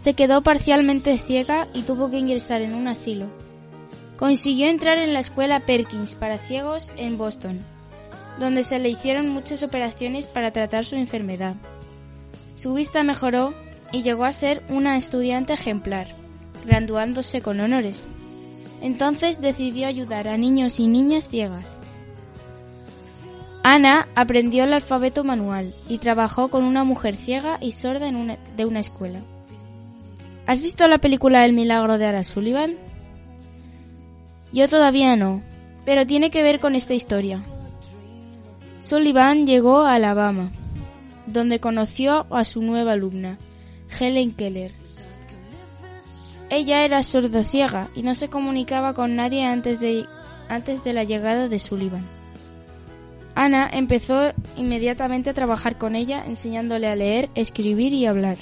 se 0.03 0.15
quedó 0.15 0.43
parcialmente 0.43 1.17
ciega 1.17 1.69
y 1.73 1.83
tuvo 1.83 2.09
que 2.09 2.17
ingresar 2.17 2.61
en 2.61 2.73
un 2.73 2.89
asilo. 2.89 3.27
Consiguió 4.17 4.67
entrar 4.67 4.97
en 4.97 5.13
la 5.13 5.21
escuela 5.21 5.61
Perkins 5.61 6.15
para 6.15 6.39
ciegos 6.39 6.91
en 6.97 7.17
Boston, 7.17 7.61
donde 8.37 8.63
se 8.63 8.79
le 8.79 8.89
hicieron 8.89 9.29
muchas 9.29 9.63
operaciones 9.63 10.27
para 10.27 10.51
tratar 10.51 10.83
su 10.83 10.97
enfermedad. 10.97 11.55
Su 12.55 12.73
vista 12.73 13.01
mejoró 13.03 13.53
y 13.93 14.03
llegó 14.03 14.25
a 14.25 14.33
ser 14.33 14.61
una 14.67 14.97
estudiante 14.97 15.53
ejemplar, 15.53 16.07
graduándose 16.65 17.41
con 17.41 17.61
honores. 17.61 18.03
Entonces 18.81 19.39
decidió 19.39 19.87
ayudar 19.87 20.27
a 20.27 20.35
niños 20.35 20.81
y 20.81 20.87
niñas 20.87 21.29
ciegas. 21.29 21.65
Ana 23.63 24.09
aprendió 24.15 24.65
el 24.65 24.73
alfabeto 24.73 25.23
manual 25.23 25.73
y 25.87 25.99
trabajó 25.99 26.49
con 26.49 26.65
una 26.65 26.83
mujer 26.83 27.15
ciega 27.15 27.57
y 27.61 27.71
sorda 27.71 28.09
en 28.09 28.17
una, 28.17 28.35
de 28.57 28.65
una 28.65 28.81
escuela. 28.81 29.21
¿Has 30.45 30.61
visto 30.61 30.87
la 30.89 30.97
película 30.97 31.45
El 31.45 31.53
milagro 31.53 31.97
de 31.97 32.05
Ara 32.05 32.23
Sullivan? 32.23 32.75
Yo 34.51 34.67
todavía 34.67 35.15
no, 35.15 35.41
pero 35.85 36.05
tiene 36.05 36.31
que 36.31 36.43
ver 36.43 36.59
con 36.59 36.75
esta 36.75 36.93
historia. 36.93 37.41
Sullivan 38.81 39.45
llegó 39.45 39.79
a 39.79 39.95
Alabama, 39.95 40.51
donde 41.27 41.61
conoció 41.61 42.27
a 42.29 42.43
su 42.43 42.61
nueva 42.61 42.91
alumna, 42.91 43.37
Helen 43.97 44.33
Keller. 44.33 44.73
Ella 46.49 46.83
era 46.83 47.01
sordociega 47.03 47.89
y 47.95 48.03
no 48.03 48.13
se 48.13 48.27
comunicaba 48.27 48.93
con 48.93 49.15
nadie 49.15 49.45
antes 49.45 49.79
de, 49.79 50.05
antes 50.49 50.83
de 50.83 50.91
la 50.91 51.05
llegada 51.05 51.47
de 51.47 51.57
Sullivan. 51.57 52.03
Ana 53.33 53.69
empezó 53.71 54.33
inmediatamente 54.57 55.29
a 55.29 55.33
trabajar 55.33 55.77
con 55.77 55.95
ella, 55.95 56.23
enseñándole 56.27 56.87
a 56.87 56.95
leer, 56.97 57.29
escribir 57.33 57.93
y 57.93 58.05
hablar. 58.05 58.37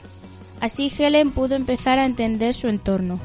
Así 0.61 0.91
Helen 0.95 1.31
pudo 1.31 1.55
empezar 1.55 1.97
a 1.97 2.05
entender 2.05 2.53
su 2.53 2.67
entorno. 2.67 3.19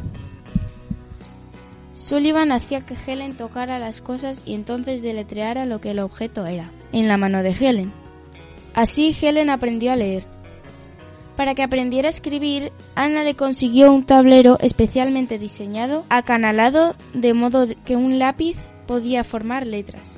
Sullivan 1.93 2.51
hacía 2.51 2.81
que 2.81 2.97
Helen 3.07 3.37
tocara 3.37 3.79
las 3.79 4.01
cosas 4.01 4.41
y 4.47 4.55
entonces 4.55 5.03
deletreara 5.03 5.67
lo 5.67 5.81
que 5.81 5.91
el 5.91 5.99
objeto 5.99 6.47
era, 6.47 6.71
en 6.93 7.09
la 7.09 7.19
mano 7.19 7.43
de 7.43 7.51
Helen. 7.51 7.93
Así 8.75 9.15
Helen 9.21 9.51
aprendió 9.51 9.93
a 9.93 9.97
leer. 9.97 10.25
Para 11.37 11.55
que 11.55 11.63
aprendiera 11.63 12.09
a 12.09 12.13
escribir, 12.13 12.73
Ana 12.95 13.23
le 13.23 13.35
consiguió 13.35 13.93
un 13.93 14.05
tablero 14.05 14.57
especialmente 14.61 15.39
diseñado, 15.39 16.05
acanalado, 16.09 16.95
de 17.13 17.35
modo 17.35 17.67
que 17.85 17.97
un 17.97 18.19
lápiz 18.19 18.57
podía 18.87 19.25
formar 19.25 19.67
letras. 19.67 20.11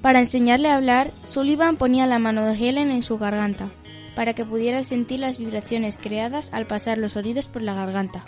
Para 0.00 0.20
enseñarle 0.20 0.68
a 0.68 0.76
hablar, 0.76 1.10
Sullivan 1.24 1.76
ponía 1.76 2.06
la 2.06 2.20
mano 2.20 2.44
de 2.44 2.54
Helen 2.54 2.90
en 2.90 3.02
su 3.02 3.18
garganta, 3.18 3.68
para 4.14 4.34
que 4.34 4.44
pudiera 4.44 4.82
sentir 4.84 5.20
las 5.20 5.38
vibraciones 5.38 5.96
creadas 5.96 6.52
al 6.52 6.66
pasar 6.66 6.98
los 6.98 7.12
sonidos 7.12 7.46
por 7.46 7.62
la 7.62 7.74
garganta. 7.74 8.24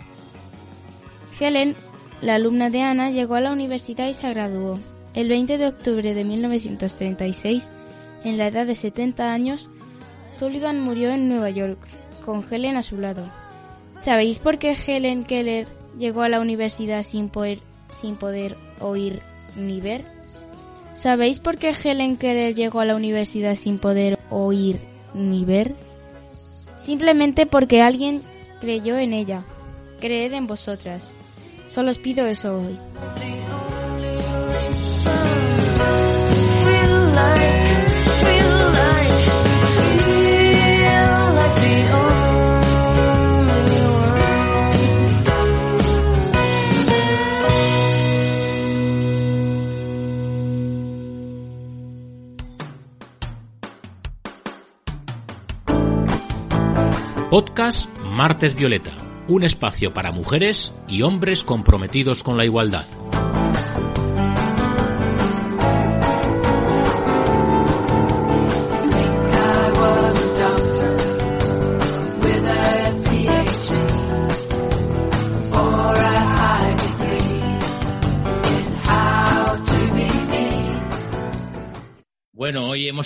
Helen, 1.39 1.77
la 2.21 2.37
alumna 2.37 2.71
de 2.71 2.83
Ana, 2.83 3.11
llegó 3.11 3.35
a 3.35 3.41
la 3.41 3.53
universidad 3.53 4.09
y 4.09 4.15
se 4.15 4.29
graduó. 4.31 4.79
El 5.15 5.29
20 5.29 5.59
de 5.59 5.67
octubre 5.67 6.15
de 6.15 6.25
1936, 6.25 7.69
en 8.25 8.39
la 8.39 8.47
edad 8.47 8.67
de 8.67 8.75
70 8.75 9.33
años, 9.33 9.69
Sullivan 10.39 10.81
murió 10.81 11.11
en 11.11 11.29
Nueva 11.29 11.51
York, 11.51 11.79
con 12.25 12.45
Helen 12.49 12.77
a 12.77 12.83
su 12.83 12.97
lado. 12.97 13.25
¿Sabéis 13.99 14.39
por 14.39 14.59
qué 14.59 14.77
Helen 14.87 15.25
Keller 15.25 15.67
llegó 15.99 16.23
a 16.23 16.29
la 16.29 16.41
universidad 16.41 17.03
sin 17.03 17.29
poder, 17.29 17.61
sin 18.01 18.17
poder 18.17 18.57
oír 18.81 19.21
ni 19.57 19.81
ver? 19.81 20.05
¿Sabéis 20.95 21.41
por 21.41 21.59
qué 21.59 21.73
Helen 21.73 22.17
Keller 22.17 22.55
llegó 22.55 22.81
a 22.81 22.85
la 22.85 22.97
universidad 22.97 23.57
sin 23.57 23.79
poder 23.79 24.19
oír 24.31 24.92
ni 25.15 25.45
ver? 25.45 25.75
Simplemente 26.77 27.47
porque 27.47 27.83
alguien 27.83 28.23
creyó 28.61 28.97
en 28.99 29.13
ella. 29.13 29.45
Creed 30.01 30.33
en 30.33 30.47
vosotras. 30.47 31.13
Solo 31.69 31.91
os 31.91 31.99
pido 31.99 32.27
eso 32.27 32.59
hoy. 32.59 32.79
Podcast 57.33 57.89
Martes 58.01 58.55
Violeta, 58.55 58.95
un 59.27 59.43
espacio 59.43 59.95
para 59.95 60.13
mujeres 60.13 60.75
y 60.87 61.01
hombres 61.01 61.45
comprometidos 61.45 62.23
con 62.23 62.37
la 62.37 62.45
igualdad. 62.45 62.85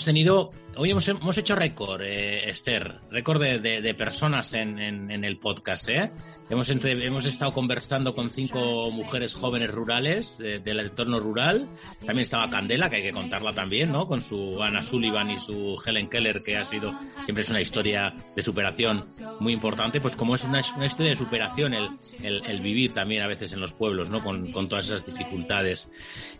Tenido, 0.04 0.50
hoy 0.76 0.90
hemos, 0.90 1.08
hemos 1.08 1.38
hecho 1.38 1.54
récord, 1.54 2.02
eh, 2.02 2.48
Esther, 2.50 3.00
récord 3.10 3.40
de, 3.40 3.58
de, 3.58 3.80
de 3.80 3.94
personas 3.94 4.52
en, 4.54 4.78
en, 4.78 5.24
el 5.24 5.38
podcast. 5.38 5.88
¿eh? 5.88 6.10
Hemos, 6.50 6.68
entre, 6.68 6.92
hemos 7.04 7.24
estado 7.24 7.52
conversando 7.52 8.14
con 8.14 8.30
cinco 8.30 8.90
mujeres 8.90 9.34
jóvenes 9.34 9.70
rurales 9.70 10.38
de, 10.38 10.58
del 10.60 10.80
entorno 10.80 11.18
rural. 11.18 11.68
También 11.98 12.20
estaba 12.20 12.50
Candela, 12.50 12.90
que 12.90 12.96
hay 12.96 13.02
que 13.02 13.12
contarla 13.12 13.52
también, 13.52 13.92
¿no? 13.92 14.06
Con 14.06 14.20
su 14.20 14.62
Ana 14.62 14.82
Sullivan 14.82 15.30
y 15.30 15.38
su 15.38 15.76
Helen 15.84 16.08
Keller, 16.08 16.40
que 16.44 16.56
ha 16.56 16.64
sido, 16.64 16.92
siempre 17.24 17.42
es 17.42 17.50
una 17.50 17.60
historia 17.60 18.14
de 18.34 18.42
superación 18.42 19.06
muy 19.40 19.52
importante. 19.52 20.00
Pues 20.00 20.16
como 20.16 20.34
es 20.34 20.44
una, 20.44 20.60
una 20.76 20.86
historia 20.86 21.10
de 21.10 21.16
superación 21.16 21.74
el, 21.74 21.88
el, 22.22 22.44
el, 22.46 22.60
vivir 22.60 22.92
también 22.92 23.22
a 23.22 23.28
veces 23.28 23.52
en 23.52 23.60
los 23.60 23.72
pueblos, 23.72 24.10
¿no? 24.10 24.22
Con, 24.22 24.52
con 24.52 24.68
todas 24.68 24.86
esas 24.86 25.06
dificultades. 25.06 25.90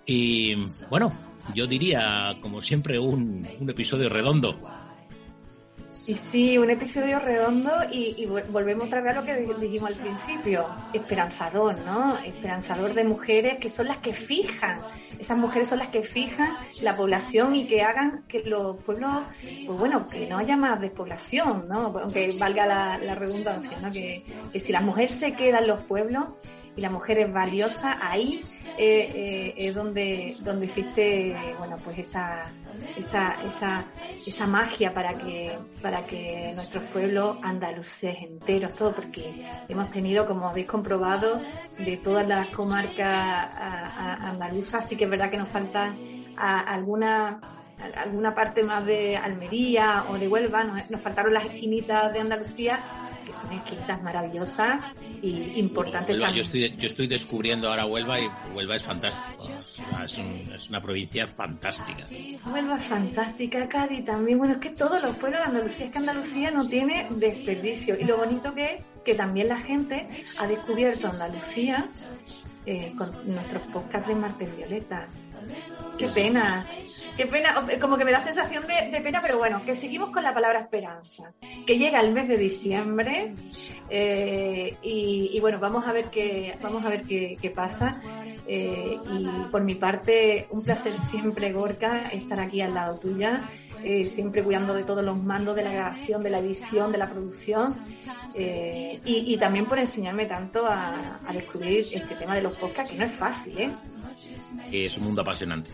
Y 0.04 0.54
bueno, 0.88 1.12
yo 1.55 1.66
diría, 1.66 2.36
como 2.40 2.61
siempre, 2.61 2.99
un, 2.99 3.47
un 3.61 3.70
episodio 3.70 4.09
redondo. 4.09 4.59
Sí, 5.97 6.14
sí, 6.14 6.59
un 6.59 6.70
episodio 6.70 7.18
redondo 7.18 7.72
y, 7.90 8.14
y, 8.18 8.26
volvemos 8.26 8.86
otra 8.86 9.01
vez 9.01 9.16
a 9.16 9.20
lo 9.20 9.26
que 9.26 9.34
dijimos 9.59 9.90
al 9.90 10.03
principio, 10.03 10.68
esperanzador, 10.92 11.84
¿no? 11.84 12.18
Esperanzador 12.18 12.94
de 12.94 13.03
mujeres 13.03 13.59
que 13.59 13.68
son 13.68 13.86
las 13.86 13.97
que 13.99 14.12
fijan, 14.12 14.82
esas 15.18 15.36
mujeres 15.38 15.68
son 15.68 15.78
las 15.78 15.88
que 15.88 16.03
fijan 16.03 16.55
la 16.82 16.94
población 16.94 17.57
y 17.57 17.66
que 17.66 17.82
hagan 17.82 18.24
que 18.28 18.42
los 18.44 18.76
pueblos, 18.84 19.22
pues 19.66 19.78
bueno, 19.78 20.05
que 20.05 20.26
no 20.26 20.38
haya 20.38 20.57
más 20.57 20.80
despoblación, 20.80 21.66
¿no? 21.66 21.92
Aunque 21.99 22.36
valga 22.38 22.66
la, 22.66 23.14
redundancia, 23.14 23.80
¿no? 23.80 23.90
Que, 23.90 24.22
que 24.53 24.61
si 24.61 24.72
la 24.72 24.82
mujer 24.82 25.09
se 25.09 25.32
queda 25.32 25.59
en 25.59 25.66
los 25.66 25.82
pueblos, 25.82 26.26
y 26.77 26.81
la 26.83 26.91
mujer 26.91 27.20
es 27.20 27.33
valiosa, 27.33 27.99
ahí 28.01 28.45
eh, 28.77 29.11
eh, 29.14 29.55
es 29.57 29.74
donde, 29.74 30.37
donde 30.41 30.66
existe, 30.66 31.35
bueno, 31.59 31.79
pues 31.83 31.97
esa, 31.97 32.53
esa, 32.97 33.37
esa, 33.47 33.85
esa 34.27 34.47
magia 34.47 34.93
para 34.93 35.14
que, 35.16 35.59
para 35.81 36.03
que 36.03 36.53
nuestros 36.55 36.85
pueblos 36.85 37.39
andaluces 37.43 38.14
enteros, 38.20 38.77
todo, 38.77 38.95
porque 38.95 39.47
hemos 39.68 39.91
tenido, 39.91 40.27
como 40.27 40.49
habéis 40.49 40.66
comprobado, 40.66 41.41
de 41.79 41.97
todas 41.97 42.29
las 42.29 42.49
comarcas 42.49 43.49
andaluzas, 44.20 44.87
sí 44.87 44.97
que 44.97 45.05
es 45.05 45.11
verdad 45.11 45.31
que 45.31 45.39
nos 45.39 45.49
faltan 45.49 45.97
alguna 46.37 47.41
alguna 47.97 48.35
parte 48.35 48.62
más 48.62 48.85
de 48.87 49.16
Almería 49.16 50.07
o 50.09 50.18
de 50.18 50.29
Huelva, 50.29 50.64
nos 50.64 51.01
faltaron 51.01 51.35
las 51.35 51.45
esquinitas 51.45 52.12
de 52.12 52.20
Andalucía, 52.20 52.83
son 53.37 53.53
esquinitas 53.53 54.03
maravillosas 54.03 54.95
y 55.22 55.59
importantes 55.59 56.11
Huelva, 56.11 56.34
yo, 56.34 56.43
estoy, 56.43 56.76
yo 56.76 56.87
estoy 56.87 57.07
descubriendo 57.07 57.68
ahora 57.68 57.87
Huelva 57.87 58.20
y 58.20 58.28
Huelva 58.55 58.76
es 58.76 58.84
fantástico. 58.84 59.49
Es, 60.03 60.18
un, 60.18 60.53
es, 60.55 60.68
una 60.68 60.80
provincia 60.80 61.26
fantástica. 61.26 62.07
Huelva 62.51 62.76
es 62.76 62.82
fantástica, 62.82 63.68
Cádiz 63.68 64.05
también. 64.05 64.39
Bueno, 64.39 64.55
es 64.55 64.61
que 64.61 64.70
todos 64.70 65.03
los 65.03 65.16
pueblos 65.16 65.41
de 65.41 65.47
Andalucía, 65.47 65.87
es 65.87 65.93
que 65.93 65.99
Andalucía 65.99 66.51
no 66.51 66.66
tiene 66.66 67.09
desperdicio. 67.11 67.99
Y 67.99 68.05
lo 68.05 68.16
bonito 68.16 68.55
que 68.55 68.74
es 68.74 68.84
que 69.05 69.14
también 69.14 69.49
la 69.49 69.59
gente 69.59 70.09
ha 70.39 70.47
descubierto 70.47 71.09
Andalucía 71.09 71.89
eh, 72.64 72.93
con 72.97 73.11
nuestros 73.26 73.62
podcasts 73.72 74.09
de 74.09 74.14
Martel 74.14 74.51
Violeta. 74.57 75.09
Qué 75.99 76.09
pena, 76.09 76.66
qué 77.16 77.26
pena, 77.26 77.66
como 77.80 77.97
que 77.97 78.05
me 78.05 78.12
da 78.12 78.20
sensación 78.20 78.64
de, 78.66 79.01
pena, 79.01 79.20
pero 79.22 79.38
bueno, 79.38 79.62
que 79.64 79.74
seguimos 79.74 80.11
con 80.11 80.22
la 80.22 80.34
palabra 80.34 80.61
esperanza, 80.61 81.32
que 81.66 81.78
llega 81.78 82.01
el 82.01 82.12
mes 82.12 82.28
de 82.28 82.36
diciembre 82.36 83.32
eh, 83.88 84.76
y, 84.82 85.38
bueno, 85.40 85.59
vamos 85.59 85.86
a 85.86 85.92
ver 85.92 86.07
qué, 86.11 86.55
vamos 86.61 86.84
a 86.84 86.90
ver 86.90 87.03
qué, 87.03 87.53
pasa. 87.55 88.01
Eh, 88.49 88.99
y 89.11 89.26
por 89.51 89.64
mi 89.64 89.74
parte, 89.74 90.47
un 90.51 90.62
placer 90.62 90.94
siempre, 90.97 91.53
Gorka, 91.53 92.09
estar 92.09 92.38
aquí 92.40 92.61
al 92.61 92.74
lado 92.74 92.99
tuya. 92.99 93.49
Eh, 93.82 94.05
siempre 94.05 94.42
cuidando 94.42 94.74
de 94.74 94.82
todos 94.82 95.05
los 95.05 95.16
mandos 95.22 95.55
de 95.55 95.62
la 95.62 95.70
grabación, 95.72 96.20
de 96.22 96.30
la 96.30 96.38
edición, 96.38 96.90
de 96.90 96.99
la 96.99 97.09
producción 97.09 97.72
eh, 98.34 99.01
y, 99.05 99.32
y, 99.32 99.36
también 99.36 99.66
por 99.66 99.78
enseñarme 99.78 100.26
tanto 100.26 100.66
a, 100.66 101.20
a, 101.24 101.32
descubrir 101.32 101.86
este 101.92 102.16
tema 102.16 102.34
de 102.34 102.42
los 102.42 102.55
podcasts, 102.55 102.90
que 102.90 102.99
no 102.99 103.05
es 103.05 103.12
fácil, 103.12 103.57
¿eh? 103.59 103.70
Es 104.70 104.96
un 104.98 105.04
mundo 105.04 105.22
apasionante. 105.22 105.70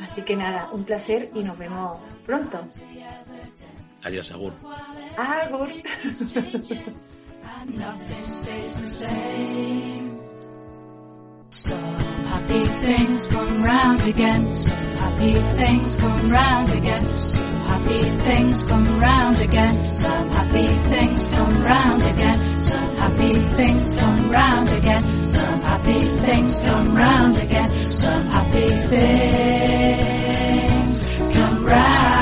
Así 0.00 0.22
que 0.22 0.36
nada, 0.36 0.70
un 0.72 0.84
placer 0.84 1.30
y 1.34 1.44
nos 1.44 1.58
vemos 1.58 2.02
pronto. 2.26 2.64
Adiós, 4.04 4.32
Agur. 4.32 4.52
Agur. 5.16 5.68
So 11.52 11.76
happy 11.76 12.64
things 12.64 13.26
come 13.26 13.62
round 13.62 14.06
again. 14.06 14.54
So 14.54 14.74
happy 14.74 15.32
things 15.34 15.96
come 15.96 16.30
round 16.30 16.72
again. 16.72 17.18
So 17.18 17.44
happy 17.44 18.00
things 18.00 18.64
come 18.64 18.98
round 18.98 19.38
again. 19.38 19.90
So 19.90 20.08
happy 20.10 20.66
things 20.66 21.28
come 21.28 21.62
round 21.62 22.02
again. 22.04 22.56
So 22.56 22.78
happy 22.78 23.34
things 23.34 23.94
come 23.94 24.30
round 24.30 24.72
again. 24.72 25.24
So 25.24 25.46
happy 25.46 25.98
things 26.24 26.58
come 26.60 26.94
round 26.96 27.38
again. 27.38 27.90
So 27.90 28.08
happy 28.08 28.70
things 28.88 29.76
come 31.36 31.66
round. 31.66 32.21